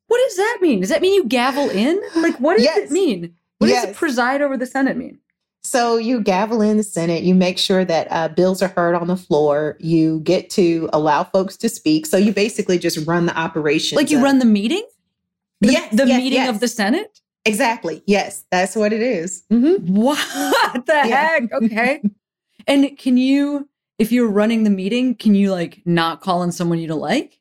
what 0.09 0.21
does 0.27 0.37
that 0.37 0.59
mean? 0.61 0.81
Does 0.81 0.91
that 0.91 1.03
mean 1.03 1.15
you 1.15 1.25
gavel 1.25 1.69
in? 1.71 2.01
Like, 2.17 2.39
what 2.39 2.57
does 2.57 2.65
yes. 2.65 2.79
it 2.79 2.91
mean? 2.91 3.35
What 3.59 3.69
yes. 3.69 3.87
does 3.87 3.97
preside 3.97 4.43
over 4.43 4.57
the 4.57 4.67
Senate 4.67 4.97
mean? 4.97 5.19
So 5.67 5.97
you 5.97 6.21
gavel 6.21 6.63
in 6.63 6.77
the 6.77 6.85
Senate, 6.85 7.25
you 7.25 7.35
make 7.35 7.59
sure 7.59 7.85
that 7.85 8.07
uh, 8.11 8.29
bills 8.29 8.63
are 8.63 8.69
heard 8.69 8.95
on 8.95 9.09
the 9.09 9.17
floor, 9.17 9.77
you 9.81 10.21
get 10.21 10.49
to 10.51 10.89
allow 10.93 11.25
folks 11.25 11.57
to 11.57 11.69
speak. 11.69 12.07
So 12.07 12.17
you 12.17 12.33
basically 12.33 12.79
just 12.79 13.05
run 13.05 13.27
the 13.27 13.37
operation. 13.37 13.97
Like 13.97 14.11
you 14.11 14.19
of, 14.19 14.23
run 14.23 14.39
the 14.39 14.45
meeting? 14.45 14.87
The, 15.61 15.73
yes, 15.73 15.91
the 15.91 16.07
yes, 16.07 16.19
meeting 16.19 16.39
yes. 16.39 16.51
of 16.51 16.61
the 16.61 16.69
Senate? 16.69 17.21
Exactly. 17.45 18.01
Yes, 18.07 18.45
that's 18.53 18.77
what 18.77 18.93
it 18.93 19.03
is. 19.03 19.43
Mm-hmm. 19.53 19.93
What 19.93 20.87
the 20.87 20.93
yeah. 20.93 21.03
heck? 21.05 21.53
Okay. 21.53 22.01
and 22.69 22.97
can 22.97 23.17
you, 23.17 23.69
if 23.99 24.13
you're 24.13 24.31
running 24.31 24.63
the 24.63 24.71
meeting, 24.71 25.17
can 25.17 25.35
you 25.35 25.51
like 25.51 25.83
not 25.85 26.21
call 26.21 26.45
in 26.45 26.53
someone 26.53 26.79
you 26.79 26.87
don't 26.87 27.01
like? 27.01 27.41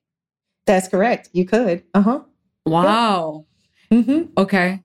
That's 0.65 0.87
correct. 0.87 1.29
You 1.31 1.45
could. 1.45 1.83
Uh 1.93 2.01
huh. 2.01 2.19
Wow. 2.65 3.45
Yeah. 3.91 3.97
Mm-hmm. 3.99 4.21
Okay. 4.35 4.83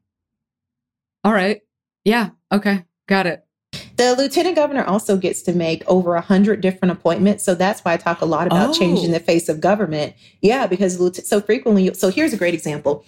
All 1.24 1.32
right. 1.32 1.62
Yeah. 2.04 2.30
Okay. 2.52 2.84
Got 3.10 3.26
it. 3.26 3.44
The 3.96 4.14
lieutenant 4.14 4.54
governor 4.54 4.84
also 4.84 5.16
gets 5.16 5.42
to 5.42 5.52
make 5.52 5.82
over 5.88 6.14
a 6.14 6.20
hundred 6.20 6.60
different 6.60 6.92
appointments. 6.92 7.44
So 7.44 7.56
that's 7.56 7.80
why 7.80 7.94
I 7.94 7.96
talk 7.96 8.20
a 8.20 8.24
lot 8.24 8.46
about 8.46 8.70
oh. 8.70 8.72
changing 8.72 9.10
the 9.10 9.18
face 9.18 9.48
of 9.48 9.60
government. 9.60 10.14
Yeah, 10.40 10.68
because 10.68 10.96
so 11.28 11.40
frequently, 11.40 11.92
so 11.94 12.08
here's 12.08 12.32
a 12.32 12.36
great 12.36 12.54
example. 12.54 13.04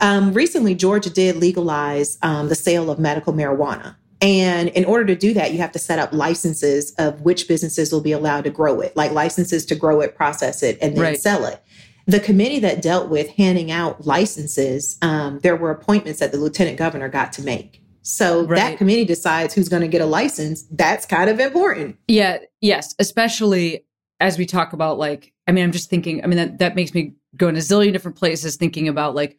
Um, 0.00 0.32
recently, 0.32 0.74
Georgia 0.74 1.10
did 1.10 1.36
legalize 1.36 2.16
um, 2.22 2.48
the 2.48 2.54
sale 2.54 2.90
of 2.90 2.98
medical 2.98 3.34
marijuana. 3.34 3.94
And 4.22 4.70
in 4.70 4.86
order 4.86 5.04
to 5.04 5.14
do 5.14 5.34
that, 5.34 5.52
you 5.52 5.58
have 5.58 5.72
to 5.72 5.78
set 5.78 5.98
up 5.98 6.14
licenses 6.14 6.92
of 6.92 7.20
which 7.20 7.46
businesses 7.46 7.92
will 7.92 8.00
be 8.00 8.12
allowed 8.12 8.44
to 8.44 8.50
grow 8.50 8.80
it, 8.80 8.96
like 8.96 9.12
licenses 9.12 9.66
to 9.66 9.74
grow 9.74 10.00
it, 10.00 10.16
process 10.16 10.62
it, 10.62 10.78
and 10.80 10.96
then 10.96 11.02
right. 11.02 11.20
sell 11.20 11.44
it. 11.44 11.62
The 12.06 12.20
committee 12.20 12.60
that 12.60 12.80
dealt 12.80 13.10
with 13.10 13.28
handing 13.30 13.70
out 13.70 14.06
licenses, 14.06 14.96
um, 15.02 15.40
there 15.40 15.56
were 15.56 15.70
appointments 15.70 16.20
that 16.20 16.32
the 16.32 16.38
lieutenant 16.38 16.78
governor 16.78 17.10
got 17.10 17.34
to 17.34 17.42
make. 17.42 17.82
So 18.06 18.44
right. 18.44 18.56
that 18.56 18.78
committee 18.78 19.04
decides 19.04 19.52
who's 19.52 19.68
going 19.68 19.82
to 19.82 19.88
get 19.88 20.00
a 20.00 20.06
license. 20.06 20.62
That's 20.70 21.04
kind 21.04 21.28
of 21.28 21.40
important. 21.40 21.96
Yeah. 22.06 22.38
Yes. 22.60 22.94
Especially 23.00 23.84
as 24.20 24.38
we 24.38 24.46
talk 24.46 24.72
about 24.72 24.96
like, 24.96 25.32
I 25.48 25.52
mean, 25.52 25.64
I'm 25.64 25.72
just 25.72 25.90
thinking, 25.90 26.22
I 26.22 26.28
mean, 26.28 26.36
that, 26.36 26.58
that 26.60 26.76
makes 26.76 26.94
me 26.94 27.14
go 27.36 27.48
in 27.48 27.56
a 27.56 27.58
zillion 27.58 27.92
different 27.92 28.16
places 28.16 28.54
thinking 28.54 28.86
about 28.86 29.16
like 29.16 29.36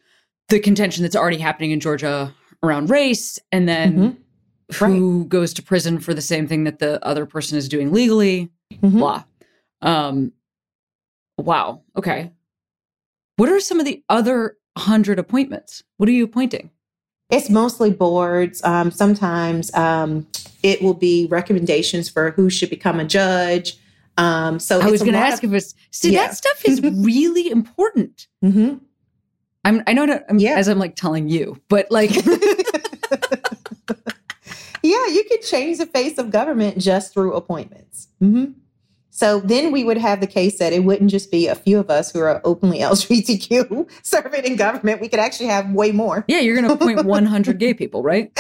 the 0.50 0.60
contention 0.60 1.04
that's 1.04 1.16
already 1.16 1.38
happening 1.38 1.72
in 1.72 1.80
Georgia 1.80 2.36
around 2.62 2.90
race 2.90 3.40
and 3.54 3.70
then 3.70 4.18
mm-hmm. 4.74 4.86
who 4.86 5.22
right. 5.22 5.30
goes 5.30 5.54
to 5.54 5.64
prison 5.64 5.98
for 6.00 6.14
the 6.14 6.22
same 6.22 6.46
thing 6.46 6.66
that 6.66 6.80
the 6.80 7.04
other 7.06 7.26
person 7.26 7.58
is 7.58 7.70
doing 7.70 7.94
legally, 7.94 8.50
mm-hmm. 8.74 8.98
blah. 8.98 9.24
Um, 9.82 10.34
wow. 11.38 11.84
Okay. 11.96 12.32
What 13.38 13.48
are 13.48 13.62
some 13.62 13.80
of 13.80 13.86
the 13.86 14.04
other 14.10 14.58
100 14.74 15.20
appointments? 15.20 15.84
What 15.96 16.10
are 16.10 16.14
you 16.14 16.26
appointing? 16.26 16.70
It's 17.30 17.50
mostly 17.50 17.92
boards. 17.92 18.64
Um, 18.64 18.90
sometimes 18.92 19.74
um, 19.74 20.26
it 20.64 20.82
will 20.82 20.94
be 20.94 21.28
recommendations 21.30 22.10
for 22.10 22.32
who 22.32 22.50
should 22.50 22.70
become 22.70 23.00
a 23.00 23.06
judge. 23.06 23.78
Um, 24.18 24.60
so 24.60 24.80
I 24.80 24.90
was 24.90 25.02
going 25.02 25.14
to 25.14 25.20
ask 25.20 25.44
of, 25.44 25.54
if 25.54 25.64
it's 25.64 25.76
see 25.92 26.14
yeah. 26.14 26.28
that 26.28 26.36
stuff 26.36 26.66
is 26.66 26.82
really 27.04 27.52
important. 27.52 28.28
Mm-hmm. 28.44 28.78
I'm 29.66 29.84
I 29.86 29.94
know 29.94 30.08
that 30.08 30.26
I'm, 30.30 30.40
yeah. 30.40 30.58
as 30.58 30.68
I'm 30.68 30.80
like 30.80 30.96
telling 30.96 31.30
you, 31.30 31.62
but 31.70 31.92
like 31.92 32.16
yeah, 34.84 35.08
you 35.08 35.24
can 35.30 35.42
change 35.44 35.78
the 35.78 35.86
face 35.86 36.18
of 36.18 36.32
government 36.32 36.80
just 36.80 37.14
through 37.14 37.34
appointments. 37.34 38.08
Mm-hmm. 38.22 38.54
So 39.18 39.40
then 39.40 39.72
we 39.72 39.84
would 39.84 39.98
have 39.98 40.22
the 40.22 40.28
case 40.28 40.60
that 40.60 40.74
it 40.74 40.84
wouldn't 40.84 41.10
just 41.10 41.32
be 41.32 41.48
a 41.48 41.56
few 41.56 41.80
of 41.80 41.90
us 41.90 42.12
who 42.12 42.20
are 42.20 42.40
openly 42.44 42.78
LGBTQ 42.82 43.90
serving 44.04 44.46
in 44.46 44.56
government. 44.56 45.02
We 45.02 45.10
could 45.10 45.20
actually 45.20 45.48
have 45.48 45.72
way 45.72 45.92
more. 45.92 46.24
Yeah, 46.28 46.40
you're 46.40 46.56
going 46.56 46.68
to 46.68 46.74
appoint 46.76 47.04
100 47.08 47.58
gay 47.58 47.74
people, 47.74 48.04
right? 48.04 48.32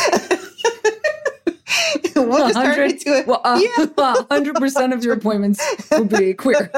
we'll 2.16 2.50
just 2.50 2.54
turn 2.54 2.80
it 2.80 2.92
into 2.92 3.12
a, 3.12 3.26
well, 3.26 3.42
uh, 3.44 3.60
yeah. 3.60 3.86
100% 3.88 4.94
of 4.94 5.04
your 5.04 5.16
appointments 5.16 5.66
will 5.90 6.06
be 6.06 6.36
queer. 6.36 6.70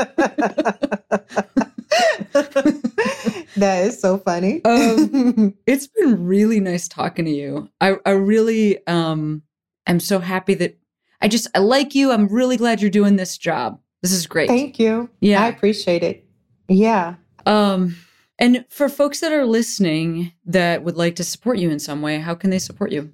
that 3.57 3.83
is 3.83 3.99
so 3.99 4.17
funny. 4.17 4.63
Um, 4.63 5.55
it's 5.67 5.87
been 5.87 6.25
really 6.25 6.61
nice 6.61 6.87
talking 6.87 7.25
to 7.25 7.31
you. 7.31 7.69
I, 7.81 7.97
I 8.05 8.11
really 8.11 8.79
um, 8.87 9.41
am 9.87 9.99
so 9.99 10.19
happy 10.19 10.53
that 10.53 10.79
I 11.19 11.27
just 11.27 11.49
I 11.53 11.59
like 11.59 11.95
you. 11.95 12.13
I'm 12.13 12.29
really 12.29 12.55
glad 12.55 12.79
you're 12.79 12.89
doing 12.89 13.17
this 13.17 13.37
job. 13.37 13.81
This 14.01 14.11
is 14.11 14.27
great. 14.27 14.47
Thank 14.47 14.79
you. 14.79 15.09
Yeah. 15.19 15.43
I 15.43 15.47
appreciate 15.47 16.03
it. 16.03 16.25
Yeah. 16.67 17.15
Um 17.45 17.95
and 18.39 18.65
for 18.69 18.87
folks 18.87 19.19
that 19.19 19.33
are 19.33 19.45
listening 19.45 20.31
that 20.45 20.83
would 20.83 20.95
like 20.95 21.17
to 21.17 21.23
support 21.23 21.57
you 21.57 21.69
in 21.69 21.79
some 21.79 22.01
way, 22.01 22.19
how 22.19 22.35
can 22.35 22.49
they 22.49 22.59
support 22.59 22.91
you? 22.91 23.11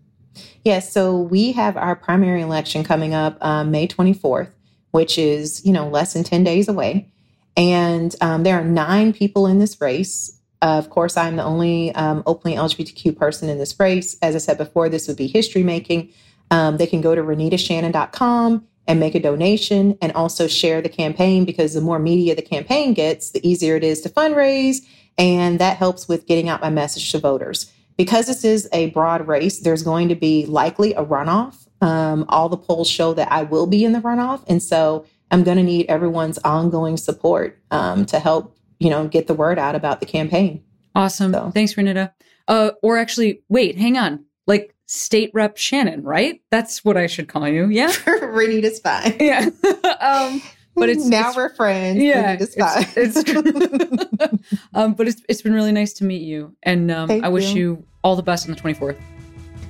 Yes, 0.63 0.91
so 0.91 1.17
we 1.17 1.51
have 1.53 1.77
our 1.77 1.95
primary 1.95 2.41
election 2.41 2.83
coming 2.83 3.13
up 3.13 3.37
um, 3.43 3.71
May 3.71 3.87
24th, 3.87 4.51
which 4.91 5.17
is, 5.17 5.65
you 5.65 5.73
know, 5.73 5.89
less 5.89 6.13
than 6.13 6.23
10 6.23 6.43
days 6.43 6.67
away. 6.67 7.11
And 7.57 8.15
um, 8.21 8.43
there 8.43 8.59
are 8.59 8.63
nine 8.63 9.13
people 9.13 9.47
in 9.47 9.59
this 9.59 9.79
race. 9.81 10.39
Uh, 10.61 10.77
of 10.77 10.89
course, 10.89 11.17
I'm 11.17 11.37
the 11.37 11.43
only 11.43 11.93
um, 11.95 12.21
openly 12.25 12.57
LGBTQ 12.57 13.17
person 13.17 13.49
in 13.49 13.57
this 13.57 13.79
race. 13.79 14.17
As 14.21 14.35
I 14.35 14.39
said 14.39 14.57
before, 14.57 14.89
this 14.89 15.07
would 15.07 15.17
be 15.17 15.27
history 15.27 15.63
making. 15.63 16.11
Um, 16.51 16.77
they 16.77 16.87
can 16.87 17.01
go 17.01 17.15
to 17.15 17.21
renittashannon.com 17.21 18.67
and 18.87 18.99
make 18.99 19.15
a 19.15 19.19
donation 19.19 19.97
and 20.01 20.11
also 20.13 20.47
share 20.47 20.81
the 20.81 20.89
campaign 20.89 21.45
because 21.45 21.73
the 21.73 21.81
more 21.81 21.99
media 21.99 22.35
the 22.35 22.41
campaign 22.41 22.93
gets, 22.93 23.31
the 23.31 23.47
easier 23.47 23.75
it 23.75 23.83
is 23.83 24.01
to 24.01 24.09
fundraise. 24.09 24.85
And 25.17 25.59
that 25.59 25.77
helps 25.77 26.07
with 26.07 26.27
getting 26.27 26.49
out 26.49 26.61
my 26.61 26.69
message 26.69 27.11
to 27.11 27.19
voters. 27.19 27.71
Because 27.97 28.27
this 28.27 28.43
is 28.43 28.67
a 28.73 28.89
broad 28.91 29.25
race, 29.27 29.59
there's 29.59 29.81
going 29.81 30.09
to 30.09 30.15
be 30.15 30.45
likely 30.45 30.93
a 30.93 31.03
runoff. 31.03 31.67
Um, 31.81 32.25
all 32.29 32.49
the 32.49 32.57
polls 32.57 32.89
show 32.89 33.13
that 33.13 33.31
I 33.31 33.43
will 33.43 33.67
be 33.67 33.85
in 33.85 33.93
the 33.93 34.01
runoff. 34.01 34.43
And 34.47 34.61
so 34.61 35.05
I'm 35.31 35.43
going 35.43 35.57
to 35.57 35.63
need 35.63 35.87
everyone's 35.87 36.37
ongoing 36.39 36.97
support 36.97 37.59
um, 37.71 38.05
to 38.07 38.19
help, 38.19 38.57
you 38.79 38.89
know, 38.89 39.07
get 39.07 39.27
the 39.27 39.33
word 39.33 39.57
out 39.57 39.75
about 39.75 39.99
the 39.99 40.05
campaign. 40.05 40.63
Awesome. 40.93 41.33
So. 41.33 41.51
Thanks, 41.51 41.73
Renitta. 41.75 42.11
Uh, 42.47 42.71
or 42.83 42.97
actually, 42.97 43.41
wait, 43.49 43.77
hang 43.77 43.97
on. 43.97 44.25
Like 44.45 44.74
State 44.87 45.31
Rep 45.33 45.57
Shannon, 45.57 46.03
right? 46.03 46.41
That's 46.51 46.85
what 46.85 46.97
I 46.97 47.07
should 47.07 47.27
call 47.27 47.47
you. 47.47 47.67
Yeah. 47.69 47.91
Renitta's 48.05 48.79
fine. 48.79 49.15
Yeah. 49.19 49.49
um, 49.99 50.41
but 50.75 50.89
it's 50.89 51.05
now 51.05 51.29
it's, 51.29 51.37
we're 51.37 51.53
friends. 51.55 51.99
Yeah. 51.99 52.37
It's, 52.39 52.55
it's 52.57 54.43
um, 54.73 54.93
but 54.93 55.07
it's, 55.07 55.21
it's 55.29 55.41
been 55.41 55.53
really 55.53 55.71
nice 55.71 55.93
to 55.93 56.03
meet 56.03 56.21
you. 56.21 56.55
And 56.63 56.91
um, 56.91 57.09
I 57.09 57.29
wish 57.29 57.53
you. 57.53 57.61
you 57.61 57.85
all 58.03 58.15
the 58.15 58.23
best 58.23 58.47
on 58.47 58.55
the 58.55 58.61
24th. 58.61 58.99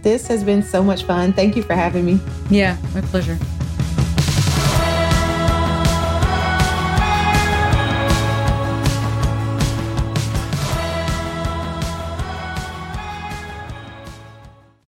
This 0.01 0.27
has 0.27 0.43
been 0.43 0.61
so 0.61 0.83
much 0.83 1.03
fun. 1.03 1.33
Thank 1.33 1.55
you 1.55 1.63
for 1.63 1.73
having 1.73 2.05
me. 2.05 2.19
Yeah, 2.49 2.77
my 2.93 3.01
pleasure. 3.01 3.37